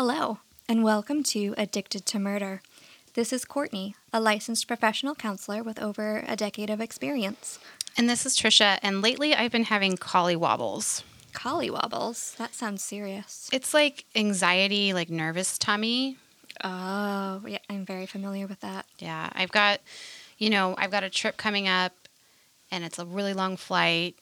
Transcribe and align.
Hello, 0.00 0.38
and 0.68 0.84
welcome 0.84 1.24
to 1.24 1.56
Addicted 1.58 2.06
to 2.06 2.20
Murder. 2.20 2.62
This 3.14 3.32
is 3.32 3.44
Courtney, 3.44 3.96
a 4.12 4.20
licensed 4.20 4.68
professional 4.68 5.16
counselor 5.16 5.64
with 5.64 5.82
over 5.82 6.22
a 6.28 6.36
decade 6.36 6.70
of 6.70 6.80
experience. 6.80 7.58
And 7.96 8.08
this 8.08 8.24
is 8.24 8.36
Trisha, 8.36 8.78
and 8.80 9.02
lately 9.02 9.34
I've 9.34 9.50
been 9.50 9.64
having 9.64 9.96
collie 9.96 10.36
wobbles. 10.36 11.02
Collywobbles? 11.32 12.36
That 12.36 12.54
sounds 12.54 12.80
serious. 12.80 13.50
It's 13.52 13.74
like 13.74 14.04
anxiety, 14.14 14.92
like 14.92 15.10
nervous 15.10 15.58
tummy. 15.58 16.16
Oh, 16.62 17.42
yeah, 17.44 17.58
I'm 17.68 17.84
very 17.84 18.06
familiar 18.06 18.46
with 18.46 18.60
that. 18.60 18.86
Yeah, 19.00 19.30
I've 19.32 19.50
got, 19.50 19.80
you 20.38 20.48
know, 20.48 20.76
I've 20.78 20.92
got 20.92 21.02
a 21.02 21.10
trip 21.10 21.36
coming 21.36 21.66
up, 21.66 21.92
and 22.70 22.84
it's 22.84 23.00
a 23.00 23.04
really 23.04 23.34
long 23.34 23.56
flight, 23.56 24.14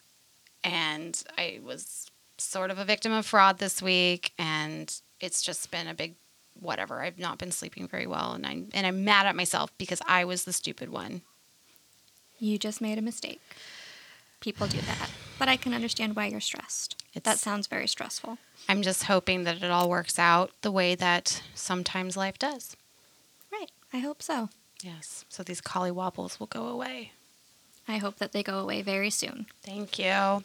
and 0.64 1.22
I 1.36 1.60
was 1.62 2.10
sort 2.38 2.70
of 2.70 2.78
a 2.78 2.84
victim 2.84 3.12
of 3.12 3.26
fraud 3.26 3.58
this 3.58 3.82
week, 3.82 4.32
and 4.38 4.94
it's 5.20 5.42
just 5.42 5.70
been 5.70 5.88
a 5.88 5.94
big 5.94 6.14
whatever. 6.60 7.02
I've 7.02 7.18
not 7.18 7.38
been 7.38 7.52
sleeping 7.52 7.88
very 7.88 8.06
well, 8.06 8.32
and 8.32 8.46
I'm 8.46 8.68
and 8.74 8.86
I'm 8.86 9.04
mad 9.04 9.26
at 9.26 9.36
myself 9.36 9.70
because 9.78 10.00
I 10.06 10.24
was 10.24 10.44
the 10.44 10.52
stupid 10.52 10.90
one. 10.90 11.22
You 12.38 12.58
just 12.58 12.80
made 12.80 12.98
a 12.98 13.02
mistake. 13.02 13.40
People 14.40 14.66
do 14.66 14.80
that. 14.82 15.10
But 15.38 15.48
I 15.48 15.56
can 15.56 15.74
understand 15.74 16.16
why 16.16 16.26
you're 16.26 16.40
stressed. 16.40 17.02
that 17.14 17.38
sounds 17.38 17.66
very 17.66 17.86
stressful. 17.86 18.38
I'm 18.68 18.82
just 18.82 19.04
hoping 19.04 19.44
that 19.44 19.62
it 19.62 19.70
all 19.70 19.88
works 19.88 20.18
out 20.18 20.50
the 20.62 20.70
way 20.70 20.94
that 20.94 21.42
sometimes 21.54 22.16
life 22.16 22.38
does. 22.38 22.76
Right. 23.52 23.70
I 23.92 23.98
hope 23.98 24.22
so. 24.22 24.50
Yes. 24.82 25.24
So 25.28 25.42
these 25.42 25.60
collie 25.60 25.90
wobbles 25.90 26.38
will 26.38 26.46
go 26.46 26.68
away. 26.68 27.12
I 27.88 27.98
hope 27.98 28.16
that 28.16 28.32
they 28.32 28.42
go 28.42 28.58
away 28.58 28.82
very 28.82 29.10
soon. 29.10 29.46
Thank 29.62 29.98
you. 29.98 30.44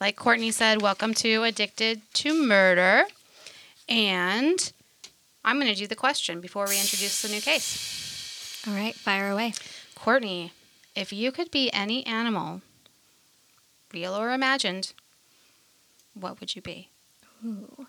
Like 0.00 0.14
Courtney 0.14 0.52
said, 0.52 0.80
welcome 0.80 1.12
to 1.14 1.42
Addicted 1.42 2.02
to 2.14 2.32
Murder. 2.32 3.02
And 3.88 4.72
I'm 5.44 5.58
going 5.58 5.72
to 5.72 5.78
do 5.78 5.88
the 5.88 5.96
question 5.96 6.40
before 6.40 6.66
we 6.68 6.78
introduce 6.78 7.20
the 7.20 7.28
new 7.28 7.40
case. 7.40 8.62
All 8.68 8.74
right, 8.74 8.94
fire 8.94 9.32
away. 9.32 9.54
Courtney, 9.96 10.52
if 10.94 11.12
you 11.12 11.32
could 11.32 11.50
be 11.50 11.72
any 11.72 12.06
animal, 12.06 12.62
real 13.92 14.14
or 14.14 14.30
imagined, 14.30 14.92
what 16.14 16.38
would 16.38 16.54
you 16.54 16.62
be? 16.62 16.90
Ooh. 17.44 17.88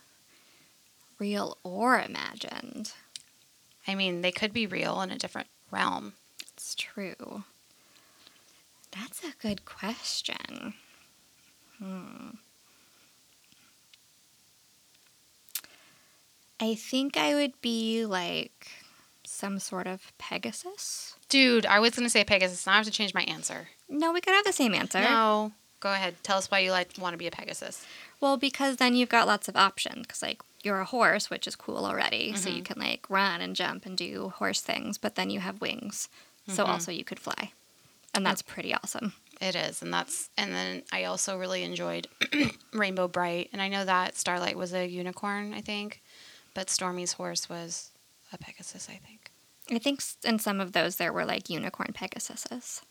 Real 1.19 1.59
or 1.63 2.01
imagined? 2.01 2.93
I 3.87 3.93
mean, 3.93 4.23
they 4.23 4.31
could 4.31 4.51
be 4.51 4.65
real 4.65 4.99
in 5.01 5.11
a 5.11 5.17
different 5.19 5.49
realm. 5.69 6.13
It's 6.53 6.73
true. 6.73 7.43
That's 8.91 9.23
a 9.23 9.35
good 9.39 9.63
question. 9.65 10.73
Hmm. 11.81 12.29
I 16.59 16.75
think 16.75 17.15
I 17.15 17.35
would 17.35 17.59
be 17.61 18.05
like 18.05 18.67
some 19.23 19.59
sort 19.59 19.87
of 19.87 20.11
Pegasus. 20.17 21.15
Dude, 21.29 21.65
I 21.65 21.79
was 21.79 21.95
going 21.95 22.05
to 22.05 22.09
say 22.09 22.23
Pegasus. 22.23 22.65
Now 22.65 22.73
I 22.73 22.77
have 22.77 22.85
to 22.85 22.91
change 22.91 23.13
my 23.13 23.21
answer. 23.23 23.69
No, 23.87 24.11
we 24.11 24.19
could 24.21 24.33
have 24.33 24.43
the 24.45 24.51
same 24.51 24.73
answer. 24.73 24.99
No. 24.99 25.53
Go 25.79 25.93
ahead. 25.93 26.15
Tell 26.23 26.37
us 26.37 26.51
why 26.51 26.59
you 26.59 26.71
like 26.71 26.91
want 26.99 27.13
to 27.13 27.17
be 27.17 27.27
a 27.27 27.31
Pegasus. 27.31 27.85
Well, 28.19 28.35
because 28.35 28.75
then 28.77 28.95
you've 28.95 29.07
got 29.07 29.27
lots 29.27 29.47
of 29.47 29.55
options. 29.55 30.01
Because 30.01 30.21
like 30.21 30.41
you're 30.61 30.81
a 30.81 30.85
horse, 30.85 31.29
which 31.29 31.47
is 31.47 31.55
cool 31.55 31.85
already, 31.85 32.35
so 32.35 32.49
you 32.49 32.61
can 32.63 32.77
like 32.77 33.09
run 33.09 33.39
and 33.39 33.55
jump 33.55 33.85
and 33.85 33.95
do 33.97 34.33
horse 34.35 34.59
things. 34.59 34.97
But 34.97 35.15
then 35.15 35.29
you 35.29 35.39
have 35.39 35.61
wings, 35.61 36.09
so 36.49 36.65
also 36.65 36.91
you 36.91 37.05
could 37.05 37.19
fly, 37.19 37.53
and 38.13 38.25
that's 38.25 38.41
pretty 38.41 38.73
awesome. 38.73 39.13
It 39.41 39.55
is, 39.55 39.81
and 39.81 39.93
that's 39.93 40.29
and 40.37 40.53
then 40.53 40.83
I 40.91 41.05
also 41.05 41.37
really 41.37 41.63
enjoyed 41.63 42.07
Rainbow 42.73 43.07
Brite, 43.07 43.49
and 43.53 43.61
I 43.61 43.69
know 43.69 43.85
that 43.85 44.17
Starlight 44.17 44.57
was 44.57 44.73
a 44.73 44.85
unicorn, 44.85 45.53
I 45.53 45.61
think, 45.61 46.01
but 46.53 46.69
Stormy's 46.69 47.13
horse 47.13 47.47
was 47.47 47.91
a 48.33 48.37
Pegasus, 48.37 48.89
I 48.89 48.99
think. 49.05 49.31
I 49.71 49.79
think 49.79 50.01
in 50.25 50.39
some 50.39 50.59
of 50.59 50.73
those 50.73 50.97
there 50.97 51.13
were 51.13 51.25
like 51.25 51.49
unicorn 51.49 51.93
Pegasuses. 51.93 52.81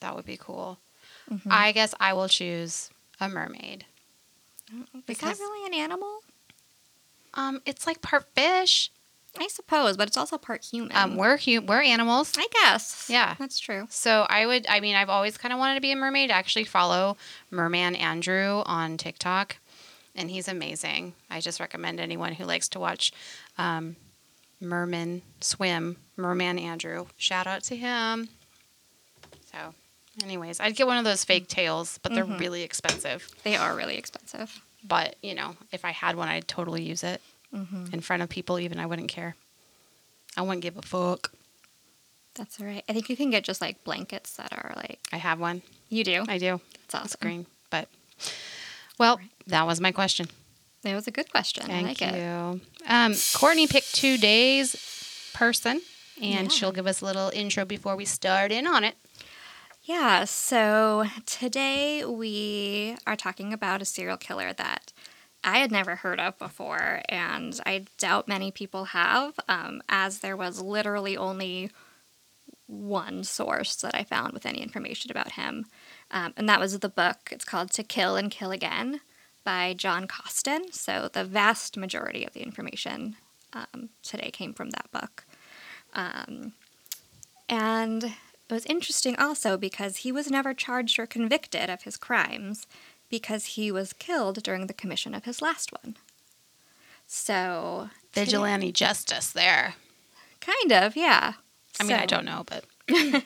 That 0.00 0.16
would 0.16 0.26
be 0.26 0.36
cool. 0.36 0.78
Mm-hmm. 1.30 1.48
I 1.50 1.72
guess 1.72 1.94
I 2.00 2.12
will 2.12 2.28
choose 2.28 2.90
a 3.20 3.28
mermaid. 3.28 3.84
Is 5.06 5.18
that 5.18 5.38
really 5.38 5.66
an 5.66 5.74
animal? 5.74 6.20
Um, 7.34 7.62
it's 7.66 7.86
like 7.86 8.02
part 8.02 8.26
fish. 8.34 8.90
I 9.40 9.46
suppose, 9.48 9.96
but 9.96 10.08
it's 10.08 10.16
also 10.16 10.36
part 10.38 10.64
human. 10.64 10.96
Um, 10.96 11.16
we're 11.16 11.36
hu- 11.36 11.60
we're 11.60 11.80
animals. 11.82 12.32
I 12.36 12.46
guess. 12.52 13.06
Yeah. 13.08 13.34
that's 13.38 13.58
true. 13.58 13.86
So 13.90 14.26
I 14.28 14.46
would, 14.46 14.66
I 14.68 14.80
mean, 14.80 14.96
I've 14.96 15.08
always 15.10 15.36
kind 15.38 15.52
of 15.52 15.58
wanted 15.58 15.76
to 15.76 15.80
be 15.80 15.92
a 15.92 15.96
mermaid. 15.96 16.30
I 16.30 16.38
actually 16.38 16.64
follow 16.64 17.16
Merman 17.50 17.94
Andrew 17.96 18.62
on 18.66 18.96
TikTok, 18.96 19.58
and 20.16 20.30
he's 20.30 20.48
amazing. 20.48 21.14
I 21.30 21.40
just 21.40 21.60
recommend 21.60 22.00
anyone 22.00 22.32
who 22.34 22.44
likes 22.44 22.68
to 22.70 22.80
watch 22.80 23.12
um, 23.58 23.96
mermen 24.60 25.22
swim, 25.40 25.96
Merman 26.16 26.58
Andrew. 26.58 27.06
Shout 27.16 27.46
out 27.46 27.62
to 27.64 27.76
him. 27.76 28.28
So, 29.52 29.74
anyways, 30.24 30.58
I'd 30.60 30.76
get 30.76 30.86
one 30.86 30.98
of 30.98 31.04
those 31.04 31.24
fake 31.24 31.48
tails, 31.48 31.98
but 32.02 32.12
they're 32.12 32.24
really 32.24 32.62
expensive. 32.62 33.28
They 33.44 33.56
are 33.56 33.74
really 33.76 33.96
expensive. 33.96 34.60
But 34.84 35.16
you 35.22 35.34
know, 35.34 35.56
if 35.72 35.84
I 35.84 35.90
had 35.90 36.16
one, 36.16 36.28
I'd 36.28 36.48
totally 36.48 36.82
use 36.82 37.02
it 37.04 37.20
in 37.52 38.00
front 38.00 38.22
of 38.22 38.28
people. 38.28 38.58
Even 38.58 38.78
I 38.78 38.86
wouldn't 38.86 39.08
care. 39.08 39.34
I 40.36 40.42
wouldn't 40.42 40.62
give 40.62 40.76
a 40.76 40.82
fuck. 40.82 41.32
That's 42.34 42.60
all 42.60 42.66
right. 42.66 42.84
I 42.88 42.92
think 42.92 43.08
you 43.08 43.16
can 43.16 43.30
get 43.30 43.42
just 43.44 43.60
like 43.60 43.82
blankets 43.84 44.36
that 44.36 44.52
are 44.52 44.72
like 44.76 45.00
I 45.12 45.16
have 45.16 45.40
one. 45.40 45.62
you 45.88 46.04
do. 46.04 46.24
I 46.28 46.38
do. 46.38 46.60
It's 46.84 46.94
awesome. 46.94 47.04
It's 47.06 47.16
green. 47.16 47.46
But 47.70 47.88
well, 48.98 49.18
that 49.46 49.66
was 49.66 49.80
my 49.80 49.92
question. 49.92 50.26
It 50.84 50.94
was 50.94 51.08
a 51.08 51.10
good 51.10 51.30
question. 51.30 51.64
Thank 51.66 51.84
I 51.84 51.88
like 51.88 52.00
you. 52.00 52.60
it. 52.86 52.90
Um, 52.90 53.14
Courtney 53.34 53.66
picked 53.66 53.94
today's 53.94 54.76
person, 55.34 55.80
and 56.22 56.44
Yeah. 56.44 56.48
she'll 56.48 56.72
give 56.72 56.86
us 56.86 57.00
a 57.00 57.04
little 57.04 57.30
intro 57.34 57.64
before 57.64 57.96
we 57.96 58.04
start 58.04 58.52
in 58.52 58.66
on 58.66 58.84
it. 58.84 58.94
Yeah, 59.82 60.24
so 60.24 61.04
today 61.26 62.04
we 62.04 62.96
are 63.06 63.16
talking 63.16 63.52
about 63.52 63.80
a 63.82 63.84
serial 63.84 64.16
killer 64.18 64.52
that 64.52 64.92
I 65.44 65.58
had 65.58 65.70
never 65.70 65.96
heard 65.96 66.20
of 66.20 66.38
before, 66.38 67.02
and 67.08 67.58
I 67.64 67.84
doubt 67.96 68.28
many 68.28 68.50
people 68.50 68.86
have, 68.86 69.38
um, 69.48 69.82
as 69.88 70.18
there 70.18 70.36
was 70.36 70.60
literally 70.60 71.16
only 71.16 71.70
one 72.66 73.24
source 73.24 73.76
that 73.76 73.94
I 73.94 74.04
found 74.04 74.32
with 74.32 74.44
any 74.44 74.60
information 74.60 75.10
about 75.10 75.32
him, 75.32 75.66
um, 76.10 76.34
and 76.36 76.48
that 76.48 76.60
was 76.60 76.78
the 76.78 76.88
book. 76.88 77.30
It's 77.30 77.44
called 77.44 77.70
To 77.72 77.82
Kill 77.82 78.16
and 78.16 78.30
Kill 78.30 78.50
Again 78.50 79.00
by 79.44 79.74
John 79.74 80.06
Coston. 80.06 80.72
So 80.72 81.08
the 81.10 81.24
vast 81.24 81.76
majority 81.76 82.24
of 82.26 82.34
the 82.34 82.42
information 82.42 83.16
um, 83.52 83.88
today 84.02 84.30
came 84.30 84.52
from 84.52 84.70
that 84.70 84.90
book. 84.92 85.24
Um, 85.94 86.52
and 87.48 88.04
it 88.04 88.52
was 88.52 88.66
interesting 88.66 89.16
also 89.16 89.56
because 89.56 89.98
he 89.98 90.12
was 90.12 90.30
never 90.30 90.52
charged 90.52 90.98
or 90.98 91.06
convicted 91.06 91.70
of 91.70 91.82
his 91.82 91.96
crimes 91.96 92.66
because 93.08 93.46
he 93.46 93.70
was 93.72 93.92
killed 93.92 94.42
during 94.42 94.66
the 94.66 94.74
commission 94.74 95.14
of 95.14 95.24
his 95.24 95.40
last 95.42 95.72
one. 95.82 95.96
So, 97.06 97.88
Vigilante 98.12 98.72
justice 98.72 99.30
there. 99.30 99.74
kind 100.40 100.72
of, 100.72 100.96
yeah. 100.96 101.34
I 101.80 101.84
mean, 101.84 101.96
I 101.96 102.06
don't 102.06 102.24
know, 102.24 102.44
but 102.46 102.64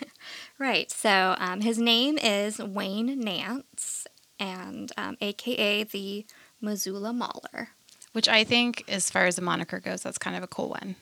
Right. 0.58 0.90
So 0.90 1.34
um, 1.38 1.60
his 1.62 1.78
name 1.78 2.18
is 2.18 2.58
Wayne 2.58 3.18
Nance, 3.18 4.06
and 4.38 4.92
um, 4.96 5.16
AKA 5.20 5.84
the 5.84 6.24
Missoula 6.60 7.12
Mauler. 7.12 7.70
which 8.12 8.28
I 8.28 8.44
think, 8.44 8.84
as 8.88 9.10
far 9.10 9.26
as 9.26 9.36
the 9.36 9.42
moniker 9.42 9.80
goes, 9.80 10.02
that's 10.02 10.18
kind 10.18 10.36
of 10.36 10.42
a 10.44 10.46
cool 10.48 10.68
one. 10.68 10.94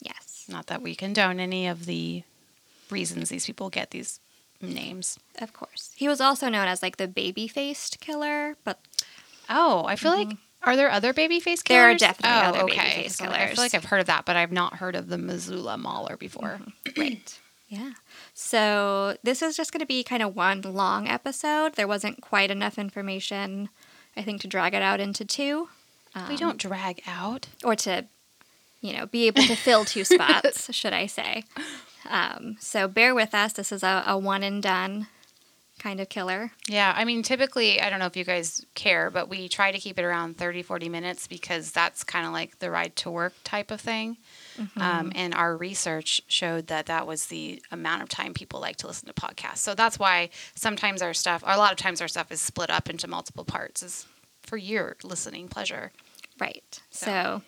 Yes, 0.00 0.46
Not 0.48 0.66
that 0.66 0.82
we 0.82 0.94
condone 0.96 1.38
any 1.38 1.68
of 1.68 1.86
the 1.86 2.24
reasons 2.90 3.28
these 3.28 3.46
people 3.46 3.70
get 3.70 3.90
these 3.90 4.18
names. 4.60 5.18
of 5.40 5.52
course. 5.52 5.92
He 5.96 6.08
was 6.08 6.20
also 6.20 6.48
known 6.48 6.68
as 6.68 6.82
like 6.82 6.96
the 6.96 7.08
baby 7.08 7.48
faced 7.48 8.00
killer, 8.00 8.56
but 8.64 8.78
Oh, 9.48 9.84
I 9.86 9.94
feel 9.96 10.12
like 10.12 10.36
are 10.62 10.74
there 10.76 10.90
other 10.90 11.12
baby 11.12 11.38
face 11.38 11.62
Mm-hmm. 11.62 11.72
There 11.74 11.90
are 11.90 11.94
definitely 11.94 12.36
oh, 12.38 12.48
other 12.48 12.60
okay. 12.72 12.76
baby-faced 12.78 13.18
killers. 13.20 13.36
I 13.36 13.46
feel 13.54 13.62
like 13.64 13.74
I've 13.74 13.84
heard 13.84 14.00
of 14.00 14.06
that, 14.06 14.24
but 14.24 14.34
I've 14.36 14.50
not 14.50 14.74
heard 14.76 14.96
of 14.96 15.08
the 15.08 15.18
Missoula 15.18 15.78
Mauler 15.78 16.16
before. 16.16 16.60
right. 16.96 17.38
Yeah. 17.68 17.92
So 18.34 19.16
this 19.22 19.42
is 19.42 19.56
just 19.56 19.72
going 19.72 19.80
to 19.80 19.86
be 19.86 20.02
kind 20.02 20.22
of 20.22 20.34
one 20.34 20.62
long 20.62 21.06
episode. 21.08 21.74
There 21.74 21.86
wasn't 21.86 22.20
quite 22.20 22.50
enough 22.50 22.78
information, 22.78 23.68
I 24.16 24.22
think, 24.22 24.40
to 24.40 24.48
drag 24.48 24.74
it 24.74 24.82
out 24.82 24.98
into 25.00 25.24
two. 25.24 25.68
we 26.14 26.20
Um, 26.22 26.36
don't 26.36 26.58
drag 26.58 27.02
out. 27.06 27.46
or 27.64 27.76
to, 27.76 28.06
you 28.80 28.92
know, 28.96 29.06
be 29.06 29.26
able 29.28 29.42
to 29.44 29.54
fill 29.56 29.84
two 29.84 30.04
spots, 30.14 30.72
should 30.74 30.92
I 30.92 31.06
say. 31.06 31.44
Um, 32.10 32.56
so 32.60 32.88
bear 32.88 33.14
with 33.14 33.34
us. 33.34 33.52
This 33.52 33.72
is 33.72 33.82
a, 33.82 34.04
a 34.06 34.18
one 34.18 34.42
and 34.42 34.62
done 34.62 35.08
kind 35.78 36.00
of 36.00 36.08
killer. 36.08 36.52
Yeah, 36.68 36.94
I 36.96 37.04
mean, 37.04 37.22
typically, 37.22 37.82
I 37.82 37.90
don't 37.90 37.98
know 37.98 38.06
if 38.06 38.16
you 38.16 38.24
guys 38.24 38.64
care, 38.74 39.10
but 39.10 39.28
we 39.28 39.46
try 39.46 39.72
to 39.72 39.78
keep 39.78 39.98
it 39.98 40.04
around 40.04 40.38
30, 40.38 40.62
40 40.62 40.88
minutes 40.88 41.26
because 41.26 41.70
that's 41.70 42.02
kind 42.02 42.26
of 42.26 42.32
like 42.32 42.58
the 42.60 42.70
ride 42.70 42.96
to 42.96 43.10
work 43.10 43.34
type 43.44 43.70
of 43.70 43.80
thing. 43.80 44.16
Um, 44.78 45.12
and 45.14 45.34
our 45.34 45.54
research 45.54 46.22
showed 46.28 46.68
that 46.68 46.86
that 46.86 47.06
was 47.06 47.26
the 47.26 47.62
amount 47.70 48.02
of 48.02 48.08
time 48.08 48.32
people 48.32 48.58
like 48.58 48.76
to 48.78 48.86
listen 48.86 49.06
to 49.06 49.12
podcasts. 49.12 49.58
So 49.58 49.74
that's 49.74 49.98
why 49.98 50.30
sometimes 50.54 51.02
our 51.02 51.12
stuff, 51.12 51.42
or 51.46 51.52
a 51.52 51.58
lot 51.58 51.72
of 51.72 51.78
times 51.78 52.00
our 52.00 52.08
stuff 52.08 52.32
is 52.32 52.40
split 52.40 52.70
up 52.70 52.88
into 52.88 53.06
multiple 53.06 53.44
parts, 53.44 53.82
is 53.82 54.06
for 54.42 54.56
your 54.56 54.96
listening 55.04 55.46
pleasure. 55.48 55.92
Right. 56.40 56.80
So, 56.90 57.04
So- 57.06 57.42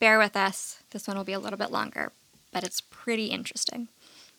bear 0.00 0.18
with 0.18 0.36
us. 0.36 0.78
This 0.90 1.06
one 1.06 1.18
will 1.18 1.24
be 1.24 1.32
a 1.34 1.38
little 1.38 1.58
bit 1.58 1.70
longer, 1.70 2.12
but 2.50 2.64
it's 2.64 2.80
pretty 2.80 3.26
interesting. 3.26 3.88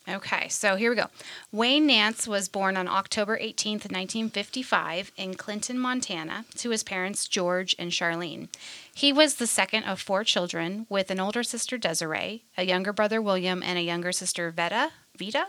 Okay, 0.07 0.47
so 0.49 0.75
here 0.75 0.91
we 0.91 0.95
go. 0.95 1.07
Wayne 1.51 1.87
Nance 1.87 2.27
was 2.27 2.47
born 2.47 2.77
on 2.77 2.87
October 2.87 3.39
18th, 3.39 3.89
1955, 3.89 5.11
in 5.17 5.33
Clinton, 5.33 5.79
Montana, 5.79 6.45
to 6.57 6.69
his 6.69 6.83
parents 6.83 7.27
George 7.27 7.75
and 7.79 7.91
Charlene. 7.91 8.49
He 8.93 9.11
was 9.11 9.35
the 9.35 9.47
second 9.47 9.85
of 9.85 9.99
four 9.99 10.23
children, 10.23 10.85
with 10.89 11.09
an 11.09 11.19
older 11.19 11.41
sister 11.41 11.79
Desiree, 11.79 12.43
a 12.55 12.65
younger 12.65 12.93
brother 12.93 13.19
William, 13.19 13.63
and 13.63 13.79
a 13.79 13.81
younger 13.81 14.11
sister 14.11 14.51
Veta. 14.51 14.91
Vita. 15.17 15.47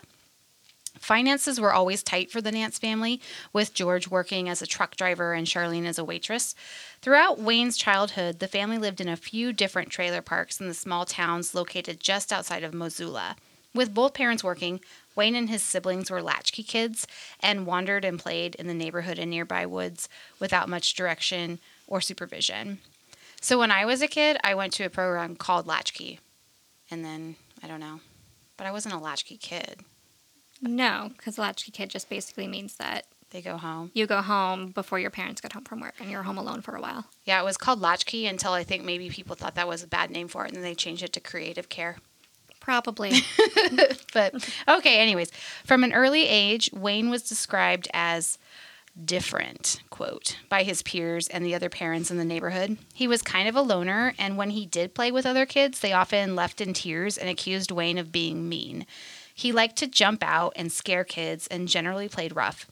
Finances 0.98 1.60
were 1.60 1.74
always 1.74 2.02
tight 2.02 2.30
for 2.30 2.40
the 2.40 2.50
Nance 2.50 2.78
family, 2.78 3.20
with 3.52 3.74
George 3.74 4.08
working 4.08 4.48
as 4.48 4.62
a 4.62 4.66
truck 4.66 4.96
driver 4.96 5.34
and 5.34 5.46
Charlene 5.46 5.84
as 5.84 5.98
a 5.98 6.04
waitress. 6.04 6.54
Throughout 7.02 7.38
Wayne's 7.38 7.76
childhood, 7.76 8.38
the 8.38 8.48
family 8.48 8.78
lived 8.78 9.02
in 9.02 9.08
a 9.08 9.16
few 9.16 9.52
different 9.52 9.90
trailer 9.90 10.22
parks 10.22 10.60
in 10.60 10.68
the 10.68 10.72
small 10.72 11.04
towns 11.04 11.54
located 11.54 12.00
just 12.00 12.32
outside 12.32 12.64
of 12.64 12.72
Missoula. 12.72 13.36
With 13.76 13.94
both 13.94 14.14
parents 14.14 14.42
working, 14.42 14.80
Wayne 15.14 15.36
and 15.36 15.48
his 15.48 15.62
siblings 15.62 16.10
were 16.10 16.22
latchkey 16.22 16.62
kids 16.62 17.06
and 17.40 17.66
wandered 17.66 18.04
and 18.04 18.18
played 18.18 18.54
in 18.56 18.66
the 18.66 18.74
neighborhood 18.74 19.18
and 19.18 19.30
nearby 19.30 19.66
woods 19.66 20.08
without 20.40 20.68
much 20.68 20.94
direction 20.94 21.58
or 21.86 22.00
supervision. 22.00 22.78
So 23.40 23.58
when 23.58 23.70
I 23.70 23.84
was 23.84 24.02
a 24.02 24.08
kid, 24.08 24.38
I 24.42 24.54
went 24.54 24.72
to 24.74 24.84
a 24.84 24.90
program 24.90 25.36
called 25.36 25.66
Latchkey. 25.66 26.18
And 26.90 27.04
then, 27.04 27.36
I 27.62 27.66
don't 27.68 27.80
know, 27.80 28.00
but 28.56 28.66
I 28.66 28.72
wasn't 28.72 28.94
a 28.94 28.98
latchkey 28.98 29.36
kid. 29.36 29.80
No, 30.60 31.10
because 31.16 31.38
latchkey 31.38 31.70
kid 31.72 31.90
just 31.90 32.08
basically 32.08 32.46
means 32.46 32.76
that 32.76 33.04
They 33.30 33.42
go 33.42 33.56
home. 33.58 33.90
you 33.92 34.06
go 34.06 34.22
home 34.22 34.68
before 34.70 34.98
your 34.98 35.10
parents 35.10 35.40
get 35.40 35.52
home 35.52 35.64
from 35.64 35.80
work 35.80 35.94
and 36.00 36.10
you're 36.10 36.22
home 36.22 36.38
alone 36.38 36.62
for 36.62 36.74
a 36.76 36.80
while. 36.80 37.06
Yeah, 37.24 37.40
it 37.40 37.44
was 37.44 37.56
called 37.56 37.80
Latchkey 37.80 38.26
until 38.26 38.52
I 38.52 38.64
think 38.64 38.84
maybe 38.84 39.10
people 39.10 39.36
thought 39.36 39.54
that 39.56 39.68
was 39.68 39.82
a 39.82 39.86
bad 39.88 40.10
name 40.10 40.28
for 40.28 40.44
it 40.44 40.48
and 40.48 40.56
then 40.56 40.62
they 40.62 40.74
changed 40.74 41.02
it 41.02 41.12
to 41.14 41.20
Creative 41.20 41.68
Care. 41.68 41.96
Probably. 42.66 43.12
But 44.12 44.48
okay, 44.66 44.98
anyways, 44.98 45.30
from 45.64 45.84
an 45.84 45.92
early 45.92 46.26
age, 46.26 46.70
Wayne 46.72 47.10
was 47.10 47.22
described 47.22 47.86
as 47.92 48.38
different, 49.04 49.82
quote, 49.90 50.38
by 50.48 50.64
his 50.64 50.82
peers 50.82 51.28
and 51.28 51.44
the 51.44 51.54
other 51.54 51.68
parents 51.68 52.10
in 52.10 52.16
the 52.16 52.24
neighborhood. 52.24 52.78
He 52.92 53.06
was 53.06 53.22
kind 53.22 53.46
of 53.46 53.54
a 53.54 53.60
loner, 53.60 54.14
and 54.18 54.36
when 54.36 54.50
he 54.50 54.66
did 54.66 54.94
play 54.94 55.12
with 55.12 55.26
other 55.26 55.46
kids, 55.46 55.78
they 55.78 55.92
often 55.92 56.34
left 56.34 56.60
in 56.60 56.72
tears 56.72 57.16
and 57.16 57.28
accused 57.28 57.70
Wayne 57.70 57.98
of 57.98 58.10
being 58.10 58.48
mean. 58.48 58.84
He 59.32 59.52
liked 59.52 59.76
to 59.76 59.86
jump 59.86 60.24
out 60.24 60.54
and 60.56 60.72
scare 60.72 61.04
kids 61.04 61.46
and 61.46 61.68
generally 61.68 62.08
played 62.08 62.34
rough. 62.34 62.66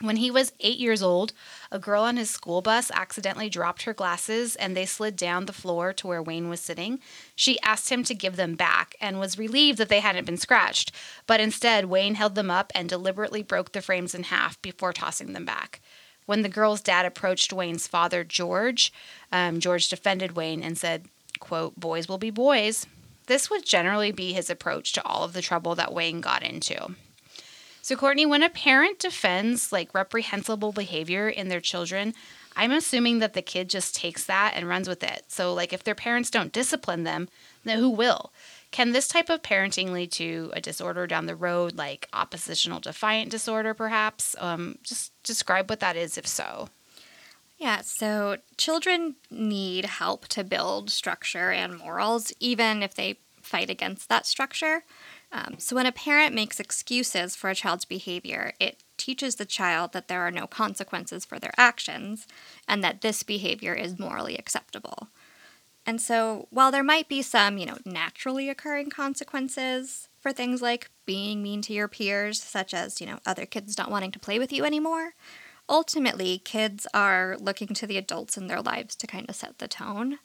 When 0.00 0.16
he 0.16 0.30
was 0.30 0.52
eight 0.60 0.78
years 0.78 1.02
old, 1.02 1.32
a 1.72 1.78
girl 1.80 2.04
on 2.04 2.18
his 2.18 2.30
school 2.30 2.62
bus 2.62 2.90
accidentally 2.92 3.48
dropped 3.48 3.82
her 3.82 3.92
glasses 3.92 4.54
and 4.54 4.76
they 4.76 4.86
slid 4.86 5.16
down 5.16 5.46
the 5.46 5.52
floor 5.52 5.92
to 5.94 6.06
where 6.06 6.22
Wayne 6.22 6.48
was 6.48 6.60
sitting. 6.60 7.00
She 7.34 7.60
asked 7.62 7.90
him 7.90 8.04
to 8.04 8.14
give 8.14 8.36
them 8.36 8.54
back 8.54 8.94
and 9.00 9.18
was 9.18 9.38
relieved 9.38 9.76
that 9.78 9.88
they 9.88 9.98
hadn't 9.98 10.26
been 10.26 10.36
scratched, 10.36 10.92
but 11.26 11.40
instead, 11.40 11.86
Wayne 11.86 12.14
held 12.14 12.36
them 12.36 12.50
up 12.50 12.70
and 12.76 12.88
deliberately 12.88 13.42
broke 13.42 13.72
the 13.72 13.82
frames 13.82 14.14
in 14.14 14.24
half 14.24 14.60
before 14.62 14.92
tossing 14.92 15.32
them 15.32 15.44
back. 15.44 15.80
When 16.26 16.42
the 16.42 16.48
girl's 16.48 16.80
dad 16.80 17.04
approached 17.04 17.52
Wayne's 17.52 17.88
father, 17.88 18.22
George, 18.22 18.92
um, 19.32 19.58
George 19.58 19.88
defended 19.88 20.36
Wayne 20.36 20.62
and 20.62 20.78
said, 20.78 21.06
quote, 21.40 21.74
boys 21.74 22.06
will 22.06 22.18
be 22.18 22.30
boys. 22.30 22.86
This 23.26 23.50
would 23.50 23.64
generally 23.64 24.12
be 24.12 24.32
his 24.32 24.48
approach 24.48 24.92
to 24.92 25.04
all 25.04 25.24
of 25.24 25.32
the 25.32 25.42
trouble 25.42 25.74
that 25.74 25.92
Wayne 25.92 26.20
got 26.20 26.44
into. 26.44 26.94
So, 27.88 27.96
Courtney, 27.96 28.26
when 28.26 28.42
a 28.42 28.50
parent 28.50 28.98
defends 28.98 29.72
like 29.72 29.94
reprehensible 29.94 30.72
behavior 30.72 31.26
in 31.26 31.48
their 31.48 31.58
children, 31.58 32.12
I'm 32.54 32.70
assuming 32.70 33.20
that 33.20 33.32
the 33.32 33.40
kid 33.40 33.70
just 33.70 33.96
takes 33.96 34.26
that 34.26 34.52
and 34.54 34.68
runs 34.68 34.90
with 34.90 35.02
it. 35.02 35.24
So, 35.28 35.54
like, 35.54 35.72
if 35.72 35.84
their 35.84 35.94
parents 35.94 36.28
don't 36.28 36.52
discipline 36.52 37.04
them, 37.04 37.30
then 37.64 37.78
who 37.78 37.88
will? 37.88 38.30
Can 38.72 38.92
this 38.92 39.08
type 39.08 39.30
of 39.30 39.40
parenting 39.40 39.90
lead 39.90 40.12
to 40.12 40.50
a 40.52 40.60
disorder 40.60 41.06
down 41.06 41.24
the 41.24 41.34
road, 41.34 41.76
like 41.76 42.10
oppositional 42.12 42.78
defiant 42.78 43.30
disorder, 43.30 43.72
perhaps? 43.72 44.36
Um, 44.38 44.76
just 44.82 45.14
describe 45.22 45.70
what 45.70 45.80
that 45.80 45.96
is, 45.96 46.18
if 46.18 46.26
so. 46.26 46.68
Yeah, 47.56 47.80
so 47.80 48.36
children 48.58 49.14
need 49.30 49.86
help 49.86 50.28
to 50.28 50.44
build 50.44 50.90
structure 50.90 51.52
and 51.52 51.78
morals, 51.78 52.34
even 52.38 52.82
if 52.82 52.92
they 52.92 53.16
fight 53.40 53.70
against 53.70 54.10
that 54.10 54.26
structure. 54.26 54.84
Um, 55.30 55.56
so 55.58 55.76
when 55.76 55.86
a 55.86 55.92
parent 55.92 56.34
makes 56.34 56.58
excuses 56.58 57.36
for 57.36 57.50
a 57.50 57.54
child's 57.54 57.84
behavior, 57.84 58.52
it 58.58 58.82
teaches 58.96 59.36
the 59.36 59.44
child 59.44 59.92
that 59.92 60.08
there 60.08 60.22
are 60.22 60.30
no 60.30 60.46
consequences 60.46 61.24
for 61.24 61.38
their 61.38 61.52
actions 61.56 62.26
and 62.66 62.82
that 62.82 63.02
this 63.02 63.22
behavior 63.22 63.74
is 63.74 63.98
morally 63.98 64.36
acceptable. 64.36 65.08
And 65.86 66.00
so 66.00 66.48
while 66.50 66.70
there 66.70 66.84
might 66.84 67.08
be 67.08 67.22
some, 67.22 67.56
you 67.56 67.64
know, 67.64 67.78
naturally 67.84 68.50
occurring 68.50 68.90
consequences 68.90 70.08
for 70.20 70.32
things 70.32 70.60
like 70.60 70.90
being 71.06 71.42
mean 71.42 71.62
to 71.62 71.72
your 71.72 71.88
peers, 71.88 72.42
such 72.42 72.74
as, 72.74 73.00
you 73.00 73.06
know, 73.06 73.20
other 73.24 73.46
kids 73.46 73.78
not 73.78 73.90
wanting 73.90 74.10
to 74.12 74.18
play 74.18 74.38
with 74.38 74.52
you 74.52 74.64
anymore, 74.64 75.14
ultimately, 75.68 76.38
kids 76.44 76.86
are 76.92 77.36
looking 77.40 77.68
to 77.68 77.86
the 77.86 77.96
adults 77.96 78.36
in 78.36 78.48
their 78.48 78.60
lives 78.60 78.94
to 78.96 79.06
kind 79.06 79.28
of 79.28 79.36
set 79.36 79.58
the 79.58 79.68
tone 79.68 80.18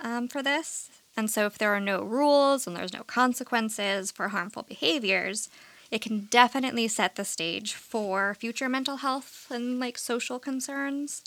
um, 0.00 0.28
for 0.28 0.42
this. 0.42 0.90
And 1.18 1.28
so, 1.28 1.46
if 1.46 1.58
there 1.58 1.74
are 1.74 1.80
no 1.80 2.04
rules 2.04 2.64
and 2.64 2.76
there's 2.76 2.92
no 2.92 3.02
consequences 3.02 4.12
for 4.12 4.28
harmful 4.28 4.62
behaviors, 4.62 5.48
it 5.90 6.00
can 6.00 6.28
definitely 6.30 6.86
set 6.86 7.16
the 7.16 7.24
stage 7.24 7.74
for 7.74 8.34
future 8.34 8.68
mental 8.68 8.98
health 8.98 9.48
and 9.50 9.80
like 9.80 9.98
social 9.98 10.38
concerns, 10.38 11.24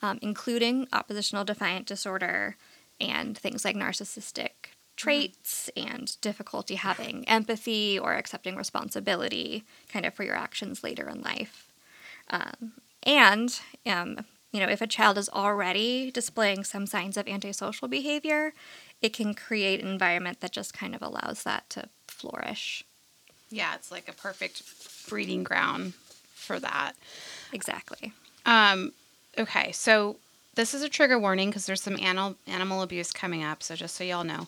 um, 0.00 0.18
including 0.22 0.88
oppositional 0.94 1.44
defiant 1.44 1.84
disorder 1.84 2.56
and 2.98 3.36
things 3.36 3.66
like 3.66 3.76
narcissistic 3.76 4.72
traits 4.96 5.68
and 5.76 6.18
difficulty 6.22 6.76
having 6.76 7.28
empathy 7.28 7.98
or 7.98 8.14
accepting 8.14 8.56
responsibility 8.56 9.62
kind 9.92 10.06
of 10.06 10.14
for 10.14 10.24
your 10.24 10.36
actions 10.36 10.82
later 10.82 11.06
in 11.06 11.20
life. 11.20 11.70
Um, 12.30 12.72
and, 13.02 13.60
um, 13.84 14.24
you 14.54 14.60
know, 14.60 14.68
if 14.68 14.80
a 14.80 14.86
child 14.86 15.18
is 15.18 15.28
already 15.30 16.12
displaying 16.12 16.62
some 16.62 16.86
signs 16.86 17.16
of 17.16 17.26
antisocial 17.26 17.88
behavior, 17.88 18.54
it 19.02 19.12
can 19.12 19.34
create 19.34 19.80
an 19.80 19.88
environment 19.88 20.40
that 20.40 20.52
just 20.52 20.72
kind 20.72 20.94
of 20.94 21.02
allows 21.02 21.42
that 21.42 21.68
to 21.70 21.88
flourish. 22.06 22.84
Yeah, 23.50 23.74
it's 23.74 23.90
like 23.90 24.08
a 24.08 24.12
perfect 24.12 24.62
breeding 25.08 25.42
ground 25.42 25.94
for 26.34 26.60
that. 26.60 26.92
Exactly. 27.52 28.12
Um, 28.46 28.92
okay, 29.36 29.72
so 29.72 30.18
this 30.54 30.72
is 30.72 30.82
a 30.82 30.88
trigger 30.88 31.18
warning 31.18 31.50
because 31.50 31.66
there's 31.66 31.82
some 31.82 31.98
animal 31.98 32.36
animal 32.46 32.82
abuse 32.82 33.12
coming 33.12 33.42
up. 33.42 33.60
So 33.60 33.74
just 33.74 33.96
so 33.96 34.04
y'all 34.04 34.22
know, 34.22 34.46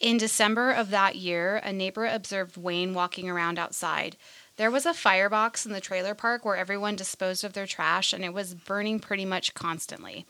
in 0.00 0.18
December 0.18 0.70
of 0.70 0.90
that 0.90 1.16
year, 1.16 1.62
a 1.64 1.72
neighbor 1.72 2.04
observed 2.04 2.58
Wayne 2.58 2.92
walking 2.92 3.30
around 3.30 3.58
outside. 3.58 4.16
There 4.60 4.70
was 4.70 4.84
a 4.84 4.92
firebox 4.92 5.64
in 5.64 5.72
the 5.72 5.80
trailer 5.80 6.14
park 6.14 6.44
where 6.44 6.54
everyone 6.54 6.94
disposed 6.94 7.44
of 7.44 7.54
their 7.54 7.66
trash, 7.66 8.12
and 8.12 8.22
it 8.22 8.34
was 8.34 8.52
burning 8.52 9.00
pretty 9.00 9.24
much 9.24 9.54
constantly. 9.54 10.26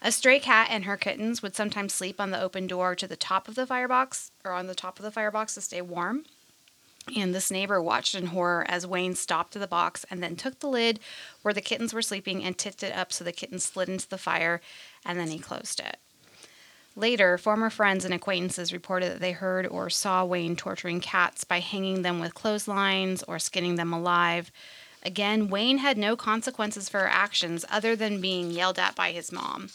A 0.00 0.10
stray 0.10 0.40
cat 0.40 0.68
and 0.70 0.86
her 0.86 0.96
kittens 0.96 1.42
would 1.42 1.54
sometimes 1.54 1.92
sleep 1.92 2.18
on 2.18 2.30
the 2.30 2.40
open 2.40 2.66
door 2.66 2.94
to 2.94 3.06
the 3.06 3.14
top 3.14 3.46
of 3.46 3.56
the 3.56 3.66
firebox 3.66 4.30
or 4.42 4.52
on 4.52 4.68
the 4.68 4.74
top 4.74 4.98
of 4.98 5.04
the 5.04 5.10
firebox 5.10 5.52
to 5.56 5.60
stay 5.60 5.82
warm. 5.82 6.24
And 7.14 7.34
this 7.34 7.50
neighbor 7.50 7.82
watched 7.82 8.14
in 8.14 8.28
horror 8.28 8.64
as 8.70 8.86
Wayne 8.86 9.16
stopped 9.16 9.52
the 9.52 9.66
box 9.66 10.06
and 10.10 10.22
then 10.22 10.34
took 10.34 10.60
the 10.60 10.68
lid 10.68 10.98
where 11.42 11.52
the 11.52 11.60
kittens 11.60 11.92
were 11.92 12.00
sleeping 12.00 12.42
and 12.42 12.56
tipped 12.56 12.82
it 12.82 12.96
up 12.96 13.12
so 13.12 13.22
the 13.22 13.32
kittens 13.32 13.64
slid 13.64 13.90
into 13.90 14.08
the 14.08 14.16
fire 14.16 14.62
and 15.04 15.20
then 15.20 15.28
he 15.28 15.38
closed 15.38 15.78
it. 15.78 15.98
Later, 16.96 17.36
former 17.36 17.70
friends 17.70 18.04
and 18.04 18.14
acquaintances 18.14 18.72
reported 18.72 19.10
that 19.10 19.20
they 19.20 19.32
heard 19.32 19.66
or 19.66 19.90
saw 19.90 20.24
Wayne 20.24 20.54
torturing 20.54 21.00
cats 21.00 21.42
by 21.42 21.58
hanging 21.58 22.02
them 22.02 22.20
with 22.20 22.34
clotheslines 22.34 23.24
or 23.24 23.40
skinning 23.40 23.74
them 23.74 23.92
alive. 23.92 24.52
Again, 25.02 25.48
Wayne 25.48 25.78
had 25.78 25.98
no 25.98 26.14
consequences 26.14 26.88
for 26.88 27.00
her 27.00 27.08
actions 27.08 27.64
other 27.68 27.96
than 27.96 28.20
being 28.20 28.50
yelled 28.50 28.78
at 28.78 28.94
by 28.94 29.10
his 29.10 29.32
mom. 29.32 29.70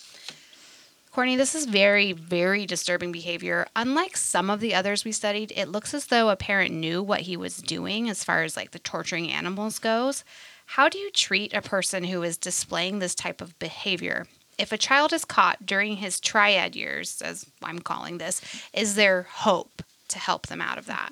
Courtney, 1.12 1.36
this 1.36 1.56
is 1.56 1.66
very, 1.66 2.14
very 2.14 2.66
disturbing 2.66 3.12
behavior. 3.12 3.68
Unlike 3.76 4.16
some 4.16 4.50
of 4.50 4.60
the 4.62 4.74
others 4.74 5.04
we 5.04 5.12
studied, 5.12 5.52
it 5.56 5.68
looks 5.68 5.94
as 5.94 6.06
though 6.06 6.30
a 6.30 6.36
parent 6.36 6.74
knew 6.74 7.04
what 7.04 7.22
he 7.22 7.36
was 7.36 7.58
doing 7.58 8.10
as 8.10 8.24
far 8.24 8.44
as 8.44 8.56
like 8.56 8.72
the 8.72 8.80
torturing 8.80 9.30
animals 9.30 9.80
goes. 9.80 10.24
How 10.66 10.88
do 10.88 10.98
you 10.98 11.12
treat 11.12 11.54
a 11.54 11.62
person 11.62 12.06
who 12.06 12.24
is 12.24 12.38
displaying 12.38 13.00
this 13.00 13.16
type 13.16 13.42
of 13.42 13.58
behavior? 13.60 14.28
If 14.60 14.74
a 14.74 14.78
child 14.78 15.14
is 15.14 15.24
caught 15.24 15.66
during 15.66 15.98
his 15.98 16.20
triad 16.20 16.76
years, 16.76 17.22
as 17.22 17.46
I'm 17.64 17.80
calling 17.80 18.18
this, 18.18 18.42
is 18.74 18.96
there 18.96 19.28
hope 19.30 19.82
to 20.10 20.20
help 20.20 20.48
them 20.48 20.60
out 20.62 20.78
of 20.78 20.86
that? 20.88 21.12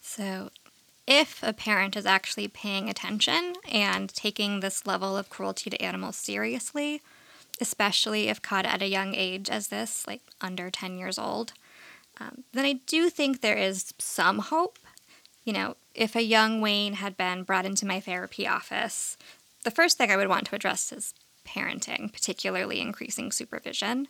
So, 0.00 0.50
if 1.06 1.42
a 1.42 1.52
parent 1.52 1.96
is 1.96 2.06
actually 2.06 2.48
paying 2.48 2.88
attention 2.88 3.54
and 3.70 4.08
taking 4.08 4.60
this 4.60 4.86
level 4.86 5.18
of 5.18 5.28
cruelty 5.28 5.68
to 5.68 5.82
animals 5.82 6.16
seriously, 6.16 7.02
especially 7.60 8.28
if 8.28 8.40
caught 8.40 8.64
at 8.64 8.80
a 8.80 8.88
young 8.88 9.14
age 9.14 9.50
as 9.50 9.68
this, 9.68 10.06
like 10.06 10.22
under 10.40 10.70
10 10.70 10.96
years 10.96 11.18
old, 11.18 11.52
um, 12.18 12.44
then 12.54 12.64
I 12.64 12.80
do 12.86 13.10
think 13.10 13.40
there 13.40 13.58
is 13.58 13.92
some 13.98 14.38
hope. 14.38 14.78
You 15.44 15.52
know, 15.52 15.76
if 15.94 16.16
a 16.16 16.22
young 16.22 16.62
Wayne 16.62 16.94
had 16.94 17.18
been 17.18 17.42
brought 17.42 17.66
into 17.66 17.86
my 17.86 18.00
therapy 18.00 18.48
office, 18.48 19.18
the 19.64 19.70
first 19.70 19.98
thing 19.98 20.10
I 20.10 20.16
would 20.16 20.28
want 20.28 20.46
to 20.46 20.54
address 20.54 20.90
is 20.90 21.12
parenting, 21.44 22.12
particularly 22.12 22.80
increasing 22.80 23.32
supervision. 23.32 24.08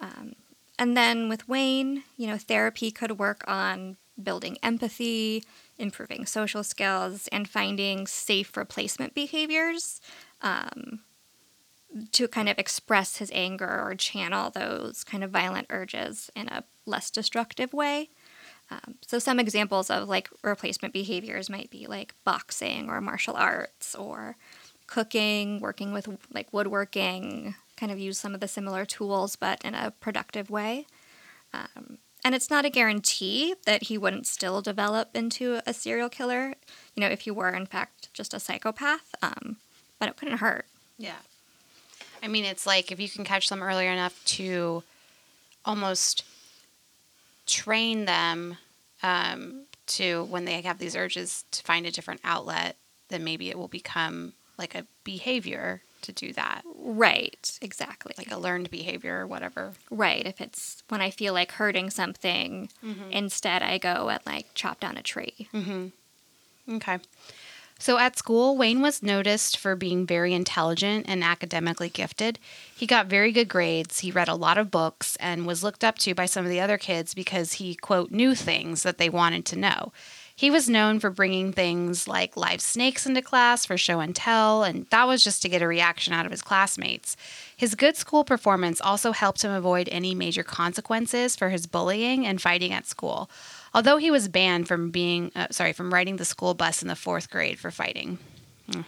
Um, 0.00 0.34
and 0.78 0.96
then 0.96 1.28
with 1.28 1.48
Wayne, 1.48 2.04
you 2.16 2.26
know, 2.26 2.38
therapy 2.38 2.90
could 2.90 3.18
work 3.18 3.44
on 3.46 3.96
building 4.20 4.58
empathy, 4.62 5.44
improving 5.78 6.26
social 6.26 6.62
skills, 6.62 7.28
and 7.28 7.48
finding 7.48 8.06
safe 8.06 8.56
replacement 8.56 9.14
behaviors 9.14 10.00
um, 10.42 11.00
to 12.12 12.28
kind 12.28 12.48
of 12.48 12.58
express 12.58 13.16
his 13.16 13.30
anger 13.34 13.82
or 13.84 13.94
channel 13.94 14.50
those 14.50 15.04
kind 15.04 15.22
of 15.22 15.30
violent 15.30 15.66
urges 15.70 16.30
in 16.34 16.48
a 16.48 16.64
less 16.86 17.10
destructive 17.10 17.72
way. 17.72 18.10
Um, 18.70 18.94
so, 19.06 19.18
some 19.18 19.38
examples 19.38 19.90
of 19.90 20.08
like 20.08 20.30
replacement 20.42 20.94
behaviors 20.94 21.50
might 21.50 21.70
be 21.70 21.86
like 21.86 22.14
boxing 22.24 22.88
or 22.88 23.00
martial 23.00 23.36
arts 23.36 23.94
or 23.94 24.36
cooking, 24.86 25.60
working 25.60 25.92
with 25.92 26.08
like 26.32 26.52
woodworking, 26.52 27.54
kind 27.76 27.92
of 27.92 27.98
use 27.98 28.18
some 28.18 28.34
of 28.34 28.40
the 28.40 28.48
similar 28.48 28.84
tools, 28.84 29.36
but 29.36 29.62
in 29.64 29.74
a 29.74 29.92
productive 30.00 30.50
way. 30.50 30.86
Um, 31.52 31.98
and 32.24 32.34
it's 32.34 32.50
not 32.50 32.64
a 32.64 32.70
guarantee 32.70 33.54
that 33.66 33.84
he 33.84 33.98
wouldn't 33.98 34.26
still 34.26 34.62
develop 34.62 35.10
into 35.14 35.60
a 35.66 35.74
serial 35.74 36.08
killer, 36.08 36.54
you 36.94 37.00
know, 37.00 37.08
if 37.08 37.22
he 37.22 37.30
were 37.30 37.50
in 37.50 37.66
fact 37.66 38.08
just 38.14 38.32
a 38.32 38.40
psychopath. 38.40 39.14
Um, 39.22 39.56
but 39.98 40.08
it 40.08 40.16
couldn't 40.16 40.38
hurt. 40.38 40.66
Yeah. 40.98 41.20
I 42.22 42.28
mean, 42.28 42.44
it's 42.44 42.66
like 42.66 42.90
if 42.90 42.98
you 42.98 43.08
can 43.08 43.24
catch 43.24 43.48
them 43.48 43.62
earlier 43.62 43.90
enough 43.90 44.24
to 44.26 44.82
almost 45.64 46.24
train 47.46 48.06
them 48.06 48.56
um, 49.02 49.66
to 49.86 50.24
when 50.24 50.46
they 50.46 50.62
have 50.62 50.78
these 50.78 50.96
urges 50.96 51.44
to 51.50 51.62
find 51.62 51.86
a 51.86 51.90
different 51.90 52.20
outlet, 52.24 52.76
then 53.08 53.24
maybe 53.24 53.50
it 53.50 53.58
will 53.58 53.68
become 53.68 54.32
like 54.58 54.74
a 54.74 54.86
behavior 55.04 55.82
to 56.02 56.12
do 56.12 56.32
that. 56.34 56.62
Right, 56.76 57.58
exactly. 57.60 58.14
Like 58.16 58.30
a 58.30 58.38
learned 58.38 58.70
behavior 58.70 59.20
or 59.20 59.26
whatever. 59.26 59.72
Right. 59.90 60.26
If 60.26 60.40
it's 60.40 60.82
when 60.88 61.00
I 61.00 61.10
feel 61.10 61.32
like 61.32 61.52
hurting 61.52 61.90
something, 61.90 62.68
mm-hmm. 62.84 63.10
instead 63.10 63.62
I 63.62 63.78
go 63.78 64.08
and 64.08 64.20
like 64.26 64.46
chop 64.54 64.80
down 64.80 64.96
a 64.96 65.02
tree. 65.02 65.48
Mm-hmm. 65.52 66.76
Okay. 66.76 66.98
So 67.78 67.98
at 67.98 68.16
school, 68.16 68.56
Wayne 68.56 68.80
was 68.80 69.02
noticed 69.02 69.58
for 69.58 69.74
being 69.74 70.06
very 70.06 70.32
intelligent 70.32 71.06
and 71.08 71.24
academically 71.24 71.88
gifted. 71.88 72.38
He 72.74 72.86
got 72.86 73.08
very 73.08 73.32
good 73.32 73.48
grades, 73.48 73.98
he 73.98 74.10
read 74.12 74.28
a 74.28 74.36
lot 74.36 74.58
of 74.58 74.70
books, 74.70 75.16
and 75.16 75.44
was 75.44 75.64
looked 75.64 75.82
up 75.82 75.98
to 75.98 76.14
by 76.14 76.26
some 76.26 76.44
of 76.44 76.50
the 76.50 76.60
other 76.60 76.78
kids 76.78 77.14
because 77.14 77.54
he, 77.54 77.74
quote, 77.74 78.10
knew 78.12 78.34
things 78.34 78.84
that 78.84 78.98
they 78.98 79.10
wanted 79.10 79.44
to 79.46 79.58
know. 79.58 79.92
He 80.36 80.50
was 80.50 80.68
known 80.68 80.98
for 80.98 81.10
bringing 81.10 81.52
things 81.52 82.08
like 82.08 82.36
live 82.36 82.60
snakes 82.60 83.06
into 83.06 83.22
class 83.22 83.64
for 83.64 83.78
show 83.78 84.00
and 84.00 84.16
tell, 84.16 84.64
and 84.64 84.86
that 84.90 85.06
was 85.06 85.22
just 85.22 85.42
to 85.42 85.48
get 85.48 85.62
a 85.62 85.68
reaction 85.68 86.12
out 86.12 86.26
of 86.26 86.32
his 86.32 86.42
classmates. 86.42 87.16
His 87.56 87.76
good 87.76 87.96
school 87.96 88.24
performance 88.24 88.80
also 88.80 89.12
helped 89.12 89.42
him 89.42 89.52
avoid 89.52 89.88
any 89.92 90.12
major 90.12 90.42
consequences 90.42 91.36
for 91.36 91.50
his 91.50 91.68
bullying 91.68 92.26
and 92.26 92.42
fighting 92.42 92.72
at 92.72 92.86
school, 92.86 93.30
although 93.72 93.96
he 93.96 94.10
was 94.10 94.26
banned 94.26 94.66
from 94.66 94.90
being 94.90 95.30
uh, 95.36 95.46
sorry 95.50 95.72
from 95.72 95.94
riding 95.94 96.16
the 96.16 96.24
school 96.24 96.54
bus 96.54 96.82
in 96.82 96.88
the 96.88 96.96
fourth 96.96 97.30
grade 97.30 97.60
for 97.60 97.70
fighting. 97.70 98.18
Hmm. 98.72 98.80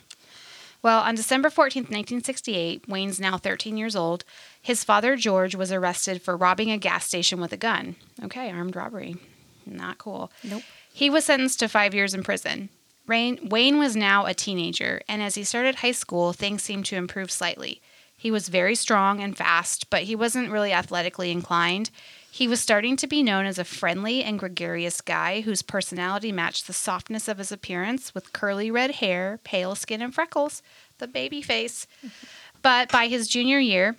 Well, 0.82 1.00
on 1.00 1.14
December 1.14 1.48
14th, 1.48 1.90
1968, 1.90 2.88
Wayne's 2.88 3.20
now 3.20 3.38
13 3.38 3.76
years 3.76 3.96
old, 3.96 4.24
his 4.60 4.84
father, 4.84 5.16
George, 5.16 5.54
was 5.54 5.72
arrested 5.72 6.22
for 6.22 6.36
robbing 6.36 6.70
a 6.70 6.78
gas 6.78 7.06
station 7.06 7.40
with 7.40 7.52
a 7.52 7.56
gun. 7.56 7.96
Okay, 8.22 8.50
armed 8.50 8.76
robbery. 8.76 9.16
Not 9.64 9.98
cool. 9.98 10.30
Nope. 10.44 10.62
He 10.96 11.10
was 11.10 11.26
sentenced 11.26 11.60
to 11.60 11.68
five 11.68 11.94
years 11.94 12.14
in 12.14 12.22
prison. 12.22 12.70
Rain, 13.06 13.50
Wayne 13.50 13.78
was 13.78 13.94
now 13.94 14.24
a 14.24 14.32
teenager, 14.32 15.02
and 15.06 15.20
as 15.20 15.34
he 15.34 15.44
started 15.44 15.74
high 15.74 15.92
school, 15.92 16.32
things 16.32 16.62
seemed 16.62 16.86
to 16.86 16.96
improve 16.96 17.30
slightly. 17.30 17.82
He 18.16 18.30
was 18.30 18.48
very 18.48 18.74
strong 18.74 19.20
and 19.20 19.36
fast, 19.36 19.90
but 19.90 20.04
he 20.04 20.16
wasn't 20.16 20.50
really 20.50 20.72
athletically 20.72 21.30
inclined. 21.30 21.90
He 22.30 22.48
was 22.48 22.60
starting 22.60 22.96
to 22.96 23.06
be 23.06 23.22
known 23.22 23.44
as 23.44 23.58
a 23.58 23.64
friendly 23.64 24.24
and 24.24 24.38
gregarious 24.38 25.02
guy 25.02 25.42
whose 25.42 25.60
personality 25.60 26.32
matched 26.32 26.66
the 26.66 26.72
softness 26.72 27.28
of 27.28 27.36
his 27.36 27.52
appearance 27.52 28.14
with 28.14 28.32
curly 28.32 28.70
red 28.70 28.92
hair, 28.92 29.38
pale 29.44 29.74
skin, 29.74 30.00
and 30.00 30.14
freckles, 30.14 30.62
the 30.96 31.06
baby 31.06 31.42
face. 31.42 31.86
But 32.62 32.90
by 32.90 33.08
his 33.08 33.28
junior 33.28 33.58
year, 33.58 33.96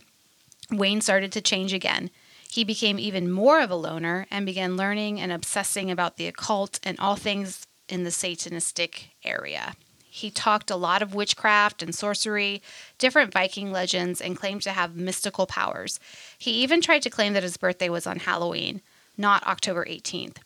Wayne 0.72 1.02
started 1.02 1.32
to 1.34 1.42
change 1.42 1.74
again. 1.74 2.10
He 2.50 2.64
became 2.64 2.98
even 2.98 3.32
more 3.32 3.62
of 3.62 3.70
a 3.70 3.76
loner 3.76 4.26
and 4.32 4.46
began 4.46 4.78
learning 4.78 5.20
and 5.20 5.32
obsessing 5.32 5.92
about 5.92 6.18
the 6.18 6.28
occult 6.28 6.80
and 6.84 7.00
all 7.00 7.16
things 7.16 7.66
in 7.88 8.04
the 8.04 8.10
Satanistic 8.10 9.10
area. 9.24 9.76
He 10.10 10.32
talked 10.32 10.72
a 10.72 10.76
lot 10.76 11.04
of 11.04 11.14
witchcraft 11.14 11.84
and 11.84 11.94
sorcery, 11.94 12.64
different 12.98 13.32
Viking 13.32 13.72
legends, 13.72 14.20
and 14.20 14.36
claimed 14.36 14.64
to 14.64 14.72
have 14.72 14.96
mystical 14.96 15.46
powers. 15.46 16.00
He 16.38 16.52
even 16.52 16.82
tried 16.82 17.04
to 17.04 17.12
claim 17.12 17.34
that 17.34 17.44
his 17.44 17.58
birthday 17.58 17.90
was 17.90 18.08
on 18.08 18.20
Halloween, 18.20 18.82
not 19.16 19.46
October 19.46 19.86
18th. 19.86 20.38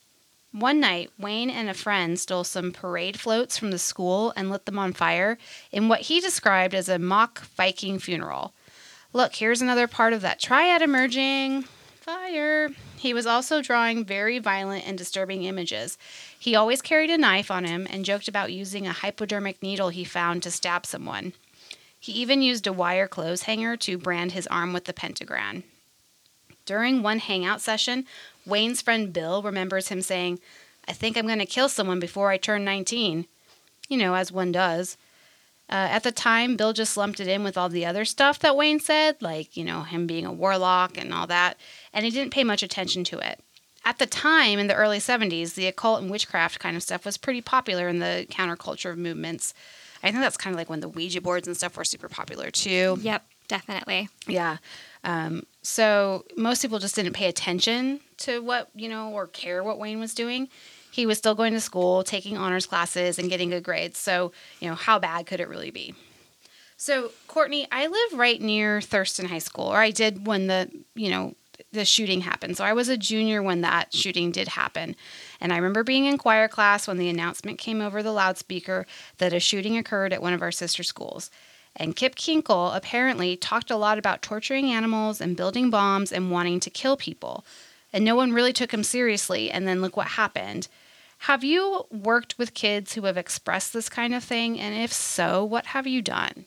One 0.51 0.81
night, 0.81 1.11
Wayne 1.17 1.49
and 1.49 1.69
a 1.69 1.73
friend 1.73 2.19
stole 2.19 2.43
some 2.43 2.73
parade 2.73 3.17
floats 3.17 3.57
from 3.57 3.71
the 3.71 3.79
school 3.79 4.33
and 4.35 4.49
lit 4.49 4.65
them 4.65 4.77
on 4.77 4.91
fire 4.91 5.37
in 5.71 5.87
what 5.87 6.01
he 6.01 6.19
described 6.19 6.75
as 6.75 6.89
a 6.89 6.99
mock 6.99 7.45
Viking 7.55 7.99
funeral. 7.99 8.53
Look, 9.13 9.35
here's 9.35 9.61
another 9.61 9.87
part 9.87 10.11
of 10.11 10.21
that 10.21 10.41
triad 10.41 10.81
emerging. 10.81 11.63
Fire. 12.13 12.67
He 12.97 13.13
was 13.13 13.25
also 13.25 13.61
drawing 13.61 14.03
very 14.03 14.37
violent 14.37 14.85
and 14.85 14.97
disturbing 14.97 15.45
images. 15.45 15.97
He 16.37 16.55
always 16.55 16.81
carried 16.81 17.09
a 17.09 17.17
knife 17.17 17.49
on 17.49 17.63
him 17.63 17.87
and 17.89 18.03
joked 18.03 18.27
about 18.27 18.51
using 18.51 18.85
a 18.85 18.91
hypodermic 18.91 19.63
needle 19.63 19.87
he 19.87 20.03
found 20.03 20.43
to 20.43 20.51
stab 20.51 20.85
someone. 20.85 21.31
He 21.97 22.11
even 22.11 22.41
used 22.41 22.67
a 22.67 22.73
wire 22.73 23.07
clothes 23.07 23.43
hanger 23.43 23.77
to 23.77 23.97
brand 23.97 24.33
his 24.33 24.45
arm 24.47 24.73
with 24.73 24.85
the 24.85 24.93
pentagram. 24.93 25.63
During 26.65 27.01
one 27.01 27.19
hangout 27.19 27.61
session, 27.61 28.05
Wayne's 28.45 28.81
friend 28.81 29.13
Bill 29.13 29.41
remembers 29.41 29.87
him 29.87 30.01
saying, 30.01 30.41
I 30.89 30.91
think 30.91 31.15
I'm 31.15 31.27
going 31.27 31.39
to 31.39 31.45
kill 31.45 31.69
someone 31.69 32.01
before 32.01 32.29
I 32.29 32.35
turn 32.35 32.65
19. 32.65 33.25
You 33.87 33.97
know, 33.97 34.15
as 34.15 34.33
one 34.33 34.51
does. 34.51 34.97
Uh, 35.71 35.87
at 35.89 36.03
the 36.03 36.11
time, 36.11 36.57
Bill 36.57 36.73
just 36.73 36.97
lumped 36.97 37.21
it 37.21 37.29
in 37.29 37.45
with 37.45 37.57
all 37.57 37.69
the 37.69 37.85
other 37.85 38.03
stuff 38.03 38.39
that 38.39 38.57
Wayne 38.57 38.81
said, 38.81 39.21
like, 39.21 39.55
you 39.55 39.63
know, 39.63 39.83
him 39.83 40.05
being 40.05 40.25
a 40.25 40.33
warlock 40.33 40.97
and 40.97 41.13
all 41.13 41.27
that, 41.27 41.57
and 41.93 42.05
he 42.05 42.11
didn't 42.11 42.33
pay 42.33 42.43
much 42.43 42.63
attention 42.63 43.03
to 43.05 43.19
it. 43.19 43.39
At 43.83 43.97
the 43.97 44.05
time, 44.05 44.59
in 44.59 44.67
the 44.67 44.75
early 44.75 44.99
70s, 44.99 45.55
the 45.55 45.67
occult 45.67 46.01
and 46.01 46.11
witchcraft 46.11 46.59
kind 46.59 46.75
of 46.75 46.83
stuff 46.83 47.05
was 47.05 47.17
pretty 47.17 47.41
popular 47.41 47.87
in 47.87 47.99
the 47.99 48.27
counterculture 48.29 48.95
movements. 48.95 49.53
I 50.03 50.11
think 50.11 50.21
that's 50.21 50.37
kind 50.37 50.53
of 50.53 50.57
like 50.57 50.69
when 50.69 50.81
the 50.81 50.89
Ouija 50.89 51.21
boards 51.21 51.47
and 51.47 51.57
stuff 51.57 51.77
were 51.77 51.83
super 51.83 52.09
popular 52.09 52.51
too. 52.51 52.97
Yep, 53.01 53.25
definitely. 53.47 54.09
Yeah. 54.27 54.57
Um, 55.03 55.43
so 55.63 56.25
most 56.37 56.61
people 56.61 56.77
just 56.77 56.95
didn't 56.95 57.13
pay 57.13 57.27
attention 57.27 58.01
to 58.17 58.39
what, 58.41 58.69
you 58.75 58.87
know, 58.87 59.11
or 59.11 59.25
care 59.27 59.63
what 59.63 59.79
Wayne 59.79 59.99
was 59.99 60.13
doing 60.13 60.47
he 60.91 61.05
was 61.05 61.17
still 61.17 61.33
going 61.33 61.53
to 61.53 61.61
school, 61.61 62.03
taking 62.03 62.37
honors 62.37 62.65
classes, 62.65 63.17
and 63.17 63.29
getting 63.29 63.49
good 63.49 63.63
grades. 63.63 63.97
So, 63.97 64.33
you 64.59 64.67
know, 64.67 64.75
how 64.75 64.99
bad 64.99 65.25
could 65.25 65.39
it 65.39 65.47
really 65.47 65.71
be? 65.71 65.95
So, 66.75 67.11
Courtney, 67.27 67.67
I 67.71 67.87
live 67.87 68.19
right 68.19 68.41
near 68.41 68.81
Thurston 68.81 69.27
High 69.27 69.39
School, 69.39 69.65
or 69.65 69.77
I 69.77 69.91
did 69.91 70.27
when 70.27 70.47
the, 70.47 70.69
you 70.93 71.09
know, 71.09 71.35
the 71.71 71.85
shooting 71.85 72.21
happened. 72.21 72.57
So 72.57 72.65
I 72.65 72.73
was 72.73 72.89
a 72.89 72.97
junior 72.97 73.41
when 73.41 73.61
that 73.61 73.93
shooting 73.93 74.31
did 74.31 74.49
happen. 74.49 74.95
And 75.39 75.53
I 75.53 75.57
remember 75.57 75.83
being 75.83 76.05
in 76.05 76.17
choir 76.17 76.47
class 76.47 76.87
when 76.87 76.97
the 76.97 77.09
announcement 77.09 77.59
came 77.59 77.81
over 77.81 78.03
the 78.03 78.11
loudspeaker 78.11 78.85
that 79.17 79.33
a 79.33 79.39
shooting 79.39 79.77
occurred 79.77 80.13
at 80.13 80.21
one 80.21 80.33
of 80.33 80.41
our 80.41 80.51
sister 80.51 80.83
schools. 80.83 81.31
And 81.75 81.95
Kip 81.95 82.15
Kinkel 82.15 82.75
apparently 82.75 83.37
talked 83.37 83.71
a 83.71 83.77
lot 83.77 83.97
about 83.97 84.21
torturing 84.21 84.71
animals 84.71 85.21
and 85.21 85.37
building 85.37 85.69
bombs 85.69 86.11
and 86.11 86.29
wanting 86.29 86.59
to 86.61 86.69
kill 86.69 86.97
people. 86.97 87.45
And 87.93 88.03
no 88.03 88.15
one 88.15 88.33
really 88.33 88.53
took 88.53 88.73
him 88.73 88.83
seriously. 88.83 89.49
And 89.49 89.67
then 89.67 89.81
look 89.81 89.95
what 89.95 90.07
happened. 90.07 90.67
Have 91.25 91.43
you 91.43 91.85
worked 91.91 92.37
with 92.37 92.53
kids 92.53 92.93
who 92.93 93.03
have 93.03 93.17
expressed 93.17 93.73
this 93.73 93.89
kind 93.89 94.13
of 94.13 94.23
thing? 94.23 94.59
And 94.59 94.75
if 94.75 94.91
so, 94.91 95.45
what 95.45 95.67
have 95.67 95.87
you 95.87 96.01
done? 96.01 96.45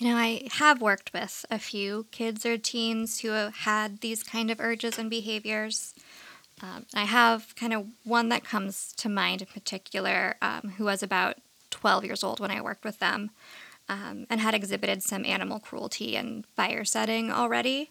You 0.00 0.08
know, 0.08 0.16
I 0.16 0.48
have 0.52 0.80
worked 0.80 1.12
with 1.12 1.44
a 1.50 1.58
few 1.58 2.06
kids 2.10 2.46
or 2.46 2.56
teens 2.56 3.20
who 3.20 3.32
have 3.32 3.54
had 3.54 4.00
these 4.00 4.22
kind 4.22 4.50
of 4.50 4.58
urges 4.58 4.98
and 4.98 5.10
behaviors. 5.10 5.94
Um, 6.62 6.86
I 6.94 7.04
have 7.04 7.54
kind 7.54 7.74
of 7.74 7.86
one 8.04 8.30
that 8.30 8.42
comes 8.42 8.94
to 8.96 9.10
mind 9.10 9.42
in 9.42 9.48
particular 9.48 10.36
um, 10.40 10.72
who 10.78 10.84
was 10.84 11.02
about 11.02 11.36
12 11.68 12.06
years 12.06 12.24
old 12.24 12.40
when 12.40 12.50
I 12.50 12.62
worked 12.62 12.82
with 12.82 12.98
them 12.98 13.30
um, 13.90 14.26
and 14.30 14.40
had 14.40 14.54
exhibited 14.54 15.02
some 15.02 15.26
animal 15.26 15.60
cruelty 15.60 16.16
and 16.16 16.46
fire 16.46 16.86
setting 16.86 17.30
already. 17.30 17.90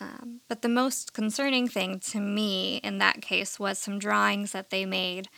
Um, 0.00 0.42
but 0.46 0.62
the 0.62 0.68
most 0.68 1.14
concerning 1.14 1.66
thing 1.66 1.98
to 2.10 2.20
me 2.20 2.76
in 2.84 2.98
that 2.98 3.22
case 3.22 3.58
was 3.58 3.76
some 3.76 3.98
drawings 3.98 4.52
that 4.52 4.70
they 4.70 4.86
made 4.86 5.28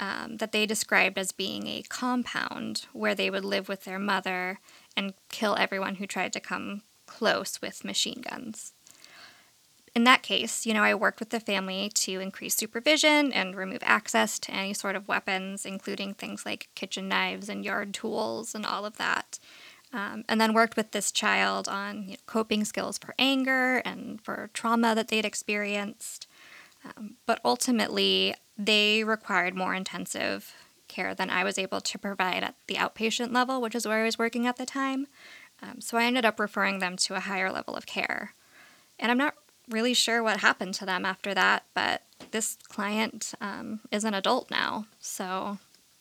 um, 0.00 0.36
that 0.38 0.52
they 0.52 0.64
described 0.64 1.18
as 1.18 1.32
being 1.32 1.66
a 1.66 1.82
compound 1.88 2.86
where 2.92 3.14
they 3.14 3.30
would 3.30 3.44
live 3.44 3.68
with 3.68 3.84
their 3.84 3.98
mother 3.98 4.60
and 4.98 5.14
kill 5.28 5.54
everyone 5.56 5.94
who 5.94 6.06
tried 6.06 6.32
to 6.32 6.40
come 6.40 6.82
close 7.06 7.62
with 7.62 7.84
machine 7.84 8.20
guns. 8.20 8.72
In 9.94 10.04
that 10.04 10.22
case, 10.22 10.66
you 10.66 10.74
know, 10.74 10.82
I 10.82 10.94
worked 10.94 11.20
with 11.20 11.30
the 11.30 11.40
family 11.40 11.88
to 11.94 12.20
increase 12.20 12.56
supervision 12.56 13.32
and 13.32 13.56
remove 13.56 13.82
access 13.82 14.38
to 14.40 14.52
any 14.52 14.74
sort 14.74 14.96
of 14.96 15.08
weapons, 15.08 15.64
including 15.64 16.14
things 16.14 16.44
like 16.44 16.68
kitchen 16.74 17.08
knives 17.08 17.48
and 17.48 17.64
yard 17.64 17.94
tools 17.94 18.54
and 18.54 18.66
all 18.66 18.84
of 18.84 18.96
that. 18.98 19.38
Um, 19.92 20.24
and 20.28 20.40
then 20.40 20.52
worked 20.52 20.76
with 20.76 20.90
this 20.90 21.10
child 21.10 21.68
on 21.68 22.02
you 22.02 22.10
know, 22.10 22.16
coping 22.26 22.64
skills 22.64 22.98
for 22.98 23.14
anger 23.18 23.78
and 23.78 24.20
for 24.20 24.50
trauma 24.52 24.94
that 24.94 25.08
they'd 25.08 25.24
experienced. 25.24 26.26
Um, 26.84 27.14
but 27.24 27.40
ultimately, 27.44 28.34
they 28.58 29.04
required 29.04 29.54
more 29.54 29.74
intensive 29.74 30.52
care 30.88 31.14
than 31.14 31.30
I 31.30 31.44
was 31.44 31.58
able 31.58 31.80
to 31.80 31.98
provide 31.98 32.42
at 32.42 32.54
the 32.66 32.74
outpatient 32.74 33.32
level, 33.32 33.60
which 33.60 33.74
is 33.74 33.86
where 33.86 34.02
I 34.02 34.04
was 34.04 34.18
working 34.18 34.46
at 34.46 34.56
the 34.56 34.66
time. 34.66 35.06
Um, 35.62 35.80
so 35.80 35.98
I 35.98 36.04
ended 36.04 36.24
up 36.24 36.40
referring 36.40 36.78
them 36.78 36.96
to 36.96 37.14
a 37.14 37.20
higher 37.20 37.52
level 37.52 37.74
of 37.74 37.86
care. 37.86 38.34
And 38.98 39.10
I'm 39.10 39.18
not 39.18 39.34
really 39.68 39.94
sure 39.94 40.22
what 40.22 40.38
happened 40.38 40.74
to 40.74 40.86
them 40.86 41.04
after 41.04 41.34
that, 41.34 41.64
but 41.74 42.02
this 42.30 42.56
client 42.68 43.34
um, 43.40 43.80
is 43.90 44.04
an 44.04 44.14
adult 44.14 44.50
now. 44.50 44.86
So 45.00 45.58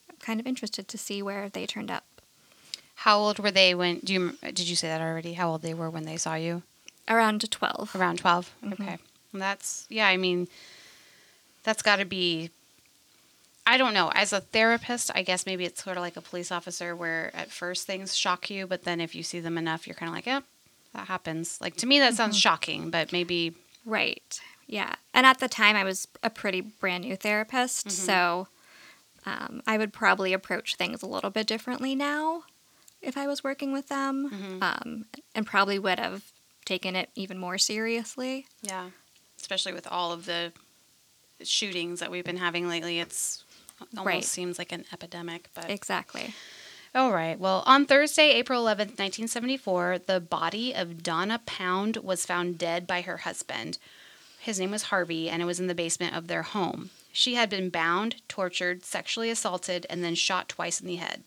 I'm 0.10 0.16
kind 0.20 0.40
of 0.40 0.48
interested 0.48 0.88
to 0.88 0.98
see 0.98 1.22
where 1.22 1.50
they 1.50 1.66
turned 1.66 1.92
up. 1.92 2.04
How 3.02 3.20
old 3.20 3.40
were 3.40 3.52
they 3.52 3.76
when? 3.76 4.00
Do 4.00 4.14
you 4.14 4.38
did 4.42 4.68
you 4.68 4.76
say 4.76 4.88
that 4.88 5.02
already? 5.02 5.34
How 5.34 5.52
old 5.52 5.62
they 5.62 5.76
were 5.76 5.90
when 5.90 6.06
they 6.06 6.18
saw 6.18 6.34
you? 6.34 6.64
Around 7.08 7.50
12. 7.50 7.96
Around 7.96 8.18
12 8.18 8.54
Okay, 8.74 8.98
well, 9.32 9.40
that's 9.40 9.86
yeah. 9.88 10.08
I 10.08 10.18
mean, 10.18 10.48
that's 11.64 11.84
got 11.84 11.98
to 11.98 12.06
be. 12.06 12.50
I 13.68 13.78
don't 13.78 13.94
know. 13.94 14.10
As 14.16 14.34
a 14.34 14.40
therapist, 14.40 15.12
I 15.14 15.22
guess 15.22 15.46
maybe 15.46 15.66
it's 15.66 15.84
sort 15.84 15.98
of 15.98 16.02
like 16.02 16.18
a 16.18 16.22
police 16.22 16.52
officer, 16.52 16.96
where 16.96 17.36
at 17.36 17.52
first 17.52 17.86
things 17.86 18.16
shock 18.16 18.50
you, 18.50 18.66
but 18.66 18.84
then 18.84 19.02
if 19.02 19.14
you 19.14 19.22
see 19.22 19.40
them 19.40 19.58
enough, 19.58 19.86
you're 19.86 19.94
kind 19.96 20.10
of 20.10 20.16
like, 20.16 20.26
yeah, 20.26 20.40
that 20.94 21.08
happens. 21.08 21.60
Like 21.62 21.76
to 21.78 21.86
me, 21.86 22.00
that 22.00 22.16
sounds 22.16 22.38
shocking, 22.38 22.90
but 22.90 23.12
maybe 23.12 23.54
Right. 23.86 24.40
Yeah. 24.68 24.96
And 25.14 25.26
at 25.26 25.40
the 25.40 25.48
time, 25.48 25.76
I 25.76 25.84
was 25.84 26.08
a 26.22 26.30
pretty 26.30 26.62
brand 26.62 27.06
new 27.06 27.16
therapist. 27.16 27.90
So 27.90 28.48
um, 29.26 29.62
I 29.66 29.78
would 29.78 29.94
probably 29.94 30.34
approach 30.34 30.76
things 30.76 31.02
a 31.02 31.08
little 31.08 31.30
bit 31.30 31.48
differently 31.48 31.96
now 31.96 32.44
if 33.02 33.16
I 33.16 33.28
was 33.28 33.44
working 33.44 33.72
with 33.72 33.88
them 33.88 34.60
um, 34.62 35.06
and 35.34 35.46
probably 35.46 35.80
would 35.80 36.00
have 36.00 36.32
taken 36.66 36.96
it 36.96 37.10
even 37.16 37.38
more 37.38 37.58
seriously. 37.58 38.48
yeah, 38.62 38.90
especially 39.40 39.72
with 39.72 39.88
all 39.88 40.12
of 40.12 40.26
the 40.26 40.52
shootings 41.44 42.00
that 42.02 42.12
we've 42.12 42.26
been 42.26 42.38
having 42.38 42.68
lately, 42.68 43.00
it's 43.00 43.44
it 43.47 43.47
almost 43.82 44.06
Right. 44.06 44.24
seems 44.24 44.58
like 44.58 44.72
an 44.72 44.86
epidemic. 44.92 45.50
But 45.54 45.70
Exactly. 45.70 46.34
All 46.96 47.12
right. 47.12 47.38
Well, 47.38 47.64
on 47.66 47.86
Thursday, 47.86 48.32
April 48.32 48.64
11th, 48.64 48.98
1974, 48.98 50.00
the 50.08 50.20
body 50.20 50.74
of 50.74 51.04
Donna 51.04 51.42
Pound 51.46 51.98
was 51.98 52.26
found 52.26 52.58
dead 52.58 52.88
by 52.88 53.02
her 53.02 53.18
husband. 53.18 53.78
His 54.40 54.60
name 54.60 54.72
was 54.72 54.84
Harvey, 54.84 55.30
and 55.30 55.42
it 55.42 55.46
was 55.46 55.60
in 55.60 55.68
the 55.68 55.76
basement 55.76 56.16
of 56.16 56.28
their 56.28 56.44
home. 56.44 56.90
She 57.12 57.36
had 57.36 57.50
been 57.50 57.70
bound, 57.70 58.16
tortured, 58.28 58.86
sexually 58.86 59.30
assaulted, 59.30 59.86
and 59.90 60.04
then 60.04 60.16
shot 60.16 60.50
twice 60.50 60.80
in 60.80 60.88
the 60.88 60.96
head. 60.96 61.24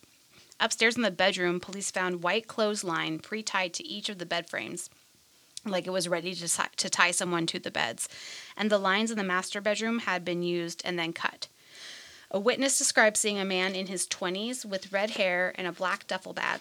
Upstairs 0.58 0.96
in 0.96 1.02
the 1.02 1.10
bedroom, 1.10 1.60
police 1.60 1.90
found 1.90 2.22
white 2.22 2.46
clothesline 2.46 3.18
pre 3.18 3.42
tied 3.42 3.72
to 3.74 3.86
each 3.86 4.08
of 4.08 4.18
the 4.18 4.26
bed 4.26 4.48
frames, 4.48 4.90
like 5.64 5.86
it 5.86 5.90
was 5.90 6.08
ready 6.08 6.34
to, 6.34 6.48
to 6.76 6.90
tie 6.90 7.10
someone 7.10 7.46
to 7.46 7.58
the 7.58 7.70
beds. 7.70 8.08
And 8.56 8.70
the 8.70 8.78
lines 8.78 9.10
in 9.10 9.18
the 9.18 9.24
master 9.24 9.60
bedroom 9.60 10.00
had 10.00 10.24
been 10.24 10.42
used 10.42 10.82
and 10.84 10.98
then 10.98 11.12
cut. 11.12 11.48
A 12.32 12.38
witness 12.38 12.78
described 12.78 13.16
seeing 13.16 13.38
a 13.38 13.44
man 13.44 13.74
in 13.74 13.88
his 13.88 14.06
20s 14.06 14.64
with 14.64 14.92
red 14.92 15.10
hair 15.10 15.52
and 15.56 15.66
a 15.66 15.72
black 15.72 16.06
duffel 16.06 16.32
bag 16.32 16.60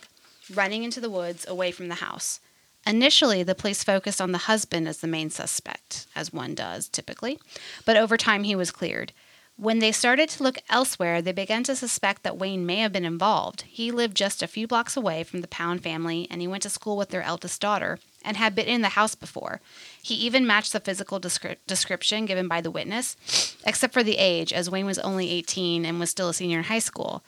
running 0.51 0.83
into 0.83 0.99
the 0.99 1.11
woods 1.11 1.45
away 1.47 1.71
from 1.71 1.89
the 1.89 1.95
house. 1.95 2.39
Initially, 2.88 3.43
the 3.43 3.53
police 3.53 3.83
focused 3.83 4.19
on 4.19 4.31
the 4.31 4.39
husband 4.39 4.88
as 4.88 4.97
the 4.97 5.07
main 5.07 5.29
suspect, 5.29 6.07
as 6.15 6.33
one 6.33 6.55
does 6.55 6.88
typically, 6.88 7.39
but 7.85 7.97
over 7.97 8.17
time 8.17 8.45
he 8.45 8.55
was 8.55 8.71
cleared. 8.71 9.13
When 9.57 9.79
they 9.79 9.91
started 9.91 10.29
to 10.29 10.43
look 10.43 10.57
elsewhere, 10.69 11.21
they 11.21 11.33
began 11.33 11.63
to 11.65 11.75
suspect 11.75 12.23
that 12.23 12.38
Wayne 12.38 12.65
may 12.65 12.77
have 12.77 12.93
been 12.93 13.05
involved. 13.05 13.63
He 13.63 13.91
lived 13.91 14.17
just 14.17 14.41
a 14.41 14.47
few 14.47 14.65
blocks 14.65 14.97
away 14.97 15.23
from 15.23 15.41
the 15.41 15.47
Pound 15.49 15.84
family 15.84 16.27
and 16.32 16.41
he 16.41 16.47
went 16.47 16.63
to 16.63 16.69
school 16.69 16.97
with 16.97 17.10
their 17.10 17.21
eldest 17.21 17.62
daughter 17.62 17.99
and 18.23 18.38
had 18.38 18.55
been 18.55 18.67
in 18.67 18.82
the 18.82 18.89
house 18.89 19.15
before. 19.15 19.62
He 20.01 20.15
even 20.15 20.47
matched 20.47 20.73
the 20.73 20.79
physical 20.79 21.19
descri- 21.19 21.58
description 21.67 22.25
given 22.25 22.47
by 22.47 22.62
the 22.62 22.71
witness, 22.71 23.55
except 23.65 23.93
for 23.93 24.03
the 24.03 24.17
age, 24.17 24.51
as 24.53 24.69
Wayne 24.69 24.86
was 24.86 24.99
only 24.99 25.29
18 25.29 25.86
and 25.86 25.99
was 25.99 26.10
still 26.10 26.29
a 26.29 26.34
senior 26.34 26.60
in 26.60 26.65
high 26.65 26.79
school. 26.79 27.23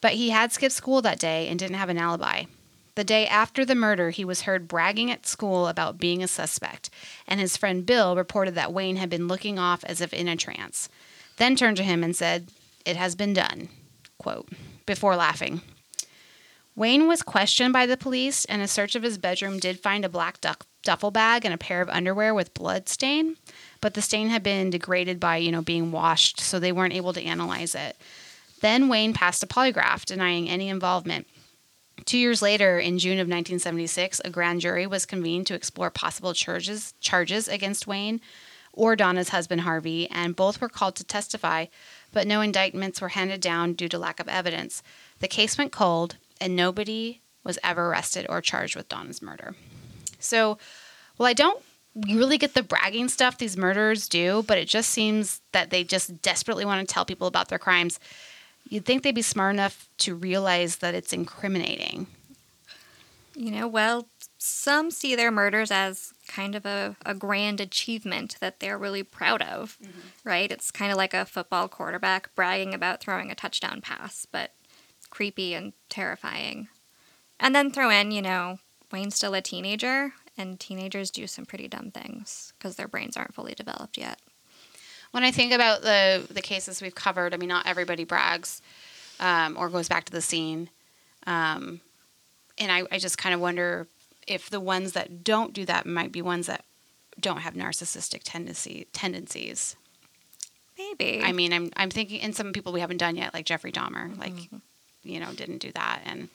But 0.00 0.14
he 0.14 0.30
had 0.30 0.52
skipped 0.52 0.74
school 0.74 1.00
that 1.02 1.18
day 1.18 1.48
and 1.48 1.58
didn't 1.58 1.76
have 1.76 1.88
an 1.88 1.98
alibi. 1.98 2.44
The 2.94 3.04
day 3.04 3.26
after 3.26 3.64
the 3.64 3.74
murder, 3.74 4.10
he 4.10 4.24
was 4.24 4.42
heard 4.42 4.68
bragging 4.68 5.10
at 5.10 5.26
school 5.26 5.66
about 5.66 5.98
being 5.98 6.22
a 6.22 6.28
suspect, 6.28 6.90
and 7.26 7.40
his 7.40 7.56
friend 7.56 7.84
Bill 7.84 8.14
reported 8.14 8.54
that 8.54 8.72
Wayne 8.72 8.96
had 8.96 9.10
been 9.10 9.26
looking 9.26 9.58
off 9.58 9.82
as 9.84 10.00
if 10.00 10.12
in 10.12 10.28
a 10.28 10.36
trance, 10.36 10.88
then 11.38 11.56
turned 11.56 11.76
to 11.78 11.82
him 11.82 12.04
and 12.04 12.14
said, 12.14 12.48
It 12.84 12.94
has 12.94 13.16
been 13.16 13.32
done, 13.32 13.68
quote, 14.18 14.48
before 14.86 15.16
laughing. 15.16 15.62
Wayne 16.76 17.06
was 17.06 17.22
questioned 17.22 17.72
by 17.72 17.86
the 17.86 17.96
police, 17.96 18.44
and 18.46 18.60
a 18.60 18.66
search 18.66 18.96
of 18.96 19.04
his 19.04 19.16
bedroom 19.16 19.60
did 19.60 19.78
find 19.78 20.04
a 20.04 20.08
black 20.08 20.40
duck, 20.40 20.66
duffel 20.82 21.12
bag 21.12 21.44
and 21.44 21.54
a 21.54 21.58
pair 21.58 21.80
of 21.80 21.88
underwear 21.88 22.34
with 22.34 22.54
blood 22.54 22.88
stain, 22.88 23.36
but 23.80 23.94
the 23.94 24.02
stain 24.02 24.28
had 24.28 24.42
been 24.42 24.70
degraded 24.70 25.20
by, 25.20 25.36
you 25.36 25.52
know, 25.52 25.62
being 25.62 25.92
washed, 25.92 26.40
so 26.40 26.58
they 26.58 26.72
weren't 26.72 26.94
able 26.94 27.12
to 27.12 27.22
analyze 27.22 27.74
it. 27.74 27.96
Then 28.60 28.88
Wayne 28.88 29.14
passed 29.14 29.42
a 29.42 29.46
polygraph 29.46 30.04
denying 30.04 30.48
any 30.48 30.68
involvement. 30.68 31.26
Two 32.06 32.18
years 32.18 32.42
later, 32.42 32.80
in 32.80 32.98
June 32.98 33.18
of 33.18 33.28
1976, 33.28 34.20
a 34.24 34.30
grand 34.30 34.60
jury 34.60 34.86
was 34.86 35.06
convened 35.06 35.46
to 35.46 35.54
explore 35.54 35.90
possible 35.90 36.34
charges 36.34 36.92
charges 37.00 37.46
against 37.46 37.86
Wayne 37.86 38.20
or 38.72 38.96
Donna's 38.96 39.28
husband 39.28 39.60
Harvey, 39.60 40.10
and 40.10 40.34
both 40.34 40.60
were 40.60 40.68
called 40.68 40.96
to 40.96 41.04
testify, 41.04 41.66
but 42.12 42.26
no 42.26 42.40
indictments 42.40 43.00
were 43.00 43.10
handed 43.10 43.40
down 43.40 43.74
due 43.74 43.88
to 43.88 43.98
lack 43.98 44.18
of 44.18 44.28
evidence. 44.28 44.82
The 45.20 45.28
case 45.28 45.56
went 45.56 45.70
cold, 45.70 46.16
and 46.40 46.56
nobody 46.56 47.20
was 47.44 47.58
ever 47.62 47.86
arrested 47.86 48.26
or 48.28 48.40
charged 48.40 48.76
with 48.76 48.88
Donna's 48.88 49.22
murder. 49.22 49.54
So, 50.18 50.58
well, 51.18 51.28
I 51.28 51.32
don't 51.34 51.62
really 51.94 52.38
get 52.38 52.54
the 52.54 52.62
bragging 52.62 53.08
stuff 53.08 53.38
these 53.38 53.56
murderers 53.56 54.08
do, 54.08 54.44
but 54.46 54.58
it 54.58 54.66
just 54.66 54.90
seems 54.90 55.40
that 55.52 55.70
they 55.70 55.84
just 55.84 56.22
desperately 56.22 56.64
want 56.64 56.86
to 56.86 56.92
tell 56.92 57.04
people 57.04 57.26
about 57.26 57.48
their 57.48 57.58
crimes. 57.58 58.00
You'd 58.68 58.84
think 58.84 59.02
they'd 59.02 59.14
be 59.14 59.22
smart 59.22 59.54
enough 59.54 59.88
to 59.98 60.14
realize 60.14 60.76
that 60.76 60.94
it's 60.94 61.12
incriminating. 61.12 62.06
You 63.36 63.50
know, 63.50 63.68
well, 63.68 64.08
some 64.38 64.90
see 64.90 65.14
their 65.14 65.30
murders 65.30 65.70
as 65.70 66.12
kind 66.28 66.54
of 66.54 66.64
a, 66.64 66.96
a 67.04 67.14
grand 67.14 67.60
achievement 67.60 68.36
that 68.40 68.60
they're 68.60 68.78
really 68.78 69.02
proud 69.02 69.42
of, 69.42 69.76
mm-hmm. 69.82 70.00
right? 70.28 70.50
It's 70.50 70.70
kind 70.70 70.90
of 70.90 70.96
like 70.96 71.14
a 71.14 71.24
football 71.24 71.68
quarterback 71.68 72.34
bragging 72.34 72.74
about 72.74 73.00
throwing 73.00 73.30
a 73.30 73.34
touchdown 73.34 73.80
pass, 73.80 74.26
but 74.30 74.52
creepy 75.14 75.54
and 75.54 75.72
terrifying. 75.88 76.68
And 77.38 77.54
then 77.54 77.70
throw 77.70 77.88
in, 77.88 78.10
you 78.10 78.20
know, 78.20 78.58
Wayne's 78.92 79.14
still 79.14 79.34
a 79.34 79.40
teenager, 79.40 80.12
and 80.36 80.58
teenagers 80.58 81.10
do 81.10 81.26
some 81.26 81.46
pretty 81.46 81.68
dumb 81.68 81.90
things 81.90 82.52
because 82.58 82.76
their 82.76 82.88
brains 82.88 83.16
aren't 83.16 83.34
fully 83.34 83.54
developed 83.54 83.96
yet. 83.96 84.18
When 85.12 85.22
I 85.22 85.30
think 85.30 85.52
about 85.52 85.82
the 85.82 86.26
the 86.28 86.42
cases 86.42 86.82
we've 86.82 86.94
covered, 86.94 87.32
I 87.32 87.36
mean, 87.36 87.48
not 87.48 87.66
everybody 87.66 88.04
brags 88.04 88.60
um, 89.20 89.56
or 89.56 89.68
goes 89.68 89.88
back 89.88 90.04
to 90.04 90.12
the 90.12 90.20
scene, 90.20 90.70
um, 91.26 91.80
and 92.58 92.72
I, 92.72 92.82
I 92.90 92.98
just 92.98 93.18
kind 93.18 93.34
of 93.34 93.40
wonder 93.40 93.86
if 94.26 94.50
the 94.50 94.60
ones 94.60 94.92
that 94.92 95.22
don't 95.22 95.52
do 95.52 95.64
that 95.66 95.86
might 95.86 96.10
be 96.10 96.22
ones 96.22 96.46
that 96.46 96.64
don't 97.20 97.38
have 97.38 97.54
narcissistic 97.54 98.22
tendency 98.24 98.88
tendencies. 98.92 99.76
Maybe. 100.76 101.22
I 101.22 101.30
mean, 101.30 101.52
I'm 101.52 101.70
I'm 101.76 101.90
thinking, 101.90 102.20
and 102.20 102.34
some 102.34 102.52
people 102.52 102.72
we 102.72 102.80
haven't 102.80 102.96
done 102.96 103.16
yet, 103.16 103.32
like 103.32 103.46
Jeffrey 103.46 103.70
Dahmer, 103.70 104.18
like 104.18 104.50
you 105.04 105.20
know, 105.20 105.32
didn't 105.32 105.58
do 105.58 105.70
that, 105.72 106.02
and 106.04 106.28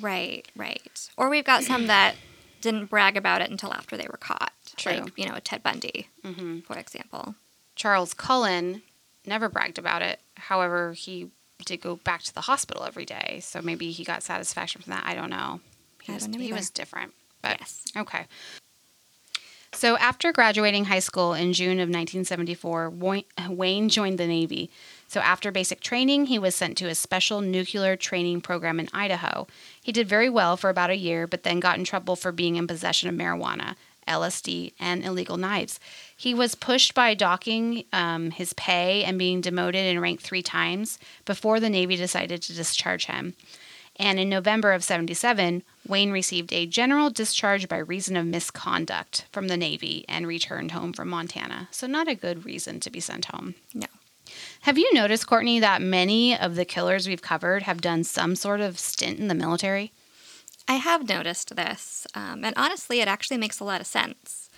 Right, 0.00 0.46
right. 0.56 1.08
Or 1.16 1.28
we've 1.28 1.44
got 1.44 1.62
some 1.64 1.86
that 1.86 2.16
didn't 2.60 2.86
brag 2.86 3.16
about 3.16 3.42
it 3.42 3.50
until 3.50 3.72
after 3.72 3.96
they 3.96 4.06
were 4.10 4.18
caught. 4.18 4.52
True. 4.76 4.92
Like, 4.92 5.18
you 5.18 5.26
know, 5.26 5.38
Ted 5.44 5.62
Bundy, 5.62 6.08
Mhm. 6.24 6.64
for 6.64 6.76
example. 6.78 7.34
Charles 7.76 8.14
Cullen 8.14 8.82
never 9.24 9.48
bragged 9.48 9.78
about 9.78 10.02
it. 10.02 10.20
However, 10.36 10.92
he 10.94 11.30
did 11.64 11.80
go 11.80 11.96
back 11.96 12.22
to 12.22 12.34
the 12.34 12.42
hospital 12.42 12.84
every 12.84 13.04
day, 13.04 13.40
so 13.42 13.60
maybe 13.62 13.90
he 13.92 14.04
got 14.04 14.22
satisfaction 14.22 14.82
from 14.82 14.92
that. 14.92 15.04
I 15.06 15.14
don't 15.14 15.30
know. 15.30 15.60
He 16.02 16.12
I 16.12 16.16
was, 16.16 16.28
know 16.28 16.38
he 16.38 16.52
was 16.52 16.70
different, 16.70 17.12
but 17.42 17.58
yes. 17.60 17.82
okay. 17.96 18.26
So 19.72 19.96
after 19.98 20.32
graduating 20.32 20.86
high 20.86 21.00
school 21.00 21.34
in 21.34 21.52
June 21.52 21.80
of 21.80 21.88
1974, 21.88 22.88
Wayne- 22.90 23.24
Wayne 23.48 23.88
joined 23.88 24.18
the 24.18 24.26
Navy. 24.26 24.70
So 25.08 25.20
after 25.20 25.52
basic 25.52 25.80
training, 25.80 26.26
he 26.26 26.38
was 26.38 26.54
sent 26.54 26.76
to 26.78 26.88
a 26.88 26.94
special 26.94 27.40
nuclear 27.40 27.96
training 27.96 28.40
program 28.40 28.80
in 28.80 28.88
Idaho. 28.92 29.46
He 29.82 29.92
did 29.92 30.08
very 30.08 30.28
well 30.28 30.56
for 30.56 30.70
about 30.70 30.90
a 30.90 30.96
year, 30.96 31.26
but 31.26 31.42
then 31.42 31.60
got 31.60 31.78
in 31.78 31.84
trouble 31.84 32.16
for 32.16 32.32
being 32.32 32.56
in 32.56 32.66
possession 32.66 33.08
of 33.08 33.14
marijuana, 33.14 33.76
LSD, 34.08 34.72
and 34.78 35.04
illegal 35.04 35.36
knives. 35.36 35.78
He 36.16 36.34
was 36.34 36.54
pushed 36.54 36.94
by 36.94 37.14
docking 37.14 37.84
um, 37.92 38.30
his 38.30 38.52
pay 38.54 39.04
and 39.04 39.18
being 39.18 39.40
demoted 39.40 39.84
and 39.86 40.00
ranked 40.00 40.22
three 40.22 40.42
times 40.42 40.98
before 41.24 41.60
the 41.60 41.70
Navy 41.70 41.96
decided 41.96 42.42
to 42.42 42.54
discharge 42.54 43.06
him. 43.06 43.34
And 43.98 44.20
in 44.20 44.28
November 44.28 44.72
of 44.72 44.84
77, 44.84 45.62
Wayne 45.86 46.10
received 46.10 46.52
a 46.52 46.66
general 46.66 47.08
discharge 47.08 47.66
by 47.66 47.78
reason 47.78 48.16
of 48.16 48.26
misconduct 48.26 49.24
from 49.32 49.48
the 49.48 49.56
Navy 49.56 50.04
and 50.08 50.26
returned 50.26 50.72
home 50.72 50.92
from 50.92 51.08
Montana. 51.08 51.68
So, 51.70 51.86
not 51.86 52.08
a 52.08 52.14
good 52.14 52.44
reason 52.44 52.78
to 52.80 52.90
be 52.90 53.00
sent 53.00 53.26
home. 53.26 53.54
No. 53.72 53.86
Have 54.66 54.78
you 54.78 54.92
noticed, 54.92 55.28
Courtney, 55.28 55.60
that 55.60 55.80
many 55.80 56.36
of 56.36 56.56
the 56.56 56.64
killers 56.64 57.06
we've 57.06 57.22
covered 57.22 57.62
have 57.62 57.80
done 57.80 58.02
some 58.02 58.34
sort 58.34 58.60
of 58.60 58.80
stint 58.80 59.20
in 59.20 59.28
the 59.28 59.34
military? 59.34 59.92
I 60.66 60.74
have 60.74 61.08
noticed 61.08 61.54
this, 61.54 62.04
um, 62.16 62.44
and 62.44 62.52
honestly, 62.56 62.98
it 62.98 63.06
actually 63.06 63.36
makes 63.36 63.60
a 63.60 63.64
lot 63.64 63.80
of 63.80 63.86
sense. 63.86 64.50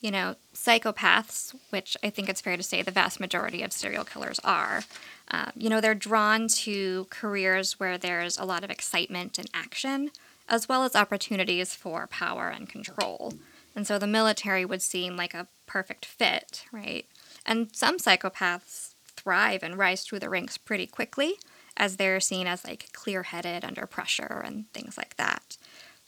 You 0.00 0.12
know, 0.12 0.36
psychopaths, 0.54 1.52
which 1.70 1.96
I 2.04 2.10
think 2.10 2.28
it's 2.28 2.40
fair 2.40 2.56
to 2.56 2.62
say 2.62 2.80
the 2.80 2.92
vast 2.92 3.18
majority 3.18 3.64
of 3.64 3.72
serial 3.72 4.04
killers 4.04 4.38
are, 4.44 4.84
um, 5.32 5.50
you 5.56 5.68
know, 5.68 5.80
they're 5.80 5.96
drawn 5.96 6.46
to 6.46 7.08
careers 7.10 7.80
where 7.80 7.98
there's 7.98 8.38
a 8.38 8.44
lot 8.44 8.62
of 8.62 8.70
excitement 8.70 9.36
and 9.36 9.50
action, 9.52 10.12
as 10.48 10.68
well 10.68 10.84
as 10.84 10.94
opportunities 10.94 11.74
for 11.74 12.06
power 12.06 12.50
and 12.50 12.68
control. 12.68 13.34
And 13.74 13.84
so 13.84 13.98
the 13.98 14.06
military 14.06 14.64
would 14.64 14.80
seem 14.80 15.16
like 15.16 15.34
a 15.34 15.48
perfect 15.66 16.04
fit, 16.04 16.66
right? 16.70 17.06
And 17.44 17.74
some 17.74 17.98
psychopaths 17.98 18.85
thrive 19.26 19.64
and 19.64 19.76
rise 19.76 20.04
through 20.04 20.20
the 20.20 20.30
ranks 20.30 20.56
pretty 20.56 20.86
quickly 20.86 21.34
as 21.76 21.96
they're 21.96 22.20
seen 22.20 22.46
as 22.46 22.64
like 22.64 22.92
clear 22.92 23.24
headed 23.24 23.64
under 23.64 23.84
pressure 23.84 24.40
and 24.44 24.72
things 24.72 24.96
like 24.96 25.16
that. 25.16 25.56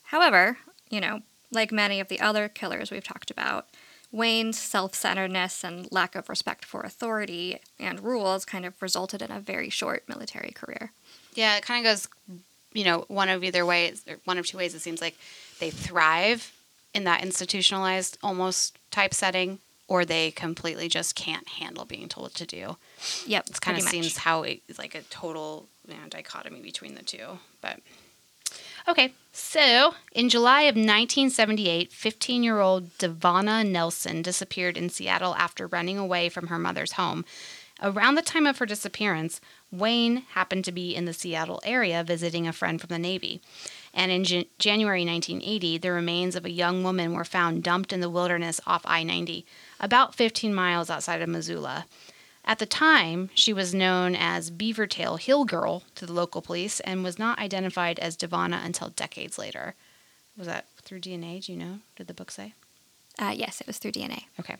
However, 0.05 0.59
you 0.89 1.01
know, 1.01 1.23
like 1.51 1.73
many 1.73 1.99
of 1.99 2.07
the 2.07 2.21
other 2.21 2.49
killers 2.49 2.93
we've 2.93 3.03
talked 3.03 3.33
about, 3.33 3.67
Wayne's 4.13 4.57
self 4.57 4.95
centeredness 4.95 5.65
and 5.65 5.91
lack 5.91 6.15
of 6.15 6.29
respect 6.29 6.65
for 6.65 6.83
authority 6.83 7.59
and 7.81 8.05
rules 8.05 8.45
kind 8.45 8.65
of 8.65 8.81
resulted 8.81 9.21
in 9.21 9.33
a 9.33 9.41
very 9.41 9.69
short 9.69 10.09
military 10.09 10.53
career. 10.53 10.93
Yeah, 11.35 11.57
it 11.57 11.65
kind 11.65 11.85
of 11.85 11.91
goes, 11.91 12.09
you 12.73 12.85
know, 12.85 13.05
one 13.09 13.29
of 13.29 13.43
either 13.43 13.67
ways, 13.67 14.05
or 14.09 14.19
one 14.25 14.39
of 14.39 14.47
two 14.47 14.59
ways. 14.59 14.77
It 14.77 14.81
seems 14.81 15.01
like 15.01 15.17
they 15.59 15.71
thrive 15.71 16.53
in 16.95 17.03
that 17.05 17.23
institutionalized 17.23 18.17
almost 18.23 18.79
type 18.93 19.13
setting, 19.13 19.59
or 19.89 20.05
they 20.05 20.31
completely 20.31 20.89
just 20.89 21.15
can't 21.17 21.49
handle 21.49 21.85
being 21.85 22.09
told 22.09 22.27
what 22.27 22.35
to 22.35 22.47
do. 22.47 22.77
Yep, 23.27 23.49
It 23.49 23.61
kind 23.61 23.77
of 23.79 23.85
much. 23.85 23.91
seems 23.91 24.19
how 24.19 24.43
it's 24.43 24.79
like 24.79 24.95
a 24.95 25.03
total 25.03 25.67
you 25.89 25.95
know, 25.95 26.01
dichotomy 26.09 26.61
between 26.61 26.95
the 26.95 27.03
two. 27.03 27.39
But 27.61 27.81
okay, 28.87 29.13
so 29.33 29.95
in 30.13 30.29
July 30.29 30.63
of 30.63 30.75
1978, 30.77 31.93
15 31.93 32.43
year 32.43 32.61
old 32.61 32.97
Devonna 32.99 33.67
Nelson 33.67 34.23
disappeared 34.23 34.77
in 34.77 34.91
Seattle 34.91 35.35
after 35.37 35.67
running 35.67 35.99
away 35.99 36.29
from 36.29 36.49
her 36.49 36.59
mother's 36.59 36.93
home. 36.93 37.25
Around 37.81 38.17
the 38.17 38.23
time 38.23 38.45
of 38.47 38.59
her 38.59 38.67
disappearance, 38.67 39.41
Wayne 39.71 40.25
happened 40.33 40.65
to 40.65 40.73
be 40.73 40.97
in 40.97 41.05
the 41.05 41.13
Seattle 41.13 41.61
area 41.65 42.03
visiting 42.03 42.47
a 42.49 42.53
friend 42.53 42.81
from 42.81 42.89
the 42.89 42.99
Navy. 42.99 43.41
And 43.95 44.11
in 44.11 44.25
Jan- 44.25 44.47
January 44.59 45.05
1980, 45.05 45.79
the 45.79 45.93
remains 45.93 46.35
of 46.35 46.45
a 46.45 46.51
young 46.51 46.83
woman 46.83 47.13
were 47.15 47.25
found 47.25 47.63
dumped 47.63 47.93
in 47.93 48.01
the 48.01 48.11
wilderness 48.11 48.61
off 48.67 48.83
I 48.85 49.05
90, 49.05 49.47
about 49.81 50.15
15 50.15 50.55
miles 50.55 50.91
outside 50.91 51.23
of 51.23 51.29
Missoula. 51.29 51.87
At 52.45 52.59
the 52.59 52.67
time, 52.67 53.29
she 53.35 53.53
was 53.53 53.75
known 53.75 54.17
as 54.17 54.51
Beavertail 54.51 55.21
Hill 55.21 55.45
Girl 55.45 55.83
to 55.97 56.07
the 56.07 56.15
local 56.15 56.41
police 56.41 56.81
and 56.81 57.05
was 57.05 57.19
not 57.19 57.39
identified 57.39 57.99
as 57.99 58.17
Devonna 58.17 58.65
until 58.65 58.89
decades 58.89 59.39
later. 59.39 59.75
Was 60.37 60.47
that 60.47 60.67
through 60.83 61.01
DNA? 61.01 61.45
Do 61.45 61.53
you 61.53 61.59
know? 61.59 61.81
Did 61.97 62.07
the 62.07 62.15
book 62.15 62.31
say? 62.31 62.55
Uh, 63.19 63.35
yes, 63.37 63.61
it 63.61 63.67
was 63.67 63.79
through 63.79 63.91
DNA. 63.91 64.25
Okay. 64.39 64.57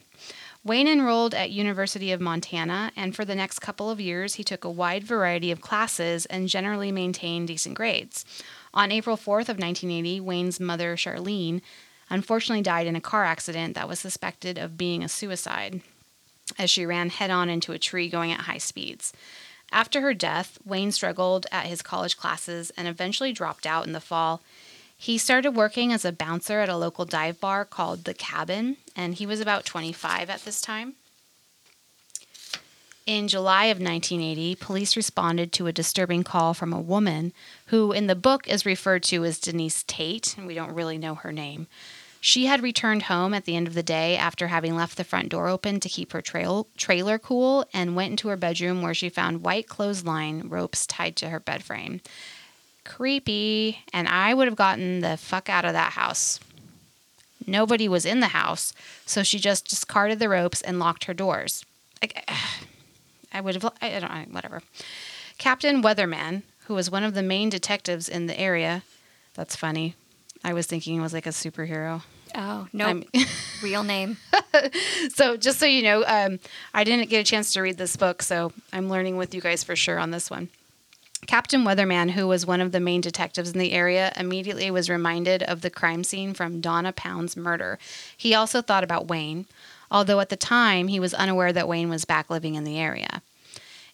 Wayne 0.65 0.87
enrolled 0.87 1.33
at 1.33 1.49
University 1.49 2.11
of 2.11 2.19
Montana, 2.19 2.91
and 2.95 3.15
for 3.15 3.23
the 3.23 3.33
next 3.33 3.59
couple 3.59 3.89
of 3.89 4.01
years, 4.01 4.35
he 4.35 4.43
took 4.43 4.65
a 4.65 4.69
wide 4.69 5.05
variety 5.05 5.49
of 5.49 5.61
classes 5.61 6.25
and 6.25 6.49
generally 6.49 6.91
maintained 6.91 7.47
decent 7.47 7.75
grades. 7.75 8.25
On 8.73 8.91
April 8.91 9.15
4th 9.15 9.47
of 9.47 9.57
1980, 9.57 10.19
Wayne's 10.19 10.59
mother, 10.59 10.97
Charlene, 10.97 11.61
unfortunately 12.09 12.61
died 12.61 12.87
in 12.87 12.95
a 12.95 13.01
car 13.01 13.25
accident 13.25 13.75
that 13.75 13.87
was 13.87 13.99
suspected 13.99 14.57
of 14.57 14.77
being 14.77 15.03
a 15.03 15.09
suicide 15.09 15.81
as 16.57 16.69
she 16.69 16.85
ran 16.85 17.09
head-on 17.09 17.49
into 17.49 17.71
a 17.71 17.79
tree 17.79 18.09
going 18.09 18.31
at 18.31 18.41
high 18.41 18.57
speeds. 18.57 19.13
After 19.71 20.01
her 20.01 20.13
death, 20.13 20.57
Wayne 20.65 20.91
struggled 20.91 21.45
at 21.51 21.67
his 21.67 21.81
college 21.81 22.17
classes 22.17 22.71
and 22.75 22.87
eventually 22.87 23.31
dropped 23.31 23.65
out 23.65 23.85
in 23.85 23.93
the 23.93 23.99
fall. 23.99 24.41
He 24.97 25.17
started 25.17 25.51
working 25.51 25.93
as 25.93 26.03
a 26.03 26.11
bouncer 26.11 26.59
at 26.59 26.69
a 26.69 26.75
local 26.75 27.05
dive 27.05 27.39
bar 27.39 27.65
called 27.65 28.03
The 28.03 28.13
Cabin, 28.13 28.77
and 28.95 29.13
he 29.13 29.25
was 29.25 29.39
about 29.39 29.65
25 29.65 30.29
at 30.29 30.41
this 30.41 30.59
time. 30.59 30.95
In 33.05 33.27
July 33.27 33.65
of 33.65 33.79
1980, 33.79 34.55
police 34.55 34.95
responded 34.95 35.51
to 35.53 35.67
a 35.67 35.71
disturbing 35.71 36.23
call 36.23 36.53
from 36.53 36.73
a 36.73 36.79
woman 36.79 37.33
who, 37.67 37.91
in 37.91 38.07
the 38.07 38.15
book, 38.15 38.47
is 38.47 38.65
referred 38.65 39.01
to 39.03 39.25
as 39.25 39.39
Denise 39.39 39.83
Tate, 39.87 40.37
and 40.37 40.45
we 40.45 40.53
don't 40.53 40.75
really 40.75 40.97
know 40.97 41.15
her 41.15 41.31
name. 41.31 41.67
She 42.21 42.47
had 42.47 42.61
returned 42.61 43.03
home 43.03 43.33
at 43.33 43.45
the 43.45 43.55
end 43.55 43.67
of 43.67 43.73
the 43.73 43.83
day 43.83 44.17
after 44.17 44.47
having 44.47 44.75
left 44.75 44.97
the 44.97 45.03
front 45.03 45.29
door 45.29 45.47
open 45.47 45.79
to 45.79 45.89
keep 45.89 46.11
her 46.11 46.21
trail, 46.21 46.67
trailer 46.75 47.17
cool 47.17 47.65
and 47.73 47.95
went 47.95 48.11
into 48.11 48.27
her 48.27 48.35
bedroom 48.35 48.81
where 48.81 48.93
she 48.93 49.09
found 49.09 49.43
white 49.43 49.67
clothesline 49.67 50.49
ropes 50.49 50.85
tied 50.85 51.15
to 51.17 51.29
her 51.29 51.39
bed 51.39 51.63
frame. 51.63 52.01
Creepy, 52.83 53.79
and 53.93 54.07
I 54.07 54.33
would 54.33 54.47
have 54.47 54.57
gotten 54.57 54.99
the 54.99 55.15
fuck 55.15 55.47
out 55.47 55.63
of 55.63 55.73
that 55.73 55.93
house. 55.93 56.39
Nobody 57.47 57.87
was 57.87 58.05
in 58.05 58.19
the 58.19 58.27
house, 58.27 58.73
so 59.05 59.23
she 59.23 59.39
just 59.39 59.67
discarded 59.67 60.19
the 60.19 60.29
ropes 60.29 60.61
and 60.61 60.77
locked 60.77 61.05
her 61.05 61.13
doors. 61.13 61.63
I, 62.03 62.09
I 63.33 63.41
would 63.41 63.55
have, 63.55 63.73
I 63.81 63.99
don't 63.99 64.13
know, 64.13 64.25
whatever. 64.31 64.61
Captain 65.37 65.81
Weatherman, 65.81 66.41
who 66.65 66.73
was 66.73 66.91
one 66.91 67.03
of 67.03 67.13
the 67.13 67.23
main 67.23 67.49
detectives 67.49 68.09
in 68.09 68.25
the 68.25 68.37
area, 68.37 68.83
that's 69.35 69.55
funny. 69.55 69.95
I 70.43 70.53
was 70.53 70.65
thinking 70.67 70.93
he 70.93 70.99
was 70.99 71.13
like 71.13 71.25
a 71.25 71.29
superhero. 71.31 72.01
Oh, 72.35 72.67
no, 72.73 72.85
I'm- 72.85 73.03
real 73.63 73.83
name. 73.83 74.17
So, 75.13 75.35
just 75.37 75.59
so 75.59 75.65
you 75.65 75.81
know, 75.83 76.03
um, 76.05 76.39
I 76.73 76.83
didn't 76.83 77.09
get 77.09 77.19
a 77.21 77.23
chance 77.23 77.53
to 77.53 77.61
read 77.61 77.77
this 77.77 77.95
book, 77.95 78.21
so 78.21 78.51
I'm 78.71 78.89
learning 78.89 79.17
with 79.17 79.33
you 79.33 79.41
guys 79.41 79.63
for 79.63 79.75
sure 79.75 79.99
on 79.99 80.11
this 80.11 80.29
one. 80.29 80.49
Captain 81.27 81.63
Weatherman, 81.63 82.11
who 82.11 82.27
was 82.27 82.45
one 82.45 82.61
of 82.61 82.71
the 82.71 82.79
main 82.79 83.01
detectives 83.01 83.51
in 83.51 83.59
the 83.59 83.71
area, 83.73 84.11
immediately 84.15 84.71
was 84.71 84.89
reminded 84.89 85.43
of 85.43 85.61
the 85.61 85.69
crime 85.69 86.03
scene 86.03 86.33
from 86.33 86.61
Donna 86.61 86.93
Pound's 86.93 87.35
murder. 87.35 87.77
He 88.15 88.33
also 88.33 88.61
thought 88.61 88.83
about 88.83 89.07
Wayne, 89.07 89.45
although 89.91 90.19
at 90.19 90.29
the 90.29 90.35
time 90.37 90.87
he 90.87 90.99
was 90.99 91.13
unaware 91.13 91.51
that 91.53 91.67
Wayne 91.67 91.89
was 91.89 92.05
back 92.05 92.29
living 92.29 92.55
in 92.55 92.63
the 92.63 92.77
area. 92.79 93.21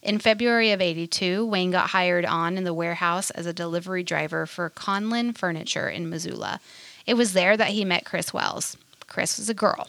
In 0.06 0.20
February 0.20 0.70
of 0.70 0.80
82, 0.80 1.44
Wayne 1.44 1.72
got 1.72 1.90
hired 1.90 2.24
on 2.24 2.56
in 2.56 2.62
the 2.62 2.72
warehouse 2.72 3.30
as 3.32 3.44
a 3.44 3.52
delivery 3.52 4.04
driver 4.04 4.46
for 4.46 4.70
Conlin 4.70 5.32
Furniture 5.32 5.88
in 5.88 6.08
Missoula. 6.08 6.60
It 7.08 7.14
was 7.14 7.32
there 7.32 7.56
that 7.56 7.70
he 7.70 7.84
met 7.84 8.04
Chris 8.04 8.32
Wells. 8.32 8.76
Chris 9.08 9.36
was 9.36 9.48
a 9.48 9.54
girl. 9.54 9.88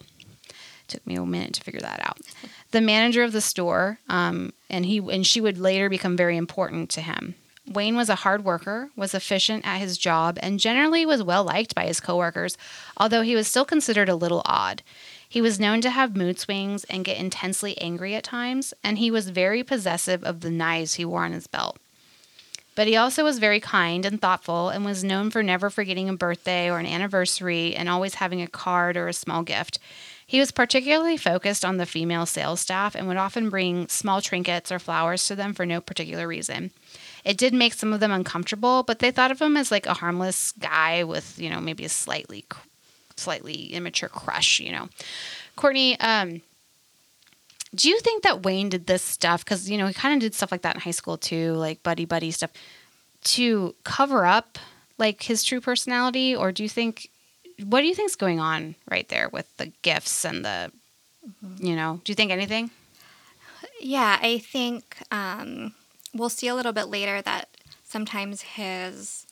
Took 0.87 1.05
me 1.05 1.17
a 1.17 1.23
minute 1.23 1.53
to 1.53 1.63
figure 1.63 1.81
that 1.81 1.99
out. 2.03 2.17
The 2.71 2.81
manager 2.81 3.21
of 3.21 3.31
the 3.31 3.41
store, 3.41 3.99
um, 4.09 4.53
and 4.71 4.87
he 4.87 4.97
and 4.97 5.25
she 5.25 5.39
would 5.39 5.59
later 5.59 5.87
become 5.87 6.17
very 6.17 6.35
important 6.35 6.89
to 6.91 7.01
him. 7.01 7.35
Wayne 7.67 7.95
was 7.95 8.09
a 8.09 8.15
hard 8.15 8.43
worker, 8.43 8.89
was 8.95 9.13
efficient 9.13 9.67
at 9.67 9.81
his 9.81 9.99
job, 9.99 10.39
and 10.41 10.59
generally 10.59 11.05
was 11.05 11.21
well 11.21 11.43
liked 11.43 11.75
by 11.75 11.85
his 11.85 11.99
coworkers, 11.99 12.57
although 12.95 13.21
he 13.21 13.35
was 13.35 13.47
still 13.47 13.65
considered 13.65 14.09
a 14.09 14.15
little 14.15 14.41
odd. 14.45 14.81
He 15.29 15.41
was 15.41 15.59
known 15.59 15.81
to 15.81 15.89
have 15.89 16.15
mood 16.15 16.39
swings 16.39 16.83
and 16.85 17.03
get 17.03 17.17
intensely 17.17 17.77
angry 17.79 18.15
at 18.15 18.23
times, 18.23 18.73
and 18.83 18.97
he 18.97 19.11
was 19.11 19.29
very 19.29 19.63
possessive 19.63 20.23
of 20.23 20.39
the 20.39 20.49
knives 20.49 20.95
he 20.95 21.05
wore 21.05 21.25
on 21.25 21.33
his 21.33 21.47
belt. 21.47 21.77
But 22.75 22.87
he 22.87 22.95
also 22.95 23.23
was 23.23 23.39
very 23.39 23.59
kind 23.59 24.05
and 24.05 24.21
thoughtful 24.21 24.69
and 24.69 24.85
was 24.85 25.03
known 25.03 25.31
for 25.31 25.41
never 25.41 25.71
forgetting 25.71 26.09
a 26.09 26.13
birthday 26.13 26.69
or 26.69 26.77
an 26.77 26.85
anniversary 26.85 27.75
and 27.75 27.89
always 27.89 28.15
having 28.15 28.39
a 28.39 28.47
card 28.47 28.95
or 28.95 29.07
a 29.07 29.13
small 29.13 29.41
gift. 29.41 29.79
He 30.27 30.39
was 30.39 30.51
particularly 30.51 31.17
focused 31.17 31.65
on 31.65 31.77
the 31.77 31.87
female 31.87 32.27
sales 32.27 32.59
staff 32.59 32.93
and 32.93 33.07
would 33.07 33.17
often 33.17 33.49
bring 33.49 33.87
small 33.87 34.21
trinkets 34.21 34.71
or 34.71 34.77
flowers 34.77 35.25
to 35.25 35.35
them 35.35 35.55
for 35.55 35.65
no 35.65 35.81
particular 35.81 36.27
reason. 36.27 36.69
It 37.25 37.35
did 37.37 37.53
make 37.53 37.73
some 37.73 37.93
of 37.93 37.99
them 37.99 38.11
uncomfortable, 38.11 38.83
but 38.83 38.99
they 38.99 39.09
thought 39.09 39.31
of 39.31 39.41
him 39.41 39.57
as 39.57 39.71
like 39.71 39.87
a 39.87 39.95
harmless 39.95 40.51
guy 40.51 41.03
with, 41.03 41.39
you 41.39 41.49
know, 41.49 41.59
maybe 41.59 41.83
a 41.83 41.89
slightly 41.89 42.45
slightly 43.17 43.73
immature 43.73 44.09
crush, 44.09 44.59
you 44.59 44.71
know. 44.71 44.89
Courtney, 45.55 45.99
um 45.99 46.41
do 47.75 47.89
you 47.89 47.99
think 47.99 48.23
that 48.23 48.43
Wayne 48.43 48.69
did 48.69 48.87
this 48.87 49.03
stuff 49.03 49.43
cuz 49.45 49.69
you 49.69 49.77
know, 49.77 49.87
he 49.87 49.93
kind 49.93 50.13
of 50.15 50.21
did 50.21 50.33
stuff 50.35 50.51
like 50.51 50.61
that 50.61 50.75
in 50.75 50.81
high 50.81 50.91
school 50.91 51.17
too, 51.17 51.53
like 51.53 51.83
buddy 51.83 52.05
buddy 52.05 52.31
stuff 52.31 52.51
to 53.23 53.75
cover 53.83 54.25
up 54.25 54.57
like 54.97 55.23
his 55.23 55.43
true 55.43 55.61
personality 55.61 56.35
or 56.35 56.51
do 56.51 56.63
you 56.63 56.69
think 56.69 57.09
what 57.63 57.81
do 57.81 57.87
you 57.87 57.95
think's 57.95 58.15
going 58.15 58.39
on 58.39 58.75
right 58.89 59.09
there 59.09 59.29
with 59.29 59.47
the 59.57 59.71
gifts 59.81 60.23
and 60.23 60.45
the 60.45 60.71
you 61.59 61.75
know, 61.75 61.99
do 62.03 62.11
you 62.11 62.15
think 62.15 62.31
anything? 62.31 62.71
Yeah, 63.79 64.17
I 64.21 64.39
think 64.39 64.97
um, 65.11 65.73
we'll 66.13 66.29
see 66.29 66.47
a 66.47 66.55
little 66.55 66.73
bit 66.73 66.87
later 66.87 67.21
that 67.21 67.49
sometimes 67.83 68.41
his 68.41 69.25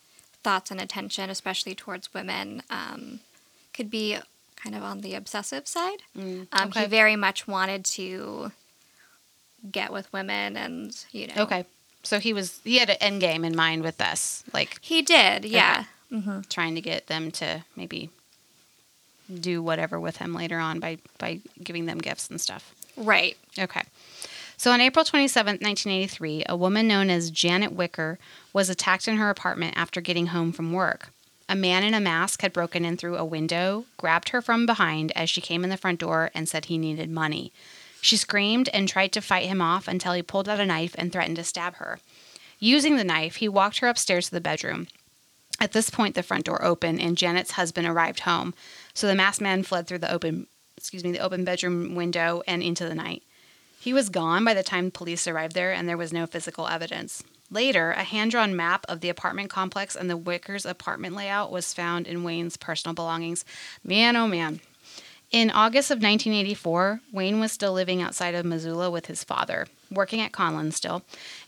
thoughts 0.44 0.72
and 0.72 0.80
attention, 0.80 1.30
especially 1.30 1.74
towards 1.74 2.14
women, 2.14 2.62
um, 2.70 3.22
could 3.76 3.90
be 3.92 4.18
kind 4.56 4.76
of 4.76 4.84
on 4.84 5.02
the 5.02 5.14
obsessive 5.16 5.68
side. 5.68 6.00
Mm, 6.18 6.48
Um, 6.52 6.70
okay. 6.70 6.82
He 6.82 6.86
very 6.88 7.16
much 7.16 7.48
wanted 7.48 7.86
to 7.86 8.52
get 9.72 9.92
with 9.92 10.12
women, 10.14 10.56
and 10.58 10.96
you 11.12 11.28
know, 11.28 11.34
Okay. 11.44 11.66
So 12.04 12.20
he 12.20 12.34
was 12.34 12.60
he 12.64 12.78
had 12.78 12.90
an 12.92 12.98
end 13.02 13.20
game 13.22 13.44
in 13.44 13.56
mind 13.56 13.82
with 13.82 13.98
this, 13.98 14.44
like 14.54 14.78
he 14.82 15.02
did. 15.02 15.44
Yeah, 15.46 15.86
trying 16.50 16.76
to 16.76 16.82
get 16.82 17.08
them 17.08 17.32
to 17.32 17.64
maybe 17.76 18.10
do 19.42 19.62
whatever 19.64 20.00
with 20.00 20.18
him 20.18 20.34
later 20.34 20.60
on 20.60 20.80
by 20.80 21.00
by 21.18 21.40
giving 21.64 21.88
them 21.88 21.98
gifts 21.98 22.30
and 22.30 22.40
stuff. 22.40 22.74
right. 22.96 23.36
Okay. 23.58 23.82
So 24.58 24.72
on 24.72 24.80
April 24.80 25.04
27th, 25.04 25.62
1983, 25.62 26.46
a 26.48 26.56
woman 26.56 26.88
known 26.88 27.10
as 27.10 27.30
Janet 27.30 27.74
Wicker 27.74 28.18
was 28.54 28.70
attacked 28.70 29.06
in 29.08 29.18
her 29.18 29.30
apartment 29.30 29.74
after 29.76 30.00
getting 30.00 30.28
home 30.28 30.54
from 30.54 30.72
work. 30.72 31.10
A 31.48 31.56
man 31.56 31.84
in 31.84 31.94
a 31.94 32.00
mask 32.00 32.42
had 32.42 32.54
broken 32.54 32.84
in 32.84 32.98
through 32.98 33.18
a 33.18 33.26
window, 33.26 33.86
grabbed 33.98 34.30
her 34.30 34.42
from 34.42 34.66
behind 34.66 35.12
as 35.16 35.30
she 35.30 35.42
came 35.42 35.64
in 35.64 35.70
the 35.70 35.78
front 35.78 36.00
door, 36.00 36.32
and 36.34 36.50
said 36.50 36.66
he 36.66 36.78
needed 36.78 37.10
money. 37.10 37.54
She 38.02 38.18
screamed 38.18 38.70
and 38.74 38.88
tried 38.88 39.12
to 39.14 39.22
fight 39.22 39.46
him 39.46 39.62
off 39.62 39.88
until 39.88 40.14
he 40.14 40.22
pulled 40.22 40.50
out 40.50 40.60
a 40.60 40.66
knife 40.66 40.96
and 40.98 41.12
threatened 41.12 41.38
to 41.38 41.44
stab 41.44 41.76
her. 41.76 42.00
Using 42.60 42.98
the 42.98 43.04
knife, 43.04 43.36
he 43.38 43.48
walked 43.50 43.80
her 43.80 43.88
upstairs 43.88 44.26
to 44.26 44.32
the 44.32 44.42
bedroom. 44.42 44.88
At 45.60 45.72
this 45.72 45.90
point, 45.90 46.16
the 46.16 46.24
front 46.24 46.46
door 46.46 46.64
opened 46.64 47.00
and 47.00 47.18
Janet's 47.18 47.52
husband 47.52 47.88
arrived 47.88 48.22
home. 48.22 48.54
So 48.94 49.08
the 49.08 49.16
masked 49.16 49.42
man 49.42 49.64
fled 49.64 49.88
through 49.88 50.00
the 50.00 50.12
open, 50.12 50.48
excuse 50.78 51.04
me, 51.04 51.12
the 51.12 51.20
open 51.20 51.46
bedroom 51.46 51.96
window 51.96 52.42
and 52.48 52.62
into 52.62 52.88
the 52.88 52.96
night. 52.96 53.24
He 53.80 53.94
was 53.94 54.10
gone 54.10 54.44
by 54.44 54.54
the 54.54 54.64
time 54.64 54.90
police 54.90 55.28
arrived 55.28 55.54
there, 55.54 55.72
and 55.72 55.88
there 55.88 55.98
was 55.98 56.12
no 56.12 56.26
physical 56.26 56.68
evidence. 56.68 57.24
Later, 57.52 57.92
a 57.92 58.04
hand 58.04 58.32
drawn 58.32 58.56
map 58.56 58.86
of 58.90 59.02
the 59.02 59.10
apartment 59.10 59.50
complex 59.50 59.96
and 59.96 60.10
the 60.10 60.18
Wickers 60.18 60.70
apartment 60.70 61.16
layout 61.16 61.52
was 61.52 61.74
found 61.74 62.08
in 62.08 62.24
Wayne's 62.24 62.58
personal 62.58 62.96
belongings. 62.96 63.46
Man, 63.84 64.16
oh 64.16 64.28
man. 64.28 64.62
In 65.32 65.52
August 65.52 65.92
of 65.92 65.98
1984, 65.98 67.02
Wayne 67.12 67.40
was 67.40 67.52
still 67.52 67.74
living 67.74 68.02
outside 68.02 68.36
of 68.36 68.46
Missoula 68.46 68.90
with 68.90 69.08
his 69.08 69.24
father, 69.24 69.68
working 69.92 70.22
at 70.22 70.32
Conlin 70.32 70.72
still, 70.72 71.04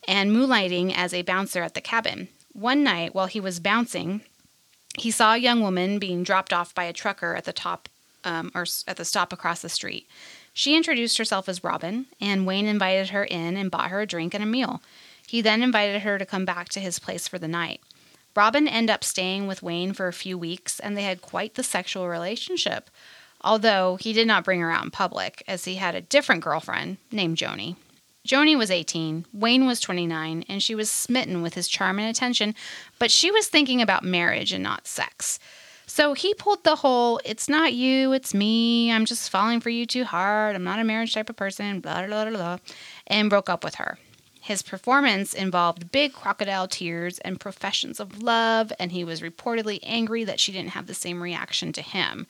and 0.08 0.32
moonlighting 0.32 0.94
as 0.96 1.14
a 1.14 1.22
bouncer 1.22 1.62
at 1.62 1.74
the 1.74 1.82
cabin. 1.82 2.28
One 2.54 2.84
night, 2.84 3.16
while 3.16 3.28
he 3.28 3.40
was 3.40 3.60
bouncing, 3.60 4.22
he 4.98 5.12
saw 5.12 5.34
a 5.34 5.38
young 5.38 5.62
woman 5.62 6.00
being 6.00 6.24
dropped 6.24 6.52
off 6.52 6.74
by 6.74 6.86
a 6.86 6.94
trucker 6.94 7.36
at 7.36 7.46
the 7.46 7.54
top 7.54 7.88
um, 8.24 8.52
or 8.54 8.66
at 8.88 8.98
the 8.98 9.06
stop 9.06 9.32
across 9.32 9.62
the 9.62 9.70
street. 9.70 10.08
She 10.54 10.76
introduced 10.76 11.20
herself 11.20 11.48
as 11.48 11.64
Robin, 11.64 12.08
and 12.20 12.48
Wayne 12.48 12.66
invited 12.66 13.12
her 13.12 13.24
in 13.24 13.56
and 13.56 13.70
bought 13.70 13.92
her 13.92 14.02
a 14.02 14.08
drink 14.08 14.34
and 14.34 14.44
a 14.44 14.48
meal. 14.48 14.82
He 15.28 15.42
then 15.42 15.62
invited 15.62 16.02
her 16.02 16.18
to 16.18 16.26
come 16.26 16.46
back 16.46 16.70
to 16.70 16.80
his 16.80 17.00
place 17.00 17.28
for 17.28 17.38
the 17.38 17.50
night. 17.50 17.82
Robin 18.36 18.68
ended 18.68 18.94
up 18.94 19.04
staying 19.04 19.46
with 19.46 19.62
Wayne 19.62 19.92
for 19.94 20.08
a 20.08 20.14
few 20.14 20.38
weeks, 20.38 20.80
and 20.80 20.96
they 20.96 21.04
had 21.04 21.22
quite 21.22 21.56
the 21.56 21.64
sexual 21.64 22.08
relationship, 22.08 22.90
although 23.42 23.98
he 23.98 24.14
did 24.14 24.26
not 24.26 24.46
bring 24.46 24.62
her 24.62 24.72
out 24.72 24.86
in 24.86 24.92
public, 24.92 25.44
as 25.48 25.66
he 25.66 25.76
had 25.76 25.96
a 25.96 26.02
different 26.02 26.44
girlfriend 26.44 26.98
named 27.12 27.38
Joni. 27.38 27.76
Joni 28.26 28.58
was 28.58 28.72
18, 28.72 29.26
Wayne 29.34 29.66
was 29.66 29.82
29, 29.82 30.46
and 30.48 30.64
she 30.64 30.76
was 30.76 30.90
smitten 30.90 31.42
with 31.42 31.56
his 31.56 31.68
charm 31.68 32.00
and 32.00 32.08
attention, 32.08 32.56
but 33.00 33.12
she 33.12 33.32
was 33.32 33.48
thinking 33.48 33.82
about 33.82 34.04
marriage 34.04 34.54
and 34.54 34.64
not 34.64 34.88
sex. 34.88 35.40
So 35.88 36.14
he 36.14 36.34
pulled 36.34 36.64
the 36.64 36.76
whole, 36.76 37.20
it's 37.26 37.50
not 37.50 37.74
you, 37.74 38.14
it's 38.14 38.34
me, 38.34 38.92
I'm 38.92 39.06
just 39.06 39.30
falling 39.30 39.62
for 39.62 39.70
you 39.70 39.86
too 39.86 40.04
hard, 40.04 40.56
I'm 40.56 40.64
not 40.64 40.80
a 40.80 40.84
marriage 40.84 41.14
type 41.14 41.30
of 41.30 41.36
person, 41.36 41.80
blah, 41.80 42.06
blah, 42.06 42.26
blah, 42.26 42.38
blah, 42.38 42.58
and 43.08 43.30
broke 43.30 43.50
up 43.50 43.64
with 43.64 43.76
her. 43.76 43.98
His 44.48 44.62
performance 44.62 45.34
involved 45.34 45.92
big 45.92 46.14
crocodile 46.14 46.70
tears 46.70 47.20
and 47.20 47.38
professions 47.38 48.00
of 48.00 48.24
love, 48.24 48.72
and 48.80 48.94
he 48.94 49.04
was 49.04 49.20
reportedly 49.20 49.80
angry 49.84 50.24
that 50.24 50.40
she 50.40 50.54
didn't 50.54 50.70
have 50.70 50.88
the 50.88 50.94
same 50.94 51.22
reaction 51.22 51.74
to 51.74 51.82
him. 51.82 52.28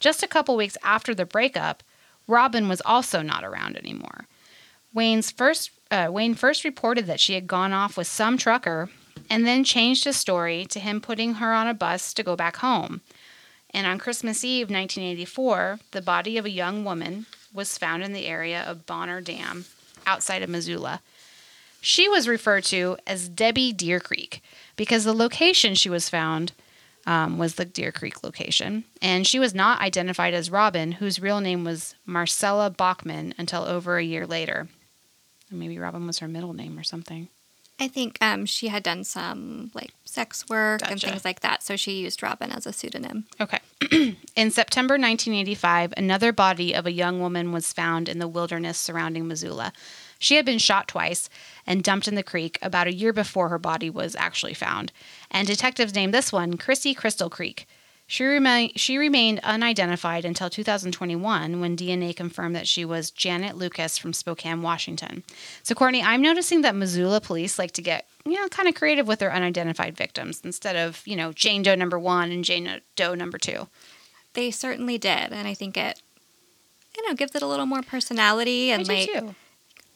Just 0.00 0.24
a 0.24 0.26
couple 0.26 0.56
weeks 0.56 0.76
after 0.82 1.14
the 1.14 1.24
breakup, 1.24 1.84
Robin 2.26 2.68
was 2.68 2.82
also 2.84 3.22
not 3.22 3.44
around 3.44 3.76
anymore. 3.76 4.26
Wayne's 4.92 5.30
first 5.30 5.70
uh, 5.92 6.08
Wayne 6.10 6.34
first 6.34 6.64
reported 6.64 7.06
that 7.06 7.20
she 7.20 7.34
had 7.34 7.46
gone 7.46 7.72
off 7.72 7.96
with 7.96 8.08
some 8.08 8.36
trucker 8.36 8.90
and 9.30 9.46
then 9.46 9.62
changed 9.62 10.02
his 10.02 10.16
story 10.16 10.66
to 10.66 10.80
him 10.80 11.00
putting 11.00 11.34
her 11.34 11.52
on 11.52 11.68
a 11.68 11.74
bus 11.74 12.12
to 12.14 12.24
go 12.24 12.34
back 12.34 12.56
home. 12.56 13.02
And 13.70 13.86
on 13.86 14.00
Christmas 14.00 14.42
Eve 14.42 14.66
1984, 14.68 15.78
the 15.92 16.02
body 16.02 16.36
of 16.36 16.44
a 16.44 16.50
young 16.50 16.84
woman 16.84 17.26
was 17.54 17.78
found 17.78 18.02
in 18.02 18.12
the 18.12 18.26
area 18.26 18.64
of 18.64 18.84
Bonner 18.84 19.20
Dam 19.20 19.66
outside 20.04 20.42
of 20.42 20.50
Missoula. 20.50 21.00
She 21.84 22.08
was 22.08 22.28
referred 22.28 22.62
to 22.66 22.96
as 23.08 23.28
Debbie 23.28 23.72
Deer 23.72 23.98
Creek 23.98 24.40
because 24.76 25.02
the 25.02 25.12
location 25.12 25.74
she 25.74 25.90
was 25.90 26.08
found 26.08 26.52
um, 27.06 27.38
was 27.38 27.56
the 27.56 27.64
Deer 27.64 27.90
Creek 27.90 28.22
location. 28.22 28.84
And 29.02 29.26
she 29.26 29.40
was 29.40 29.52
not 29.52 29.80
identified 29.80 30.32
as 30.32 30.48
Robin, 30.48 30.92
whose 30.92 31.20
real 31.20 31.40
name 31.40 31.64
was 31.64 31.96
Marcella 32.06 32.70
Bachman, 32.70 33.34
until 33.36 33.64
over 33.64 33.96
a 33.96 34.04
year 34.04 34.28
later. 34.28 34.68
Maybe 35.50 35.76
Robin 35.76 36.06
was 36.06 36.20
her 36.20 36.28
middle 36.28 36.52
name 36.52 36.78
or 36.78 36.84
something. 36.84 37.28
I 37.80 37.88
think 37.88 38.16
um, 38.20 38.46
she 38.46 38.68
had 38.68 38.84
done 38.84 39.02
some 39.02 39.72
like 39.74 39.90
sex 40.04 40.48
work 40.48 40.88
and 40.88 41.00
things 41.00 41.24
like 41.24 41.40
that, 41.40 41.64
so 41.64 41.74
she 41.74 41.98
used 42.02 42.22
Robin 42.22 42.52
as 42.52 42.64
a 42.64 42.72
pseudonym. 42.72 43.26
Okay. 43.40 43.58
in 44.36 44.52
September 44.52 44.94
1985, 44.94 45.94
another 45.96 46.32
body 46.32 46.74
of 46.74 46.86
a 46.86 46.92
young 46.92 47.18
woman 47.18 47.50
was 47.50 47.72
found 47.72 48.08
in 48.08 48.20
the 48.20 48.28
wilderness 48.28 48.78
surrounding 48.78 49.26
Missoula. 49.26 49.72
She 50.22 50.36
had 50.36 50.46
been 50.46 50.58
shot 50.58 50.86
twice 50.86 51.28
and 51.66 51.82
dumped 51.82 52.06
in 52.06 52.14
the 52.14 52.22
creek 52.22 52.56
about 52.62 52.86
a 52.86 52.94
year 52.94 53.12
before 53.12 53.48
her 53.48 53.58
body 53.58 53.90
was 53.90 54.14
actually 54.14 54.54
found. 54.54 54.92
And 55.32 55.48
detectives 55.48 55.96
named 55.96 56.14
this 56.14 56.32
one 56.32 56.56
Chrissy 56.56 56.94
Crystal 56.94 57.28
Creek. 57.28 57.66
She, 58.06 58.22
remain, 58.22 58.70
she 58.76 58.98
remained 58.98 59.40
unidentified 59.42 60.24
until 60.24 60.48
2021 60.48 61.58
when 61.60 61.76
DNA 61.76 62.14
confirmed 62.14 62.54
that 62.54 62.68
she 62.68 62.84
was 62.84 63.10
Janet 63.10 63.56
Lucas 63.56 63.98
from 63.98 64.12
Spokane, 64.12 64.62
Washington. 64.62 65.24
So, 65.64 65.74
Courtney, 65.74 66.02
I'm 66.04 66.22
noticing 66.22 66.60
that 66.62 66.76
Missoula 66.76 67.20
police 67.20 67.58
like 67.58 67.72
to 67.72 67.82
get, 67.82 68.06
you 68.24 68.34
know, 68.34 68.46
kind 68.46 68.68
of 68.68 68.76
creative 68.76 69.08
with 69.08 69.18
their 69.18 69.32
unidentified 69.32 69.96
victims 69.96 70.40
instead 70.44 70.76
of, 70.76 71.02
you 71.04 71.16
know, 71.16 71.32
Jane 71.32 71.64
Doe 71.64 71.74
number 71.74 71.98
one 71.98 72.30
and 72.30 72.44
Jane 72.44 72.80
Doe 72.94 73.16
number 73.16 73.38
two. 73.38 73.66
They 74.34 74.52
certainly 74.52 74.98
did, 74.98 75.32
and 75.32 75.48
I 75.48 75.54
think 75.54 75.76
it, 75.76 76.00
you 76.96 77.08
know, 77.08 77.14
gives 77.14 77.34
it 77.34 77.42
a 77.42 77.46
little 77.46 77.66
more 77.66 77.82
personality 77.82 78.70
and 78.70 78.86
like 78.86 79.10
too. 79.12 79.34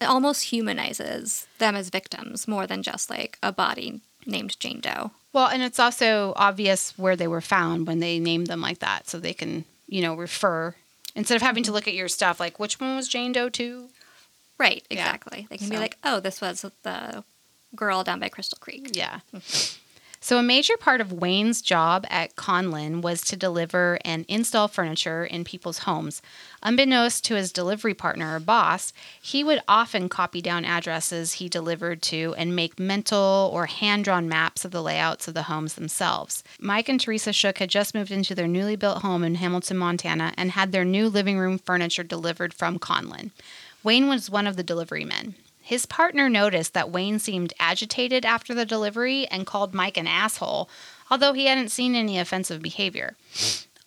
It 0.00 0.04
almost 0.06 0.44
humanizes 0.44 1.46
them 1.59 1.74
as 1.74 1.88
victims 1.90 2.46
more 2.46 2.66
than 2.66 2.82
just 2.82 3.09
like 3.11 3.38
a 3.42 3.52
body 3.52 4.00
named 4.26 4.59
Jane 4.61 4.80
Doe. 4.80 5.12
Well, 5.32 5.48
and 5.48 5.62
it's 5.62 5.78
also 5.78 6.32
obvious 6.37 6.96
where 6.98 7.16
they 7.16 7.28
were 7.28 7.40
found 7.40 7.87
when 7.87 8.00
they 8.00 8.18
named 8.18 8.46
them 8.46 8.61
like 8.61 8.78
that, 8.80 9.09
so 9.09 9.18
they 9.18 9.35
can, 9.35 9.64
you 9.87 10.02
know, 10.02 10.14
refer 10.14 10.74
instead 11.14 11.37
of 11.37 11.42
having 11.42 11.62
to 11.64 11.72
look 11.72 11.87
at 11.88 11.94
your 11.94 12.09
stuff 12.09 12.40
like 12.40 12.59
which 12.59 12.80
one 12.80 12.96
was 12.96 13.09
Jane 13.09 13.32
Doe 13.32 13.48
two. 13.48 13.88
Right, 14.59 14.82
Yeah, 14.88 14.98
exactly. 15.00 15.46
They 15.50 15.59
can 15.59 15.68
be 15.68 15.76
like, 15.76 15.98
oh, 16.02 16.18
this 16.20 16.40
was 16.40 16.64
the 16.82 17.24
girl 17.74 18.02
down 18.02 18.20
by 18.20 18.30
Crystal 18.30 18.59
Creek. 18.59 18.90
Yeah. 18.92 19.20
Mm-hmm. 19.35 19.82
So, 20.26 20.38
a 20.38 20.42
major 20.42 20.76
part 20.76 21.00
of 21.00 21.12
Wayne's 21.12 21.62
job 21.62 22.04
at 22.10 22.34
Conlin 22.34 23.00
was 23.00 23.20
to 23.20 23.36
deliver 23.36 24.00
and 24.04 24.24
install 24.26 24.66
furniture 24.66 25.24
in 25.24 25.44
people's 25.44 25.78
homes. 25.86 26.20
Unbeknownst 26.64 27.24
to 27.26 27.36
his 27.36 27.52
delivery 27.52 27.94
partner 27.94 28.34
or 28.34 28.40
boss, 28.40 28.92
he 29.22 29.44
would 29.44 29.62
often 29.68 30.08
copy 30.08 30.42
down 30.42 30.64
addresses 30.64 31.34
he 31.34 31.48
delivered 31.48 32.02
to 32.02 32.34
and 32.36 32.56
make 32.56 32.80
mental 32.80 33.52
or 33.54 33.66
hand 33.66 34.02
drawn 34.02 34.28
maps 34.28 34.64
of 34.64 34.72
the 34.72 34.82
layouts 34.82 35.28
of 35.28 35.34
the 35.34 35.44
homes 35.44 35.74
themselves. 35.74 36.42
Mike 36.58 36.88
and 36.88 37.00
Teresa 37.00 37.32
Shook 37.32 37.58
had 37.58 37.70
just 37.70 37.94
moved 37.94 38.10
into 38.10 38.34
their 38.34 38.48
newly 38.48 38.74
built 38.74 39.02
home 39.02 39.22
in 39.22 39.36
Hamilton, 39.36 39.76
Montana, 39.76 40.34
and 40.36 40.50
had 40.50 40.72
their 40.72 40.84
new 40.84 41.08
living 41.08 41.38
room 41.38 41.56
furniture 41.56 42.02
delivered 42.02 42.52
from 42.52 42.80
Conlin. 42.80 43.30
Wayne 43.84 44.08
was 44.08 44.28
one 44.28 44.48
of 44.48 44.56
the 44.56 44.64
delivery 44.64 45.04
men. 45.04 45.36
His 45.66 45.85
partner 45.85 46.29
noticed 46.29 46.74
that 46.74 46.92
Wayne 46.92 47.18
seemed 47.18 47.52
agitated 47.59 48.24
after 48.24 48.55
the 48.55 48.64
delivery 48.64 49.26
and 49.26 49.44
called 49.44 49.74
Mike 49.74 49.96
an 49.96 50.07
asshole, 50.07 50.70
although 51.11 51.33
he 51.33 51.46
hadn't 51.46 51.70
seen 51.70 51.96
any 51.96 52.20
offensive 52.20 52.62
behavior. 52.62 53.16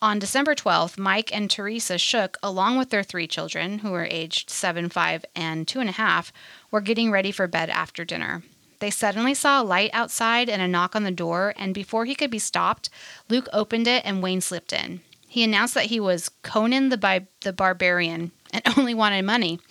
On 0.02 0.20
December 0.20 0.56
12th, 0.56 0.98
Mike 0.98 1.34
and 1.34 1.50
Teresa 1.50 1.98
Shook, 1.98 2.38
along 2.44 2.78
with 2.78 2.90
their 2.90 3.02
three 3.02 3.28
children, 3.28 3.80
who 3.80 3.92
were 3.92 4.10
aged 4.12 4.50
7, 4.50 4.90
5, 4.90 5.24
and 5.34 5.66
2.5, 5.66 6.34
were 6.70 6.82
getting 6.82 7.12
ready 7.12 7.32
for 7.32 7.48
bed 7.48 7.70
after 7.70 8.04
dinner. 8.04 8.44
They 8.80 8.90
suddenly 8.90 9.34
saw 9.34 9.62
a 9.62 9.64
light 9.64 9.92
outside 9.94 10.50
and 10.50 10.62
a 10.62 10.68
knock 10.68 10.98
on 10.98 11.04
the 11.04 11.12
door, 11.12 11.54
and 11.56 11.74
before 11.74 12.04
he 12.04 12.14
could 12.14 12.30
be 12.30 12.40
stopped, 12.40 12.90
Luke 13.30 13.48
opened 13.54 13.88
it 13.88 14.04
and 14.04 14.22
Wayne 14.22 14.42
slipped 14.42 14.74
in. 14.74 15.00
He 15.30 15.46
announced 15.46 15.76
that 15.76 15.86
he 15.86 16.02
was 16.02 16.28
Conan 16.44 16.90
the, 16.90 16.98
Bi- 16.98 17.28
the 17.40 17.54
Barbarian 17.54 18.32
and 18.52 18.64
only 18.78 18.94
wanted 18.94 19.24
money. 19.24 19.62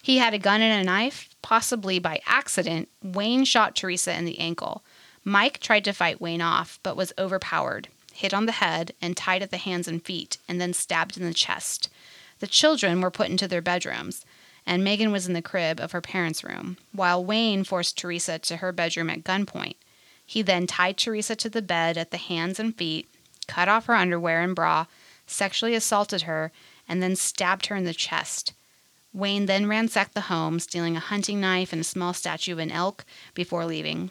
He 0.00 0.18
had 0.18 0.34
a 0.34 0.38
gun 0.38 0.60
and 0.60 0.80
a 0.80 0.84
knife. 0.84 1.27
Possibly 1.42 1.98
by 1.98 2.20
accident, 2.26 2.88
Wayne 3.02 3.44
shot 3.44 3.74
Teresa 3.76 4.14
in 4.16 4.24
the 4.24 4.38
ankle. 4.38 4.84
Mike 5.24 5.60
tried 5.60 5.84
to 5.84 5.92
fight 5.92 6.20
Wayne 6.20 6.40
off, 6.40 6.78
but 6.82 6.96
was 6.96 7.12
overpowered, 7.18 7.88
hit 8.12 8.34
on 8.34 8.46
the 8.46 8.52
head, 8.52 8.92
and 9.00 9.16
tied 9.16 9.42
at 9.42 9.50
the 9.50 9.56
hands 9.56 9.88
and 9.88 10.04
feet, 10.04 10.38
and 10.48 10.60
then 10.60 10.72
stabbed 10.72 11.16
in 11.16 11.24
the 11.24 11.34
chest. 11.34 11.88
The 12.40 12.46
children 12.46 13.00
were 13.00 13.10
put 13.10 13.28
into 13.28 13.48
their 13.48 13.62
bedrooms, 13.62 14.24
and 14.66 14.84
Megan 14.84 15.12
was 15.12 15.26
in 15.26 15.32
the 15.32 15.42
crib 15.42 15.80
of 15.80 15.92
her 15.92 16.00
parents' 16.00 16.44
room, 16.44 16.76
while 16.92 17.24
Wayne 17.24 17.64
forced 17.64 17.96
Teresa 17.96 18.38
to 18.40 18.58
her 18.58 18.70
bedroom 18.72 19.10
at 19.10 19.24
gunpoint. 19.24 19.76
He 20.24 20.42
then 20.42 20.66
tied 20.66 20.98
Teresa 20.98 21.34
to 21.36 21.48
the 21.48 21.62
bed 21.62 21.96
at 21.96 22.10
the 22.10 22.18
hands 22.18 22.60
and 22.60 22.76
feet, 22.76 23.08
cut 23.46 23.68
off 23.68 23.86
her 23.86 23.94
underwear 23.94 24.42
and 24.42 24.54
bra, 24.54 24.84
sexually 25.26 25.74
assaulted 25.74 26.22
her, 26.22 26.52
and 26.86 27.02
then 27.02 27.16
stabbed 27.16 27.66
her 27.66 27.76
in 27.76 27.84
the 27.84 27.94
chest. 27.94 28.52
Wayne 29.12 29.46
then 29.46 29.66
ransacked 29.66 30.14
the 30.14 30.22
home, 30.22 30.60
stealing 30.60 30.96
a 30.96 31.00
hunting 31.00 31.40
knife 31.40 31.72
and 31.72 31.80
a 31.80 31.84
small 31.84 32.12
statue 32.12 32.52
of 32.52 32.58
an 32.58 32.70
elk 32.70 33.04
before 33.34 33.64
leaving. 33.64 34.10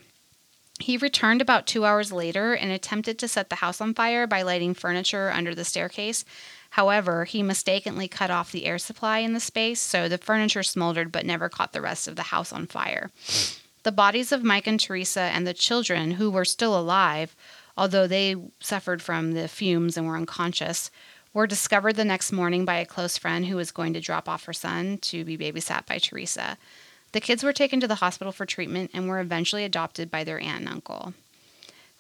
He 0.80 0.98
returned 0.98 1.42
about 1.42 1.66
two 1.66 1.86
hours 1.86 2.12
later 2.12 2.54
and 2.54 2.72
attempted 2.72 3.18
to 3.20 3.28
set 3.28 3.50
the 3.50 3.58
house 3.58 3.82
on 3.82 3.94
fire 3.94 4.28
by 4.28 4.44
lighting 4.44 4.74
furniture 4.74 5.32
under 5.32 5.56
the 5.56 5.66
staircase. 5.66 6.24
However, 6.72 7.26
he 7.26 7.42
mistakenly 7.42 8.08
cut 8.08 8.30
off 8.30 8.52
the 8.52 8.66
air 8.66 8.78
supply 8.78 9.20
in 9.20 9.34
the 9.34 9.40
space, 9.40 9.80
so 9.80 10.08
the 10.08 10.18
furniture 10.18 10.64
smoldered 10.64 11.12
but 11.12 11.26
never 11.26 11.50
caught 11.50 11.74
the 11.74 11.82
rest 11.82 12.08
of 12.08 12.16
the 12.16 12.24
house 12.24 12.54
on 12.54 12.68
fire. 12.68 13.10
The 13.84 13.92
bodies 13.92 14.32
of 14.32 14.44
Mike 14.44 14.68
and 14.68 14.80
Teresa 14.80 15.22
and 15.22 15.48
the 15.48 15.54
children, 15.54 16.12
who 16.12 16.30
were 16.30 16.46
still 16.46 16.78
alive, 16.78 17.36
although 17.76 18.06
they 18.06 18.36
suffered 18.60 19.02
from 19.02 19.32
the 19.32 19.48
fumes 19.48 19.98
and 19.98 20.06
were 20.06 20.18
unconscious, 20.18 20.92
were 21.38 21.46
discovered 21.46 21.96
the 21.96 22.04
next 22.04 22.32
morning 22.32 22.66
by 22.66 22.78
a 22.78 22.86
close 22.86 23.16
friend 23.16 23.46
who 23.46 23.56
was 23.56 23.70
going 23.70 23.94
to 23.94 24.02
drop 24.02 24.28
off 24.28 24.46
her 24.46 24.54
son 24.54 24.98
to 24.98 25.24
be 25.24 25.38
babysat 25.38 25.86
by 25.86 26.00
Teresa. 26.00 26.58
The 27.12 27.22
kids 27.22 27.44
were 27.44 27.54
taken 27.54 27.80
to 27.80 27.88
the 27.88 28.02
hospital 28.02 28.34
for 28.34 28.48
treatment 28.48 28.90
and 28.92 29.08
were 29.08 29.20
eventually 29.20 29.64
adopted 29.64 30.10
by 30.10 30.24
their 30.24 30.40
aunt 30.40 30.62
and 30.62 30.68
uncle. 30.68 31.14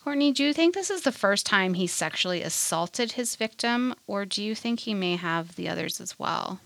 Courtney, 0.03 0.31
do 0.31 0.43
you 0.43 0.53
think 0.53 0.73
this 0.73 0.89
is 0.89 1.03
the 1.03 1.11
first 1.11 1.45
time 1.45 1.75
he 1.75 1.85
sexually 1.85 2.41
assaulted 2.41 3.11
his 3.11 3.35
victim, 3.35 3.93
or 4.07 4.25
do 4.25 4.41
you 4.41 4.55
think 4.55 4.79
he 4.79 4.95
may 4.95 5.17
have 5.17 5.55
the 5.55 5.69
others 5.69 6.01
as 6.01 6.17
well? 6.17 6.59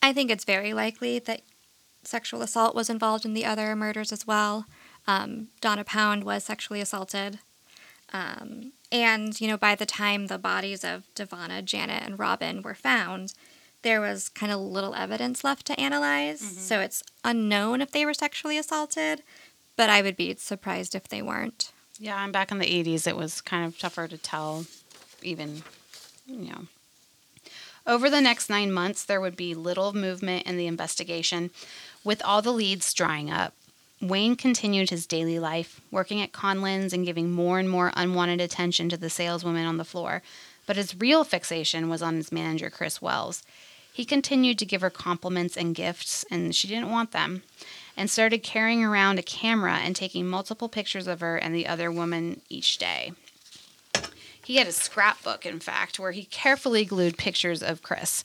I 0.00 0.12
think 0.12 0.30
it's 0.30 0.44
very 0.44 0.72
likely 0.72 1.18
that 1.18 1.42
sexual 2.04 2.42
assault 2.42 2.76
was 2.76 2.88
involved 2.88 3.24
in 3.24 3.34
the 3.34 3.44
other 3.44 3.74
murders 3.74 4.12
as 4.12 4.24
well. 4.24 4.66
Um, 5.08 5.48
Donna 5.60 5.82
Pounds 5.82 6.24
was 6.24 6.44
sexually 6.44 6.80
assaulted. 6.80 7.40
Um, 8.12 8.72
and, 8.90 9.40
you 9.40 9.46
know, 9.48 9.56
by 9.56 9.74
the 9.74 9.86
time 9.86 10.26
the 10.26 10.38
bodies 10.38 10.84
of 10.84 11.04
Devonna, 11.14 11.64
Janet, 11.64 12.02
and 12.04 12.18
Robin 12.18 12.62
were 12.62 12.74
found, 12.74 13.34
there 13.82 14.00
was 14.00 14.28
kind 14.28 14.52
of 14.52 14.60
little 14.60 14.94
evidence 14.94 15.44
left 15.44 15.66
to 15.66 15.80
analyze. 15.80 16.42
Mm-hmm. 16.42 16.60
So 16.60 16.80
it's 16.80 17.02
unknown 17.24 17.80
if 17.80 17.92
they 17.92 18.04
were 18.04 18.14
sexually 18.14 18.58
assaulted, 18.58 19.22
but 19.76 19.88
I 19.88 20.02
would 20.02 20.16
be 20.16 20.34
surprised 20.34 20.94
if 20.94 21.08
they 21.08 21.22
weren't. 21.22 21.72
Yeah, 21.98 22.16
I'm 22.16 22.32
back 22.32 22.50
in 22.50 22.58
the 22.58 22.66
80s. 22.66 23.06
It 23.06 23.16
was 23.16 23.40
kind 23.40 23.64
of 23.64 23.78
tougher 23.78 24.08
to 24.08 24.18
tell, 24.18 24.66
even, 25.22 25.62
you 26.26 26.50
know. 26.50 26.66
Over 27.86 28.10
the 28.10 28.20
next 28.20 28.50
nine 28.50 28.72
months, 28.72 29.04
there 29.04 29.20
would 29.20 29.36
be 29.36 29.54
little 29.54 29.92
movement 29.92 30.46
in 30.46 30.56
the 30.56 30.66
investigation, 30.66 31.50
with 32.04 32.22
all 32.24 32.42
the 32.42 32.52
leads 32.52 32.92
drying 32.92 33.30
up. 33.30 33.54
Wayne 34.00 34.34
continued 34.34 34.88
his 34.88 35.06
daily 35.06 35.38
life, 35.38 35.80
working 35.90 36.22
at 36.22 36.32
Conlins 36.32 36.94
and 36.94 37.04
giving 37.04 37.30
more 37.30 37.58
and 37.58 37.68
more 37.68 37.92
unwanted 37.94 38.40
attention 38.40 38.88
to 38.88 38.96
the 38.96 39.10
saleswoman 39.10 39.66
on 39.66 39.76
the 39.76 39.84
floor. 39.84 40.22
But 40.66 40.76
his 40.76 40.98
real 40.98 41.22
fixation 41.22 41.90
was 41.90 42.00
on 42.00 42.16
his 42.16 42.32
manager, 42.32 42.70
Chris 42.70 43.02
Wells. 43.02 43.42
He 43.92 44.06
continued 44.06 44.58
to 44.58 44.64
give 44.64 44.80
her 44.80 44.88
compliments 44.88 45.54
and 45.56 45.74
gifts, 45.74 46.24
and 46.30 46.54
she 46.54 46.66
didn't 46.66 46.90
want 46.90 47.12
them, 47.12 47.42
and 47.94 48.08
started 48.08 48.42
carrying 48.42 48.82
around 48.82 49.18
a 49.18 49.22
camera 49.22 49.74
and 49.74 49.94
taking 49.94 50.26
multiple 50.26 50.70
pictures 50.70 51.06
of 51.06 51.20
her 51.20 51.36
and 51.36 51.54
the 51.54 51.66
other 51.66 51.92
woman 51.92 52.40
each 52.48 52.78
day. 52.78 53.12
He 54.42 54.56
had 54.56 54.66
a 54.66 54.72
scrapbook, 54.72 55.44
in 55.44 55.60
fact, 55.60 55.98
where 55.98 56.12
he 56.12 56.24
carefully 56.24 56.86
glued 56.86 57.18
pictures 57.18 57.62
of 57.62 57.82
Chris. 57.82 58.24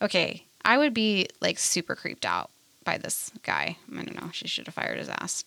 Okay, 0.00 0.44
I 0.64 0.78
would 0.78 0.94
be 0.94 1.26
like 1.40 1.58
super 1.58 1.96
creeped 1.96 2.24
out 2.24 2.50
by 2.86 2.96
this 2.96 3.30
guy. 3.42 3.76
I 3.92 4.02
don't 4.02 4.18
know. 4.18 4.30
She 4.32 4.48
should 4.48 4.66
have 4.66 4.74
fired 4.74 4.96
his 4.96 5.10
ass. 5.10 5.44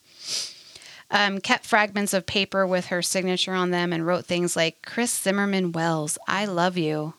Um, 1.10 1.40
kept 1.42 1.66
fragments 1.66 2.14
of 2.14 2.28
paper 2.28 2.68
with 2.68 2.88
her 2.88 3.02
signature 3.02 3.56
on 3.56 3.72
them 3.72 3.92
and 3.92 4.06
wrote 4.06 4.26
things 4.26 4.56
like 4.56 4.84
Chris 4.86 5.12
Zimmerman 5.12 5.72
Wells, 5.72 6.20
I 6.28 6.46
love 6.46 6.78
you. 6.78 7.16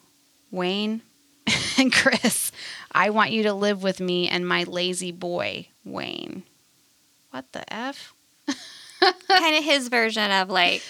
Wayne 0.52 1.02
and 1.78 1.92
Chris, 1.92 2.52
I 2.92 3.11
want 3.11 3.33
you 3.33 3.42
to 3.44 3.52
live 3.52 3.83
with 3.83 3.98
me 3.98 4.28
and 4.28 4.46
my 4.46 4.62
La-Z-Boy, 4.62 5.68
Wayne. 5.85 6.44
What 7.30 7.50
the 7.52 7.72
F? 7.72 8.14
kind 9.00 9.56
of 9.56 9.64
his 9.64 9.88
version 9.88 10.30
of 10.30 10.50
like 10.50 10.83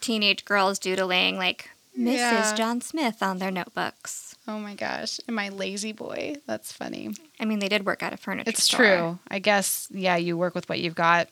teenage 0.00 0.44
girls 0.44 0.78
doodling 0.78 1.36
like 1.36 1.70
Mrs. 1.98 2.14
Yeah. 2.14 2.54
John 2.54 2.80
Smith 2.80 3.22
on 3.22 3.38
their 3.38 3.50
notebooks. 3.50 4.29
Oh 4.50 4.58
my 4.58 4.74
gosh. 4.74 5.20
And 5.28 5.36
my 5.36 5.48
La-Z-Boy. 5.48 6.34
That's 6.44 6.72
funny. 6.72 7.14
I 7.38 7.44
mean, 7.44 7.60
they 7.60 7.68
did 7.68 7.86
work 7.86 8.02
at 8.02 8.12
a 8.12 8.16
furniture 8.16 8.50
it's 8.50 8.64
store. 8.64 8.78
true. 8.78 9.18
I 9.28 9.38
guess, 9.38 9.86
yeah, 9.92 10.16
you 10.16 10.36
work 10.36 10.56
with 10.56 10.68
what 10.68 10.80
you've 10.80 10.96
got. 10.96 11.28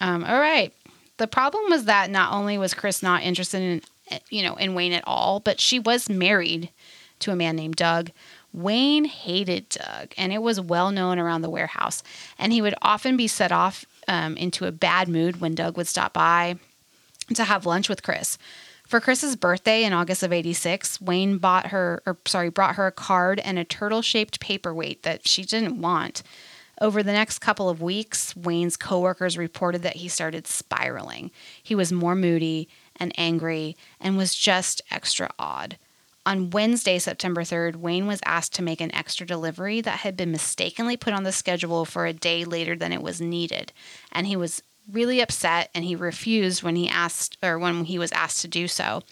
Um, 0.00 0.22
all 0.22 0.38
right. 0.38 0.72
The 1.16 1.26
problem 1.26 1.64
was 1.68 1.86
that 1.86 2.10
not 2.10 2.32
only 2.32 2.58
was 2.58 2.72
Chris 2.72 3.02
not 3.02 3.24
interested 3.24 3.60
in, 3.60 4.20
you 4.30 4.44
know, 4.44 4.54
in 4.54 4.74
Wayne 4.74 4.92
at 4.92 5.02
all, 5.04 5.40
but 5.40 5.58
she 5.58 5.80
was 5.80 6.08
married 6.08 6.70
to 7.18 7.32
a 7.32 7.36
man 7.36 7.56
named 7.56 7.74
Doug. 7.74 8.12
Wayne 8.52 9.04
hated 9.04 9.68
Doug, 9.68 10.12
and 10.16 10.32
it 10.32 10.40
was 10.40 10.60
well 10.60 10.92
known 10.92 11.18
around 11.18 11.42
the 11.42 11.50
warehouse. 11.50 12.04
And 12.38 12.52
he 12.52 12.62
would 12.62 12.74
often 12.82 13.16
be 13.16 13.26
set 13.26 13.50
off 13.50 13.84
um, 14.06 14.36
into 14.36 14.64
a 14.64 14.72
bad 14.72 15.08
mood 15.08 15.40
when 15.40 15.56
Doug 15.56 15.76
would 15.76 15.88
stop 15.88 16.12
by 16.12 16.56
to 17.34 17.44
have 17.44 17.66
lunch 17.66 17.88
with 17.88 18.04
Chris. 18.04 18.38
For 18.90 19.00
Chris's 19.00 19.36
birthday 19.36 19.84
in 19.84 19.92
August 19.92 20.24
of 20.24 20.32
86, 20.32 21.00
Wayne 21.00 21.38
bought 21.38 21.68
her 21.68 22.02
or 22.04 22.18
sorry, 22.26 22.48
brought 22.48 22.74
her 22.74 22.88
a 22.88 22.92
card 22.92 23.38
and 23.38 23.56
a 23.56 23.62
turtle-shaped 23.62 24.40
paperweight 24.40 25.04
that 25.04 25.28
she 25.28 25.44
didn't 25.44 25.80
want. 25.80 26.24
Over 26.80 27.04
the 27.04 27.12
next 27.12 27.38
couple 27.38 27.68
of 27.68 27.80
weeks, 27.80 28.34
Wayne's 28.34 28.76
coworkers 28.76 29.38
reported 29.38 29.82
that 29.82 29.98
he 29.98 30.08
started 30.08 30.48
spiraling. 30.48 31.30
He 31.62 31.76
was 31.76 31.92
more 31.92 32.16
moody 32.16 32.68
and 32.96 33.12
angry 33.16 33.76
and 34.00 34.16
was 34.16 34.34
just 34.34 34.82
extra 34.90 35.30
odd. 35.38 35.78
On 36.26 36.50
Wednesday, 36.50 36.98
September 36.98 37.42
3rd, 37.42 37.76
Wayne 37.76 38.08
was 38.08 38.18
asked 38.24 38.54
to 38.54 38.62
make 38.62 38.80
an 38.80 38.92
extra 38.92 39.24
delivery 39.24 39.80
that 39.82 40.00
had 40.00 40.16
been 40.16 40.32
mistakenly 40.32 40.96
put 40.96 41.12
on 41.12 41.22
the 41.22 41.30
schedule 41.30 41.84
for 41.84 42.06
a 42.06 42.12
day 42.12 42.44
later 42.44 42.74
than 42.74 42.92
it 42.92 43.02
was 43.02 43.20
needed, 43.20 43.72
and 44.10 44.26
he 44.26 44.34
was 44.34 44.64
really 44.92 45.20
upset 45.20 45.70
and 45.74 45.84
he 45.84 45.94
refused 45.94 46.62
when 46.62 46.76
he 46.76 46.88
asked 46.88 47.36
or 47.42 47.58
when 47.58 47.84
he 47.84 47.98
was 47.98 48.12
asked 48.12 48.40
to 48.42 48.48
do 48.48 48.68
so. 48.68 49.02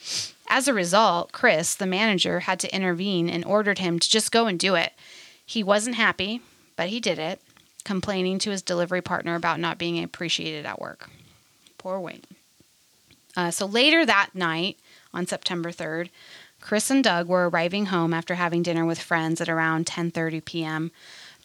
As 0.49 0.67
a 0.67 0.75
result, 0.75 1.33
Chris, 1.33 1.75
the 1.75 1.87
manager, 1.87 2.41
had 2.41 2.59
to 2.61 2.75
intervene 2.75 3.29
and 3.29 3.45
ordered 3.45 3.79
him 3.79 3.99
to 3.99 4.09
just 4.09 4.33
go 4.33 4.47
and 4.47 4.59
do 4.59 4.75
it. 4.75 4.93
He 5.45 5.63
wasn't 5.63 5.97
happy, 5.97 6.41
but 6.77 6.89
he 6.89 7.01
did 7.01 7.19
it, 7.19 7.41
complaining 7.85 8.39
to 8.41 8.51
his 8.51 8.63
delivery 8.63 9.03
partner 9.03 9.35
about 9.35 9.61
not 9.61 9.79
being 9.79 10.03
appreciated 10.03 10.67
at 10.67 10.81
work. 10.81 11.11
Poor 11.77 12.01
Wayne. 12.01 12.23
Uh, 13.37 13.51
so 13.51 13.67
later 13.67 14.05
that 14.05 14.31
night, 14.35 14.79
on 15.15 15.27
September 15.27 15.71
3rd, 15.71 16.11
Chris 16.61 16.91
and 16.91 17.05
Doug 17.05 17.29
were 17.29 17.49
arriving 17.49 17.87
home 17.87 18.13
after 18.13 18.35
having 18.35 18.63
dinner 18.63 18.85
with 18.85 18.99
friends 18.99 19.41
at 19.41 19.49
around 19.49 19.87
10:30 19.87 20.45
p.m. 20.45 20.91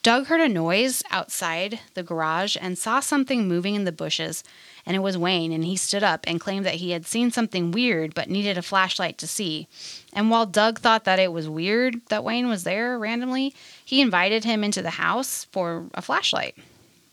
Doug 0.03 0.27
heard 0.27 0.41
a 0.41 0.49
noise 0.49 1.01
outside 1.11 1.79
the 1.93 2.03
garage 2.03 2.57
and 2.59 2.77
saw 2.77 2.99
something 2.99 3.47
moving 3.47 3.73
in 3.73 3.85
the 3.85 3.91
bushes, 3.93 4.43
and 4.85 4.97
it 4.97 4.99
was 4.99 5.17
Wayne, 5.17 5.53
and 5.53 5.63
he 5.63 5.77
stood 5.77 6.03
up 6.03 6.25
and 6.27 6.41
claimed 6.41 6.65
that 6.65 6.75
he 6.75 6.91
had 6.91 7.05
seen 7.05 7.31
something 7.31 7.71
weird 7.71 8.13
but 8.13 8.29
needed 8.29 8.57
a 8.57 8.61
flashlight 8.61 9.17
to 9.19 9.27
see. 9.27 9.69
And 10.11 10.29
while 10.29 10.45
Doug 10.45 10.79
thought 10.79 11.05
that 11.05 11.19
it 11.19 11.31
was 11.31 11.47
weird 11.47 12.01
that 12.09 12.25
Wayne 12.25 12.49
was 12.49 12.65
there 12.65 12.99
randomly, 12.99 13.55
he 13.85 14.01
invited 14.01 14.43
him 14.43 14.61
into 14.61 14.81
the 14.81 14.89
house 14.89 15.45
for 15.53 15.85
a 15.93 16.01
flashlight. 16.01 16.57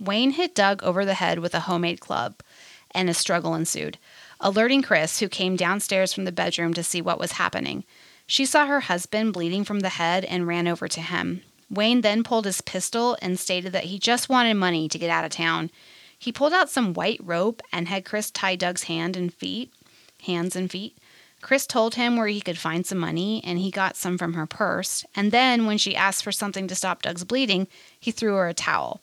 Wayne 0.01 0.33
hit 0.33 0.57
Doug 0.57 0.83
over 0.83 1.05
the 1.05 1.15
head 1.15 1.39
with 1.39 1.55
a 1.55 1.61
homemade 1.61 2.01
club, 2.01 2.43
and 2.91 3.09
a 3.09 3.15
struggle 3.15 3.55
ensued, 3.55 3.99
alerting 4.41 4.83
Chris, 4.83 5.21
who 5.21 5.29
came 5.29 5.55
downstairs 5.55 6.13
from 6.13 6.25
the 6.25 6.33
bedroom 6.33 6.75
to 6.75 6.83
see 6.83 7.01
what 7.01 7.21
was 7.21 7.33
happening. 7.33 7.85
She 8.27 8.45
saw 8.45 8.67
her 8.67 8.81
husband 8.81 9.33
bleeding 9.33 9.63
from 9.63 9.79
the 9.79 9.91
head 9.91 10.25
and 10.25 10.45
ran 10.45 10.67
over 10.67 10.89
to 10.89 11.01
him. 11.01 11.43
Wayne 11.71 12.01
then 12.01 12.25
pulled 12.25 12.45
his 12.45 12.61
pistol 12.61 13.17
and 13.23 13.39
stated 13.39 13.73
that 13.73 13.85
he 13.85 13.99
just 13.99 14.29
wanted 14.29 14.55
money 14.55 14.89
to 14.89 14.99
get 14.99 15.11
out 15.11 15.25
of 15.25 15.31
town. 15.31 15.71
He 16.19 16.33
pulled 16.33 16.53
out 16.53 16.69
some 16.69 16.93
white 16.93 17.21
rope 17.23 17.63
and 17.73 17.89
had 17.89 18.05
Chris 18.05 18.31
tie 18.31 18.57
Doug's 18.57 18.85
hand 18.85 19.17
and 19.17 19.33
feet, 19.33 19.73
hands 20.25 20.57
and 20.57 20.71
feet. 20.71 20.99
Chris 21.41 21.67
told 21.67 21.95
him 21.95 22.17
where 22.17 22.27
he 22.27 22.41
could 22.41 22.59
find 22.59 22.85
some 22.85 22.99
money, 22.99 23.41
and 23.45 23.59
he 23.59 23.71
got 23.71 23.97
some 23.97 24.19
from 24.19 24.35
her 24.35 24.47
purse. 24.47 25.07
And 25.17 25.33
then, 25.33 25.65
when 25.65 25.79
she 25.79 25.97
asked 25.97 26.23
for 26.23 26.33
something 26.33 26.69
to 26.69 26.75
stop 26.75 27.01
Doug's 27.01 27.25
bleeding, 27.25 27.67
he 27.99 28.11
threw 28.11 28.35
her 28.35 28.49
a 28.49 28.53
towel. 28.53 29.01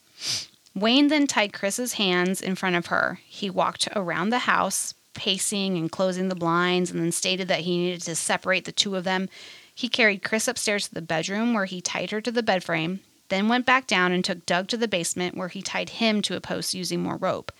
Wayne 0.75 1.07
then 1.07 1.25
tied 1.25 1.53
Chris's 1.53 1.93
hands 1.93 2.39
in 2.39 2.53
front 2.53 2.75
of 2.75 2.87
her. 2.87 3.19
He 3.25 3.49
walked 3.49 3.87
around 3.95 4.29
the 4.29 4.39
house, 4.39 4.93
pacing 5.15 5.77
and 5.77 5.91
closing 5.91 6.29
the 6.29 6.35
blinds, 6.35 6.91
and 6.91 6.99
then 6.99 7.11
stated 7.11 7.47
that 7.47 7.61
he 7.61 7.77
needed 7.77 8.01
to 8.01 8.15
separate 8.15 8.65
the 8.65 8.71
two 8.71 8.95
of 8.95 9.03
them 9.03 9.29
he 9.77 9.87
carried 9.87 10.23
Chris 10.23 10.47
upstairs 10.47 10.87
to 10.87 10.93
the 10.95 11.03
bedroom 11.03 11.53
where 11.53 11.65
he 11.65 11.81
tied 11.81 12.09
her 12.09 12.19
to 12.19 12.31
the 12.31 12.41
bed 12.41 12.63
frame, 12.63 12.99
then 13.29 13.47
went 13.47 13.63
back 13.63 13.85
down 13.85 14.11
and 14.11 14.25
took 14.25 14.43
Doug 14.43 14.67
to 14.69 14.75
the 14.75 14.87
basement 14.87 15.37
where 15.37 15.49
he 15.49 15.61
tied 15.61 15.91
him 15.91 16.19
to 16.23 16.35
a 16.35 16.41
post 16.41 16.73
using 16.73 17.03
more 17.03 17.17
rope. 17.17 17.51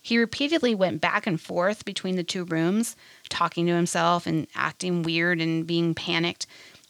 He 0.00 0.16
repeatedly 0.16 0.76
went 0.76 1.00
back 1.00 1.26
and 1.26 1.40
forth 1.40 1.84
between 1.84 2.14
the 2.14 2.22
two 2.22 2.44
rooms, 2.44 2.94
talking 3.28 3.66
to 3.66 3.74
himself 3.74 4.28
and 4.28 4.46
acting 4.54 5.02
weird 5.02 5.40
and 5.40 5.66
being 5.66 5.92
panicked. 5.92 6.46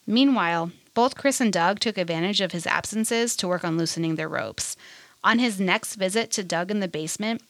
Meanwhile, 0.06 0.72
both 0.92 1.16
Chris 1.16 1.40
and 1.40 1.50
Doug 1.50 1.80
took 1.80 1.96
advantage 1.96 2.42
of 2.42 2.52
his 2.52 2.66
absences 2.66 3.34
to 3.36 3.48
work 3.48 3.64
on 3.64 3.78
loosening 3.78 4.16
their 4.16 4.28
ropes. 4.28 4.76
On 5.24 5.38
his 5.38 5.58
next 5.58 5.94
visit 5.94 6.30
to 6.32 6.44
Doug 6.44 6.70
in 6.70 6.80
the 6.80 6.86
basement, 6.86 7.40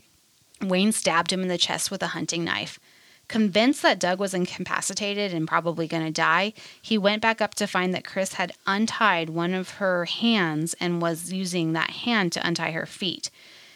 Wayne 0.62 0.92
stabbed 0.92 1.32
him 1.32 1.42
in 1.42 1.48
the 1.48 1.58
chest 1.58 1.90
with 1.90 2.04
a 2.04 2.08
hunting 2.14 2.44
knife. 2.44 2.78
Convinced 3.28 3.82
that 3.82 3.98
Doug 3.98 4.20
was 4.20 4.34
incapacitated 4.34 5.34
and 5.34 5.48
probably 5.48 5.88
going 5.88 6.04
to 6.04 6.12
die, 6.12 6.52
he 6.80 6.96
went 6.96 7.22
back 7.22 7.40
up 7.40 7.54
to 7.54 7.66
find 7.66 7.92
that 7.92 8.04
Chris 8.04 8.34
had 8.34 8.52
untied 8.66 9.30
one 9.30 9.52
of 9.52 9.70
her 9.70 10.04
hands 10.04 10.74
and 10.78 11.02
was 11.02 11.32
using 11.32 11.72
that 11.72 11.90
hand 11.90 12.32
to 12.32 12.46
untie 12.46 12.70
her 12.70 12.86
feet. 12.86 13.30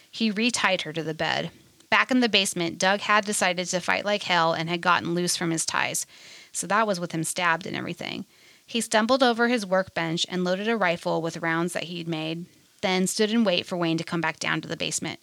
He 0.08 0.30
retied 0.30 0.82
her 0.82 0.92
to 0.92 1.02
the 1.02 1.14
bed. 1.14 1.50
Back 1.90 2.12
in 2.12 2.20
the 2.20 2.28
basement, 2.28 2.78
Doug 2.78 3.00
had 3.00 3.24
decided 3.24 3.66
to 3.68 3.80
fight 3.80 4.04
like 4.04 4.22
hell 4.22 4.52
and 4.52 4.68
had 4.68 4.80
gotten 4.80 5.14
loose 5.14 5.36
from 5.36 5.50
his 5.50 5.66
ties. 5.66 6.06
So 6.52 6.68
that 6.68 6.86
was 6.86 7.00
with 7.00 7.10
him 7.10 7.24
stabbed 7.24 7.66
and 7.66 7.76
everything. 7.76 8.26
He 8.64 8.80
stumbled 8.80 9.22
over 9.22 9.48
his 9.48 9.66
workbench 9.66 10.24
and 10.28 10.44
loaded 10.44 10.68
a 10.68 10.76
rifle 10.76 11.20
with 11.20 11.38
rounds 11.38 11.72
that 11.72 11.84
he'd 11.84 12.06
made, 12.06 12.46
then 12.82 13.08
stood 13.08 13.32
in 13.32 13.42
wait 13.42 13.66
for 13.66 13.76
Wayne 13.76 13.98
to 13.98 14.04
come 14.04 14.20
back 14.20 14.38
down 14.38 14.60
to 14.60 14.68
the 14.68 14.76
basement. 14.76 15.18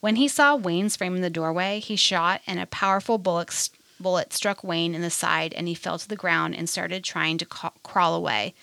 When 0.00 0.16
he 0.16 0.28
saw 0.28 0.54
Wayne's 0.54 0.96
frame 0.96 1.16
in 1.16 1.22
the 1.22 1.30
doorway, 1.30 1.80
he 1.80 1.96
shot, 1.96 2.40
and 2.46 2.60
a 2.60 2.66
powerful 2.66 3.18
bullet, 3.18 3.68
bullet 3.98 4.32
struck 4.32 4.62
Wayne 4.62 4.94
in 4.94 5.02
the 5.02 5.10
side 5.10 5.52
and 5.54 5.66
he 5.66 5.74
fell 5.74 5.98
to 5.98 6.08
the 6.08 6.16
ground 6.16 6.54
and 6.54 6.68
started 6.68 7.02
trying 7.02 7.36
to 7.38 7.44
ca- 7.44 7.72
crawl 7.82 8.14
away. 8.14 8.54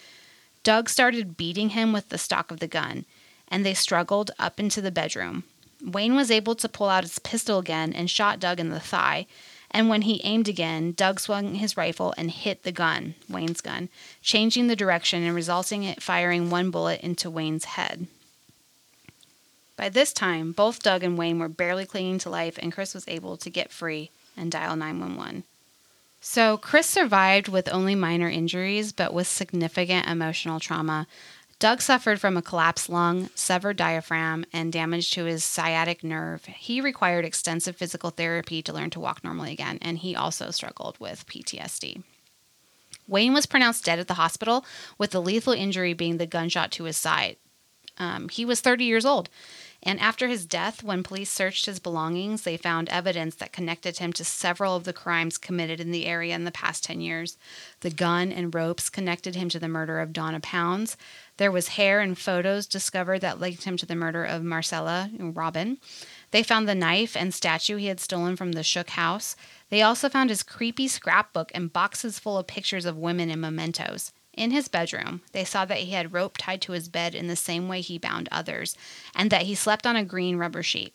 Doug 0.63 0.89
started 0.89 1.37
beating 1.37 1.69
him 1.69 1.91
with 1.91 2.09
the 2.09 2.17
stock 2.17 2.51
of 2.51 2.59
the 2.59 2.67
gun, 2.67 3.05
and 3.47 3.65
they 3.65 3.73
struggled 3.73 4.31
up 4.39 4.59
into 4.59 4.81
the 4.81 4.91
bedroom. 4.91 5.43
Wayne 5.83 6.15
was 6.15 6.31
able 6.31 6.55
to 6.55 6.69
pull 6.69 6.89
out 6.89 7.03
his 7.03 7.19
pistol 7.19 7.59
again 7.59 7.93
and 7.93 8.09
shot 8.09 8.39
Doug 8.39 8.59
in 8.59 8.69
the 8.69 8.79
thigh. 8.79 9.27
And 9.69 9.89
when 9.89 10.03
he 10.03 10.21
aimed 10.23 10.47
again, 10.47 10.93
Doug 10.93 11.19
swung 11.19 11.55
his 11.55 11.75
rifle 11.75 12.13
and 12.17 12.31
hit 12.31 12.63
the 12.63 12.71
gun, 12.71 13.15
Wayne's 13.29 13.59
gun, 13.59 13.89
changing 14.21 14.67
the 14.67 14.75
direction 14.75 15.21
and 15.21 15.35
resulting 15.35 15.83
in 15.83 15.95
firing 15.95 16.49
one 16.49 16.71
bullet 16.71 17.01
into 17.01 17.29
Wayne's 17.29 17.65
head. 17.65 18.07
By 19.77 19.89
this 19.89 20.13
time, 20.13 20.51
both 20.51 20.81
Doug 20.81 21.03
and 21.03 21.17
Wayne 21.17 21.39
were 21.39 21.49
barely 21.49 21.85
clinging 21.85 22.19
to 22.19 22.29
life, 22.29 22.57
and 22.61 22.71
Chris 22.71 22.93
was 22.93 23.07
able 23.07 23.37
to 23.37 23.49
get 23.49 23.71
free 23.71 24.09
and 24.37 24.51
dial 24.51 24.75
911. 24.75 25.43
So, 26.21 26.57
Chris 26.57 26.87
survived 26.87 27.47
with 27.47 27.71
only 27.71 27.93
minor 27.93 28.29
injuries, 28.29 28.91
but 28.91 29.13
with 29.13 29.27
significant 29.27 30.07
emotional 30.07 30.59
trauma. 30.59 31.07
Doug 31.59 31.81
suffered 31.81 32.19
from 32.19 32.35
a 32.35 32.41
collapsed 32.41 32.89
lung, 32.89 33.29
severed 33.35 33.77
diaphragm, 33.77 34.45
and 34.51 34.73
damage 34.73 35.11
to 35.11 35.25
his 35.25 35.43
sciatic 35.43 36.03
nerve. 36.03 36.45
He 36.45 36.81
required 36.81 37.23
extensive 37.23 37.77
physical 37.77 38.09
therapy 38.09 38.61
to 38.61 38.73
learn 38.73 38.89
to 38.89 38.99
walk 38.99 39.23
normally 39.23 39.53
again, 39.53 39.77
and 39.81 39.99
he 39.99 40.15
also 40.15 40.51
struggled 40.51 40.99
with 40.99 41.27
PTSD. 41.27 42.03
Wayne 43.07 43.33
was 43.33 43.45
pronounced 43.45 43.85
dead 43.85 43.99
at 43.99 44.07
the 44.07 44.15
hospital, 44.15 44.65
with 44.97 45.11
the 45.11 45.21
lethal 45.21 45.53
injury 45.53 45.93
being 45.93 46.17
the 46.17 46.25
gunshot 46.25 46.71
to 46.71 46.85
his 46.85 46.97
side. 46.97 47.37
Um, 47.97 48.29
he 48.29 48.45
was 48.45 48.61
30 48.61 48.85
years 48.85 49.05
old. 49.05 49.29
And 49.87 49.99
after 49.99 50.27
his 50.27 50.47
death, 50.47 50.81
when 50.81 51.03
police 51.03 51.29
searched 51.29 51.67
his 51.67 51.79
belongings, 51.79 52.41
they 52.41 52.57
found 52.57 52.89
evidence 52.89 53.35
that 53.35 53.51
connected 53.51 53.99
him 53.99 54.11
to 54.13 54.25
several 54.25 54.75
of 54.75 54.83
the 54.83 54.93
crimes 54.93 55.37
committed 55.37 55.79
in 55.79 55.91
the 55.91 56.07
area 56.07 56.33
in 56.33 56.43
the 56.43 56.51
past 56.51 56.83
10 56.85 57.01
years. 57.01 57.37
The 57.81 57.91
gun 57.91 58.31
and 58.31 58.53
ropes 58.53 58.89
connected 58.89 59.35
him 59.35 59.47
to 59.49 59.59
the 59.59 59.67
murder 59.67 59.99
of 59.99 60.11
Donna 60.11 60.39
Pounds. 60.39 60.97
There 61.37 61.51
was 61.51 61.69
hair 61.69 61.99
and 62.01 62.17
photos 62.17 62.65
discovered 62.65 63.19
that 63.19 63.39
linked 63.39 63.65
him 63.65 63.77
to 63.77 63.85
the 63.85 63.95
murder 63.95 64.25
of 64.25 64.43
Marcella 64.43 65.11
Robin. 65.19 65.77
They 66.31 66.41
found 66.41 66.67
the 66.67 66.73
knife 66.73 67.15
and 67.15 67.31
statue 67.31 67.77
he 67.77 67.85
had 67.85 67.99
stolen 67.99 68.35
from 68.35 68.53
the 68.53 68.63
Shook 68.63 68.91
house. 68.91 69.35
They 69.69 69.83
also 69.83 70.09
found 70.09 70.31
his 70.31 70.41
creepy 70.41 70.87
scrapbook 70.87 71.51
and 71.53 71.71
boxes 71.71 72.17
full 72.17 72.39
of 72.39 72.47
pictures 72.47 72.85
of 72.85 72.97
women 72.97 73.29
and 73.29 73.41
mementos. 73.41 74.11
In 74.35 74.51
his 74.51 74.67
bedroom, 74.67 75.21
they 75.31 75.45
saw 75.45 75.63
that 75.65 75.79
he 75.79 75.91
had 75.91 76.13
rope 76.13 76.37
tied 76.37 76.61
to 76.63 76.73
his 76.73 76.89
bed 76.89 77.15
in 77.15 77.27
the 77.27 77.37
same 77.37 77.67
way 77.69 77.79
he 77.81 77.97
bound 77.97 78.27
others, 78.31 78.75
and 79.15 79.29
that 79.31 79.43
he 79.43 79.55
slept 79.55 79.87
on 79.87 79.95
a 79.95 80.03
green 80.03 80.35
rubber 80.37 80.61
sheet. 80.61 80.93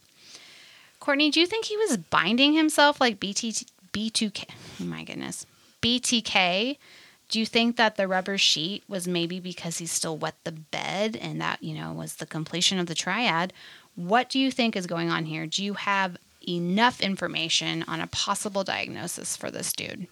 Courtney, 1.00 1.30
do 1.30 1.40
you 1.40 1.46
think 1.46 1.64
he 1.64 1.76
was 1.78 1.96
binding 1.96 2.52
himself 2.52 3.00
like 3.00 3.18
BT, 3.18 3.66
B2K? 3.92 4.44
Oh 4.82 4.84
my 4.84 5.04
goodness. 5.04 5.46
BTK? 5.80 6.76
Do 7.30 7.38
you 7.40 7.46
think 7.46 7.76
that 7.76 7.96
the 7.96 8.06
rubber 8.06 8.36
sheet 8.36 8.82
was 8.88 9.08
maybe 9.08 9.40
because 9.40 9.78
he 9.78 9.86
still 9.86 10.18
wet 10.18 10.34
the 10.44 10.52
bed 10.52 11.16
and 11.16 11.40
that, 11.40 11.62
you 11.62 11.74
know, 11.74 11.92
was 11.92 12.16
the 12.16 12.26
completion 12.26 12.78
of 12.78 12.86
the 12.86 12.94
triad? 12.94 13.52
What 13.94 14.28
do 14.28 14.38
you 14.38 14.50
think 14.50 14.76
is 14.76 14.86
going 14.86 15.10
on 15.10 15.24
here? 15.24 15.46
Do 15.46 15.64
you 15.64 15.74
have 15.74 16.18
enough 16.46 17.00
information 17.00 17.84
on 17.86 18.00
a 18.00 18.06
possible 18.08 18.64
diagnosis 18.64 19.36
for 19.36 19.50
this 19.50 19.72
dude? 19.72 20.08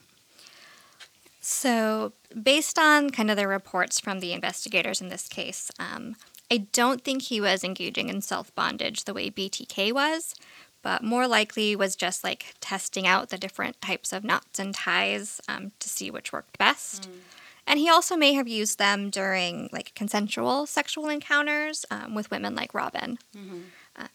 So, 1.50 2.12
based 2.42 2.78
on 2.78 3.08
kind 3.08 3.30
of 3.30 3.38
the 3.38 3.48
reports 3.48 3.98
from 3.98 4.20
the 4.20 4.34
investigators 4.34 5.00
in 5.00 5.08
this 5.08 5.28
case, 5.28 5.70
um, 5.78 6.16
I 6.50 6.66
don't 6.72 7.02
think 7.02 7.22
he 7.22 7.40
was 7.40 7.64
engaging 7.64 8.10
in 8.10 8.20
self 8.20 8.54
bondage 8.54 9.04
the 9.04 9.14
way 9.14 9.30
BTK 9.30 9.90
was, 9.94 10.34
but 10.82 11.02
more 11.02 11.26
likely 11.26 11.74
was 11.74 11.96
just 11.96 12.22
like 12.22 12.54
testing 12.60 13.06
out 13.06 13.30
the 13.30 13.38
different 13.38 13.80
types 13.80 14.12
of 14.12 14.24
knots 14.24 14.58
and 14.58 14.74
ties 14.74 15.40
um, 15.48 15.72
to 15.78 15.88
see 15.88 16.10
which 16.10 16.34
worked 16.34 16.58
best. 16.58 17.08
Mm. 17.10 17.14
And 17.66 17.78
he 17.80 17.88
also 17.88 18.14
may 18.14 18.34
have 18.34 18.46
used 18.46 18.78
them 18.78 19.08
during 19.08 19.70
like 19.72 19.94
consensual 19.94 20.66
sexual 20.66 21.08
encounters 21.08 21.86
um, 21.90 22.14
with 22.14 22.30
women 22.30 22.54
like 22.56 22.74
Robin. 22.74 23.18
Mm-hmm. 23.34 23.60
Uh, 23.96 24.08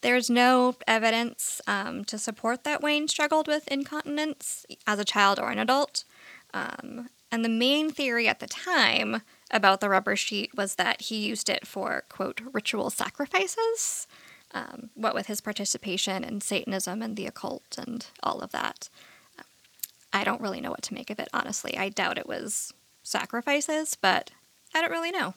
there's 0.00 0.30
no 0.30 0.76
evidence 0.86 1.60
um, 1.66 2.04
to 2.04 2.18
support 2.18 2.62
that 2.62 2.80
Wayne 2.80 3.08
struggled 3.08 3.48
with 3.48 3.66
incontinence 3.66 4.64
as 4.86 5.00
a 5.00 5.04
child 5.04 5.40
or 5.40 5.50
an 5.50 5.58
adult. 5.58 6.04
Um, 6.54 7.08
and 7.30 7.44
the 7.44 7.48
main 7.48 7.90
theory 7.90 8.28
at 8.28 8.40
the 8.40 8.46
time 8.46 9.22
about 9.50 9.80
the 9.80 9.88
rubber 9.88 10.16
sheet 10.16 10.54
was 10.54 10.74
that 10.74 11.02
he 11.02 11.26
used 11.26 11.48
it 11.48 11.66
for, 11.66 12.04
quote, 12.08 12.40
ritual 12.52 12.90
sacrifices, 12.90 14.06
um, 14.52 14.90
what 14.94 15.14
with 15.14 15.26
his 15.26 15.40
participation 15.40 16.24
in 16.24 16.40
Satanism 16.40 17.00
and 17.00 17.16
the 17.16 17.26
occult 17.26 17.78
and 17.78 18.06
all 18.22 18.40
of 18.40 18.52
that. 18.52 18.88
I 20.12 20.24
don't 20.24 20.42
really 20.42 20.60
know 20.60 20.70
what 20.70 20.82
to 20.82 20.94
make 20.94 21.08
of 21.08 21.18
it, 21.18 21.28
honestly. 21.32 21.76
I 21.78 21.88
doubt 21.88 22.18
it 22.18 22.28
was 22.28 22.74
sacrifices, 23.02 23.96
but 23.98 24.30
I 24.74 24.82
don't 24.82 24.90
really 24.90 25.10
know. 25.10 25.34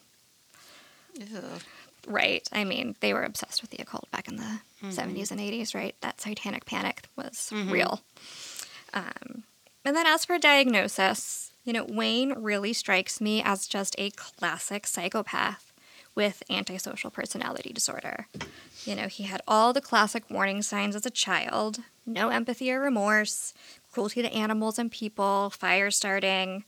Ugh. 1.22 1.62
Right. 2.08 2.48
I 2.52 2.66
mean, 2.66 2.96
they 3.00 3.14
were 3.14 3.24
obsessed 3.24 3.62
with 3.62 3.72
the 3.72 3.82
occult 3.82 4.12
back 4.12 4.28
in 4.28 4.36
the 4.36 4.44
mm-hmm. 4.84 4.90
70s 4.90 5.32
and 5.32 5.40
80s, 5.40 5.74
right? 5.74 5.96
That 6.02 6.22
satanic 6.22 6.66
panic 6.66 7.04
was 7.16 7.50
mm-hmm. 7.54 7.72
real. 7.72 8.02
Um, 8.94 9.44
and 9.86 9.96
then 9.96 10.08
as 10.08 10.26
for 10.26 10.38
diagnosis, 10.38 11.52
you 11.64 11.74
know, 11.74 11.86
Wayne 11.88 12.34
really 12.34 12.74
strikes 12.74 13.22
me 13.22 13.42
as 13.42 13.68
just 13.68 13.96
a 13.98 14.10
classic 14.12 14.86
psychopath 14.86 15.72
with 16.14 16.44
antisocial 16.50 17.12
personality 17.12 17.72
disorder. 17.74 18.28
You 18.86 18.96
know, 18.96 19.08
he 19.08 19.24
had 19.24 19.42
all 19.48 19.74
the 19.74 19.82
classic 19.82 20.30
warning 20.30 20.62
signs 20.62 20.96
as 20.96 21.06
a 21.06 21.12
child 21.12 21.80
no 22.06 22.30
empathy 22.30 22.72
or 22.72 22.80
remorse, 22.80 23.54
cruelty 23.92 24.22
to 24.22 24.32
animals 24.32 24.78
and 24.78 24.92
people, 24.92 25.50
fire 25.50 25.90
starting, 25.90 26.64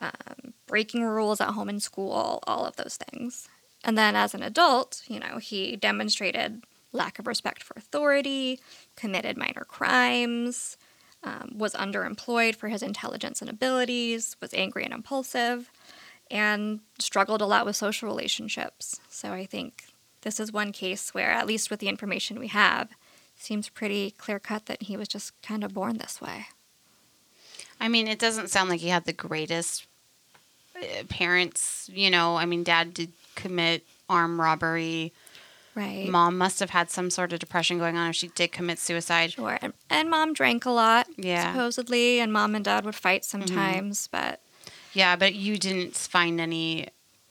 um, 0.00 0.54
breaking 0.66 1.02
rules 1.02 1.40
at 1.40 1.50
home 1.50 1.68
and 1.68 1.82
school, 1.82 2.38
all 2.46 2.64
of 2.64 2.76
those 2.76 2.96
things. 2.96 3.48
And 3.84 3.98
then 3.98 4.14
as 4.14 4.34
an 4.34 4.42
adult, 4.42 5.02
you 5.08 5.18
know, 5.18 5.38
he 5.38 5.76
demonstrated 5.76 6.62
lack 6.92 7.18
of 7.18 7.26
respect 7.26 7.62
for 7.62 7.74
authority, 7.76 8.60
committed 8.96 9.36
minor 9.36 9.64
crimes, 9.66 10.76
um, 11.22 11.52
was 11.56 11.74
underemployed 11.74 12.54
for 12.54 12.68
his 12.68 12.82
intelligence 12.82 13.40
and 13.40 13.50
abilities, 13.50 14.36
was 14.40 14.54
angry 14.54 14.84
and 14.84 14.94
impulsive, 14.94 15.70
and 16.30 16.80
struggled 16.98 17.40
a 17.40 17.46
lot 17.46 17.66
with 17.66 17.76
social 17.76 18.08
relationships. 18.08 19.00
So 19.08 19.32
I 19.32 19.46
think 19.46 19.84
this 20.22 20.38
is 20.38 20.52
one 20.52 20.72
case 20.72 21.14
where, 21.14 21.30
at 21.30 21.46
least 21.46 21.70
with 21.70 21.80
the 21.80 21.88
information 21.88 22.38
we 22.38 22.48
have, 22.48 22.90
seems 23.36 23.68
pretty 23.68 24.12
clear 24.12 24.38
cut 24.38 24.66
that 24.66 24.82
he 24.82 24.96
was 24.96 25.08
just 25.08 25.40
kind 25.42 25.64
of 25.64 25.74
born 25.74 25.98
this 25.98 26.20
way. 26.20 26.46
I 27.80 27.88
mean, 27.88 28.08
it 28.08 28.18
doesn't 28.18 28.50
sound 28.50 28.70
like 28.70 28.80
he 28.80 28.88
had 28.88 29.04
the 29.04 29.12
greatest 29.12 29.86
uh, 30.76 31.04
parents. 31.08 31.88
You 31.92 32.10
know, 32.10 32.36
I 32.36 32.44
mean, 32.44 32.64
dad 32.64 32.94
did 32.94 33.12
commit 33.36 33.84
armed 34.08 34.38
robbery. 34.38 35.12
Right. 35.78 36.08
Mom 36.08 36.36
must 36.36 36.58
have 36.58 36.70
had 36.70 36.90
some 36.90 37.08
sort 37.08 37.32
of 37.32 37.38
depression 37.38 37.78
going 37.78 37.96
on 37.96 38.10
if 38.10 38.16
she 38.16 38.28
did 38.28 38.50
commit 38.50 38.80
suicide. 38.80 39.34
Sure. 39.34 39.58
And, 39.62 39.72
and 39.88 40.10
mom 40.10 40.32
drank 40.32 40.66
a 40.66 40.70
lot, 40.70 41.06
yeah. 41.16 41.52
supposedly, 41.52 42.18
and 42.18 42.32
mom 42.32 42.56
and 42.56 42.64
dad 42.64 42.84
would 42.84 42.96
fight 42.96 43.22
mm-hmm. 43.22 43.42
sometimes, 43.46 44.08
mm-hmm. 44.08 44.26
but. 44.26 44.40
Yeah, 44.92 45.14
but 45.14 45.36
you 45.36 45.56
didn't 45.56 45.94
find 45.94 46.40
any 46.40 46.88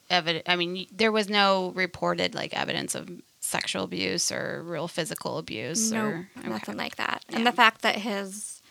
evidence. 0.09 0.45
I 0.47 0.55
mean, 0.55 0.87
there 0.93 1.11
was 1.11 1.27
no 1.27 1.73
reported 1.75 2.33
like 2.35 2.57
evidence 2.57 2.95
of 2.95 3.09
sexual 3.41 3.83
abuse 3.83 4.31
or 4.31 4.63
real 4.63 4.87
physical 4.87 5.39
abuse 5.39 5.91
no, 5.91 6.05
or 6.05 6.29
okay. 6.37 6.47
nothing 6.47 6.77
like 6.77 6.95
that. 6.95 7.25
Yeah. 7.29 7.37
And 7.37 7.47
the 7.47 7.51
fact 7.51 7.81
that 7.81 7.95
his 7.95 8.61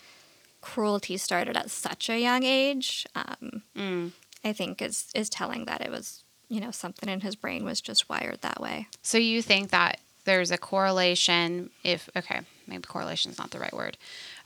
cruelty 0.62 1.18
started 1.18 1.54
at 1.54 1.70
such 1.70 2.08
a 2.08 2.18
young 2.18 2.44
age, 2.44 3.06
um, 3.14 3.62
mm. 3.76 4.12
I 4.42 4.54
think 4.54 4.80
is 4.80 5.10
is 5.14 5.28
telling 5.28 5.66
that 5.66 5.82
it 5.82 5.90
was 5.90 6.22
you 6.48 6.60
know, 6.60 6.70
something 6.70 7.08
in 7.08 7.20
his 7.20 7.36
brain 7.36 7.64
was 7.64 7.80
just 7.80 8.08
wired 8.08 8.40
that 8.42 8.60
way. 8.60 8.88
So 9.02 9.18
you 9.18 9.42
think 9.42 9.70
that 9.70 10.00
there's 10.24 10.50
a 10.50 10.58
correlation 10.58 11.70
if, 11.82 12.08
okay, 12.16 12.40
maybe 12.66 12.82
correlation 12.82 13.30
is 13.30 13.38
not 13.38 13.50
the 13.50 13.58
right 13.58 13.72
word. 13.72 13.96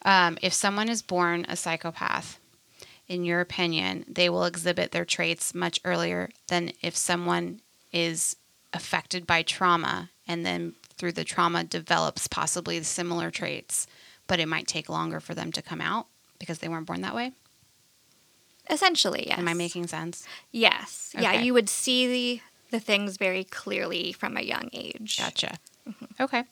Um, 0.05 0.39
if 0.43 0.53
someone 0.53 0.89
is 0.89 1.03
born 1.03 1.47
a 1.49 1.57
psychopath, 1.57 2.39
in 3.09 3.25
your 3.25 3.41
opinion, 3.41 4.05
they 4.07 4.29
will 4.31 4.45
exhibit 4.45 4.93
their 4.93 5.05
traits 5.05 5.55
much 5.55 5.81
earlier 5.85 6.31
than 6.49 6.73
if 6.81 6.97
someone 6.97 7.61
is 7.93 8.37
affected 8.73 9.27
by 9.27 9.43
trauma 9.43 10.11
and 10.29 10.47
then 10.47 10.75
through 10.97 11.13
the 11.13 11.25
trauma 11.25 11.65
develops 11.65 12.29
possibly 12.29 12.81
similar 12.83 13.31
traits, 13.31 13.87
but 14.27 14.39
it 14.39 14.47
might 14.47 14.69
take 14.69 14.89
longer 14.89 15.19
for 15.19 15.35
them 15.35 15.51
to 15.51 15.63
come 15.63 15.81
out 15.81 16.07
because 16.39 16.59
they 16.59 16.69
weren't 16.69 16.87
born 16.87 17.01
that 17.01 17.15
way? 17.15 17.33
Essentially, 18.71 19.25
yes. 19.27 19.39
Am 19.39 19.49
I 19.49 19.55
making 19.55 19.87
sense? 19.89 20.27
Yes. 20.53 21.13
Okay. 21.15 21.23
Yeah, 21.23 21.41
you 21.41 21.53
would 21.55 21.69
see 21.69 22.07
the, 22.07 22.41
the 22.71 22.81
things 22.81 23.17
very 23.17 23.45
clearly 23.45 24.13
from 24.13 24.37
a 24.37 24.43
young 24.43 24.71
age. 24.73 25.19
Gotcha. 25.19 25.59
Mm-hmm. 25.89 26.23
Okay. 26.23 26.45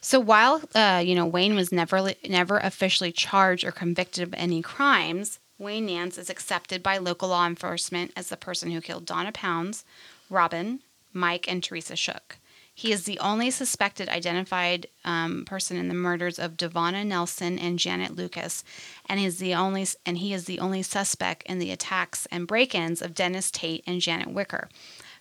So 0.00 0.20
while 0.20 0.62
uh, 0.74 1.02
you 1.04 1.14
know 1.14 1.26
Wayne 1.26 1.54
was 1.54 1.72
never 1.72 2.12
never 2.28 2.58
officially 2.58 3.10
charged 3.10 3.64
or 3.64 3.72
convicted 3.72 4.22
of 4.22 4.34
any 4.34 4.60
crimes, 4.60 5.38
Wayne 5.58 5.86
Nance 5.86 6.18
is 6.18 6.28
accepted 6.28 6.82
by 6.82 6.98
local 6.98 7.30
law 7.30 7.46
enforcement 7.46 8.12
as 8.14 8.28
the 8.28 8.36
person 8.36 8.70
who 8.70 8.80
killed 8.80 9.06
Donna 9.06 9.32
Pounds, 9.32 9.84
Robin, 10.28 10.80
Mike, 11.12 11.46
and 11.48 11.62
Teresa 11.62 11.96
Shook. 11.96 12.36
He 12.76 12.90
is 12.90 13.04
the 13.04 13.20
only 13.20 13.50
suspected 13.50 14.08
identified 14.08 14.88
um, 15.04 15.44
person 15.44 15.76
in 15.76 15.86
the 15.86 15.94
murders 15.94 16.40
of 16.40 16.56
Devonna 16.56 17.06
Nelson 17.06 17.56
and 17.58 17.78
Janet 17.78 18.16
Lucas, 18.16 18.64
and 19.08 19.20
is 19.20 19.38
the 19.38 19.54
only 19.54 19.86
and 20.04 20.18
he 20.18 20.32
is 20.32 20.46
the 20.46 20.58
only 20.58 20.82
suspect 20.82 21.44
in 21.44 21.60
the 21.60 21.70
attacks 21.70 22.26
and 22.32 22.48
break-ins 22.48 23.00
of 23.00 23.14
Dennis 23.14 23.50
Tate 23.52 23.84
and 23.86 24.00
Janet 24.00 24.32
Wicker. 24.32 24.68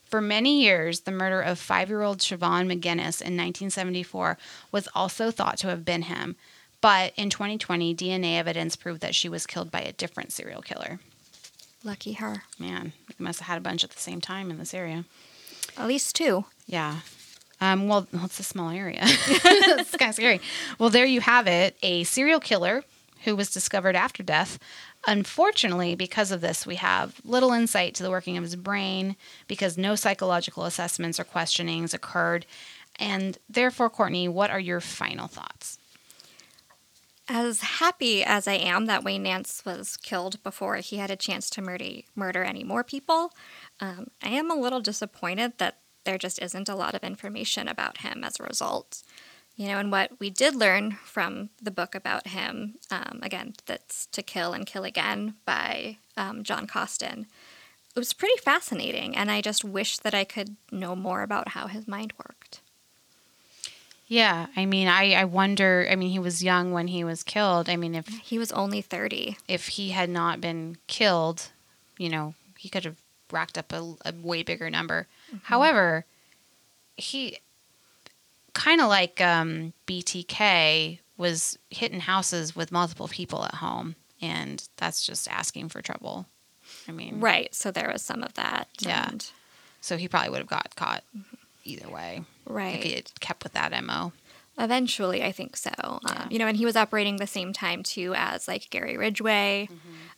For 0.04 0.20
many 0.20 0.62
years, 0.62 1.02
the 1.02 1.12
murder 1.12 1.42
of 1.42 1.60
five-year-old 1.60 2.20
Siobhan 2.20 2.68
McGuinness 2.68 3.22
in 3.22 3.38
1974 3.38 4.38
was 4.72 4.88
also 4.96 5.32
thought 5.32 5.58
to 5.60 5.68
have 5.68 5.86
been 5.86 6.04
him, 6.04 6.36
but 6.82 7.14
in 7.16 7.30
2020, 7.30 7.96
DNA 7.96 8.38
evidence 8.38 8.76
proved 8.76 9.02
that 9.02 9.16
she 9.16 9.30
was 9.30 9.48
killed 9.48 9.72
by 9.72 9.82
a 9.82 9.94
different 9.94 10.32
serial 10.32 10.62
killer. 10.62 11.00
Lucky 11.84 12.14
her. 12.14 12.44
Man, 12.60 12.94
we 13.08 13.24
must 13.24 13.40
have 13.40 13.48
had 13.48 13.58
a 13.58 13.62
bunch 13.62 13.84
at 13.84 13.92
the 13.92 14.00
same 14.00 14.22
time 14.22 14.50
in 14.50 14.58
this 14.58 14.74
area. 14.74 15.06
At 15.78 15.88
least 15.88 16.16
two. 16.16 16.46
Yeah. 16.66 17.00
Um, 17.64 17.88
well, 17.88 18.06
well, 18.12 18.26
it's 18.26 18.42
a 18.42 18.44
small 18.44 18.72
area. 18.72 19.00
it's 19.04 19.96
kind 19.96 20.10
of 20.10 20.16
scary. 20.16 20.42
Well, 20.80 20.90
there 20.90 21.06
you 21.06 21.22
have 21.22 21.48
it 21.48 21.78
a 21.82 22.04
serial 22.04 22.42
killer 22.42 22.84
who 23.24 23.38
was 23.38 23.52
discovered 23.52 23.96
after 23.96 24.22
death. 24.22 24.60
Unfortunately, 25.08 25.96
because 25.96 26.32
of 26.32 26.42
this, 26.42 26.68
we 26.68 26.76
have 26.76 27.22
little 27.24 27.54
insight 27.54 27.96
to 27.96 28.04
the 28.04 28.10
working 28.10 28.36
of 28.36 28.44
his 28.44 28.58
brain 28.58 29.16
because 29.48 29.78
no 29.78 29.96
psychological 29.96 30.66
assessments 30.66 31.22
or 31.22 31.24
questionings 31.24 31.94
occurred. 31.94 32.46
And 33.00 33.38
therefore, 33.50 33.90
Courtney, 33.90 34.28
what 34.28 34.52
are 34.52 34.60
your 34.60 34.82
final 34.82 35.28
thoughts? 35.28 35.80
As 37.30 37.62
happy 37.62 38.26
as 38.26 38.46
I 38.46 38.56
am 38.56 38.88
that 38.88 39.06
Wayne 39.06 39.24
Nance 39.24 39.64
was 39.66 39.96
killed 39.96 40.44
before 40.44 40.76
he 40.76 40.98
had 40.98 41.10
a 41.10 41.16
chance 41.16 41.50
to 41.52 41.62
murder, 41.62 42.02
murder 42.14 42.44
any 42.44 42.66
more 42.66 42.84
people, 42.84 43.32
um, 43.80 44.08
I 44.22 44.30
am 44.30 44.52
a 44.52 44.56
little 44.56 44.82
disappointed 44.82 45.54
that 45.60 45.78
there 46.04 46.18
just 46.18 46.42
isn't 46.42 46.70
a 46.70 46.76
lot 46.76 46.96
of 46.96 47.04
information 47.04 47.68
about 47.68 48.00
him 48.00 48.24
as 48.24 48.40
a 48.40 48.44
result. 48.44 49.04
You 49.56 49.68
know, 49.68 49.78
and 49.78 49.92
what 49.92 50.20
we 50.20 50.30
did 50.32 50.56
learn 50.56 50.98
from 51.04 51.50
the 51.62 51.70
book 51.70 51.94
about 51.94 52.28
him, 52.28 52.76
um, 52.90 53.20
again, 53.22 53.54
that's 53.68 54.08
To 54.08 54.24
Kill 54.24 54.54
and 54.54 54.66
Kill 54.66 54.84
Again 54.84 55.36
by 55.46 55.98
um, 56.18 56.44
John 56.44 56.66
Coston, 56.66 57.28
it 57.96 58.00
was 58.00 58.14
pretty 58.14 58.38
fascinating. 58.42 59.16
And 59.16 59.30
I 59.30 59.42
just 59.42 59.64
wish 59.64 60.00
that 60.00 60.16
I 60.16 60.24
could 60.24 60.56
know 60.72 60.96
more 60.96 61.22
about 61.22 61.50
how 61.50 61.68
his 61.68 61.88
mind 61.88 62.14
worked. 62.18 62.62
Yeah, 64.08 64.48
I 64.56 64.66
mean, 64.66 64.88
I, 64.88 65.14
I 65.14 65.26
wonder. 65.26 65.88
I 65.90 65.96
mean, 65.96 66.10
he 66.10 66.20
was 66.20 66.44
young 66.44 66.72
when 66.72 66.88
he 66.88 67.04
was 67.04 67.24
killed. 67.24 67.70
I 67.70 67.76
mean, 67.78 67.96
if 67.96 68.08
He 68.08 68.38
was 68.38 68.52
only 68.52 68.82
30. 68.82 69.38
if 69.48 69.70
he 69.70 69.90
had 69.90 70.10
not 70.10 70.42
been 70.42 70.78
killed, 70.88 71.50
you 71.98 72.10
know, 72.10 72.34
he 72.58 72.70
could 72.70 72.86
have 72.86 72.98
racked 73.32 73.58
up 73.58 73.72
a, 73.72 73.96
a 74.06 74.14
way 74.22 74.44
bigger 74.44 74.70
number. 74.70 75.08
However, 75.44 76.06
he 76.96 77.40
kind 78.54 78.82
of 78.82 78.88
like 78.88 79.20
um, 79.20 79.74
BTK 79.88 81.00
was 81.18 81.58
hitting 81.70 82.00
houses 82.02 82.56
with 82.56 82.72
multiple 82.72 83.08
people 83.08 83.44
at 83.46 83.56
home, 83.56 83.96
and 84.22 84.68
that's 84.78 85.06
just 85.06 85.28
asking 85.30 85.70
for 85.70 85.82
trouble. 85.82 86.28
I 86.88 86.92
mean, 86.92 87.20
Right. 87.20 87.54
So 87.54 87.72
there 87.72 87.90
was 87.92 88.02
some 88.02 88.24
of 88.24 88.34
that. 88.36 88.68
Yeah. 88.80 89.10
and- 89.10 89.26
So 89.82 89.98
he 89.98 90.08
probably 90.08 90.30
would 90.30 90.40
have 90.40 90.48
got 90.48 90.76
caught 90.76 91.04
either 91.66 91.90
way 91.90 92.24
right. 92.46 92.76
if 92.76 92.84
he 92.84 92.94
had 92.94 93.20
kept 93.20 93.44
with 93.44 93.54
that 93.54 93.84
mo. 93.84 94.14
Eventually, 94.58 95.24
I 95.24 95.32
think 95.32 95.58
so. 95.58 95.72
Yeah. 95.80 96.24
Um, 96.24 96.28
you 96.30 96.38
know, 96.40 96.48
and 96.48 96.56
he 96.56 96.66
was 96.66 96.76
operating 96.76 97.18
the 97.18 97.28
same 97.28 97.54
time 97.54 97.82
too 97.84 98.14
as 98.16 98.48
like 98.48 98.70
Gary 98.70 98.98
Ridgway, 98.98 99.68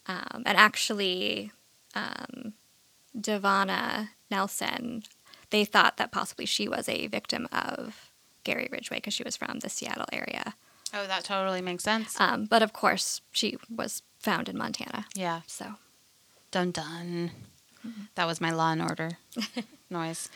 um, 0.07 0.43
and 0.45 0.57
actually, 0.57 1.51
um, 1.95 2.53
Devonna 3.17 4.09
Nelson. 4.31 5.03
They 5.49 5.65
thought 5.65 5.97
that 5.97 6.11
possibly 6.11 6.45
she 6.45 6.67
was 6.67 6.89
a 6.89 7.07
victim 7.07 7.47
of 7.51 8.09
Gary 8.43 8.67
Ridgway 8.71 8.97
because 8.97 9.13
she 9.13 9.23
was 9.23 9.35
from 9.35 9.59
the 9.59 9.69
Seattle 9.69 10.05
area. 10.11 10.55
Oh, 10.93 11.07
that 11.07 11.23
totally 11.23 11.61
makes 11.61 11.83
sense. 11.83 12.19
Um, 12.19 12.45
but 12.45 12.61
of 12.63 12.73
course, 12.73 13.21
she 13.31 13.57
was 13.73 14.01
found 14.19 14.49
in 14.49 14.57
Montana. 14.57 15.05
yeah. 15.15 15.41
So 15.47 15.75
Dun 16.51 16.71
dun. 16.71 17.31
That 18.15 18.25
was 18.25 18.41
my 18.41 18.51
Law 18.51 18.71
and 18.71 18.81
Order 18.81 19.11
noise. 19.89 20.29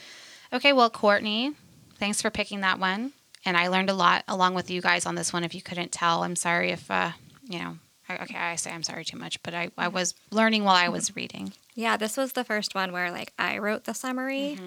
Okay, 0.53 0.73
well, 0.73 0.89
Courtney, 0.89 1.53
thanks 1.97 2.21
for 2.21 2.29
picking 2.29 2.61
that 2.61 2.77
one. 2.79 3.13
And 3.45 3.55
I 3.57 3.69
learned 3.69 3.89
a 3.89 3.93
lot 3.93 4.23
along 4.27 4.53
with 4.53 4.69
you 4.69 4.81
guys 4.81 5.05
on 5.05 5.15
this 5.15 5.31
one. 5.33 5.43
If 5.43 5.55
you 5.55 5.61
couldn't 5.61 5.91
tell, 5.91 6.23
I'm 6.23 6.35
sorry 6.35 6.71
if, 6.71 6.91
uh, 6.91 7.11
you 7.47 7.59
know, 7.59 7.77
okay, 8.09 8.37
I 8.37 8.55
say 8.55 8.71
I'm 8.71 8.83
sorry 8.83 9.05
too 9.05 9.17
much, 9.17 9.41
but 9.43 9.53
I, 9.53 9.69
I 9.77 9.87
was 9.87 10.13
learning 10.31 10.63
while 10.63 10.75
I 10.75 10.89
was 10.89 11.15
reading. 11.15 11.53
yeah, 11.75 11.95
this 11.97 12.17
was 12.17 12.33
the 12.33 12.43
first 12.43 12.75
one 12.75 12.91
where 12.91 13.11
like 13.11 13.33
I 13.39 13.57
wrote 13.57 13.85
the 13.85 13.93
summary. 13.93 14.59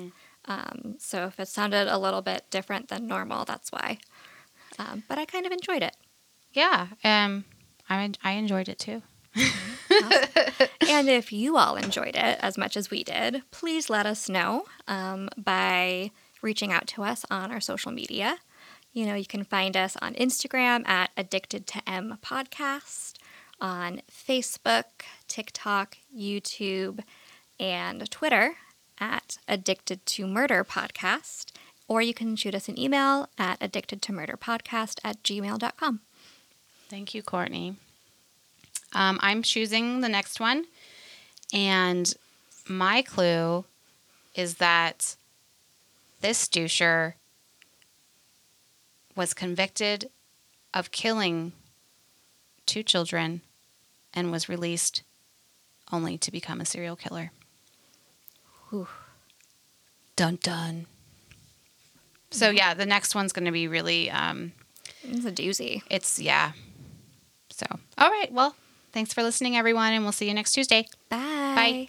Um, 0.47 0.97
so 0.99 1.27
if 1.27 1.39
it 1.39 1.49
sounded 1.49 1.87
a 1.87 1.99
little 1.99 2.23
bit 2.23 2.45
different 2.51 2.89
than 2.89 3.07
normal, 3.07 3.45
that's 3.45 3.71
why. 3.71 3.99
Um, 4.79 5.03
but 5.09 5.19
I 5.19 5.25
kind 5.25 5.47
of 5.47 5.53
enjoyed 5.53 5.83
it. 5.83 5.97
Yeah, 6.53 6.89
um, 7.05 7.45
I, 7.89 8.11
I 8.25 8.33
enjoyed 8.33 8.69
it 8.69 8.79
too. 8.79 9.03
and 10.89 11.09
if 11.09 11.33
you 11.33 11.57
all 11.57 11.77
enjoyed 11.77 12.17
it 12.17 12.39
as 12.41 12.59
much 12.59 12.77
as 12.77 12.91
we 12.91 13.05
did, 13.05 13.43
please 13.51 13.89
let 13.89 14.05
us 14.07 14.29
know 14.29 14.65
um, 14.89 15.29
by 15.37 16.11
reaching 16.43 16.73
out 16.73 16.87
to 16.89 17.03
us 17.05 17.25
on 17.31 17.51
our 17.53 17.61
social 17.61 17.93
media. 17.93 18.39
You 18.93 19.07
know, 19.07 19.15
you 19.15 19.25
can 19.27 19.45
find 19.45 19.77
us 19.77 19.97
on 20.03 20.15
Instagram 20.15 20.87
at 20.87 21.11
Addicted 21.17 21.67
to 21.69 21.89
M 21.89 22.19
Podcast, 22.23 23.15
on 23.63 24.03
Facebook, 24.11 24.85
TikTok, 25.29 25.97
YouTube, 26.15 27.01
and 27.61 28.11
Twitter 28.11 28.57
at 28.99 29.39
Addicted 29.47 30.05
to 30.05 30.27
Murder 30.27 30.65
Podcast. 30.65 31.53
Or 31.87 32.03
you 32.03 32.13
can 32.13 32.37
shoot 32.37 32.55
us 32.55 32.69
an 32.69 32.79
email 32.79 33.29
at 33.39 33.61
addictedtomurderpodcast 33.61 34.99
at 35.05 35.23
gmail.com. 35.23 36.01
Thank 36.89 37.15
you, 37.15 37.23
Courtney. 37.23 37.77
Um, 38.95 39.19
I'm 39.23 39.43
choosing 39.43 40.01
the 40.01 40.09
next 40.09 40.41
one, 40.41 40.67
and 41.55 42.13
my 42.69 43.01
clue 43.01 43.65
is 44.35 44.57
that 44.57 45.17
this 46.21 46.47
doucher 46.47 47.15
was 49.17 49.33
convicted 49.33 50.11
of 50.75 50.91
killing 50.91 51.53
two 52.67 52.83
children 52.83 53.41
and 54.15 54.31
was 54.31 54.49
released 54.49 55.03
only 55.93 56.17
to 56.19 56.31
become 56.31 56.61
a 56.61 56.65
serial 56.65 56.97
killer. 56.97 57.31
Whew. 58.71 58.89
Dun 60.17 60.39
dun. 60.43 60.87
So 62.31 62.51
yeah, 62.51 62.75
the 62.75 62.87
next 62.87 63.15
one's 63.15 63.33
going 63.33 63.45
to 63.45 63.53
be 63.53 63.69
really 63.69 64.11
um, 64.11 64.53
It's 65.03 65.25
a 65.27 65.33
doozy. 65.33 65.83
it's 65.91 66.19
yeah. 66.19 66.53
So, 67.51 67.67
all 67.99 68.09
right. 68.11 68.33
Well, 68.33 68.55
thanks 68.93 69.13
for 69.13 69.23
listening, 69.23 69.57
everyone, 69.57 69.93
and 69.93 70.03
we'll 70.05 70.13
see 70.13 70.27
you 70.29 70.35
next 70.35 70.53
Tuesday. 70.53 70.87
Bye. 71.11 71.19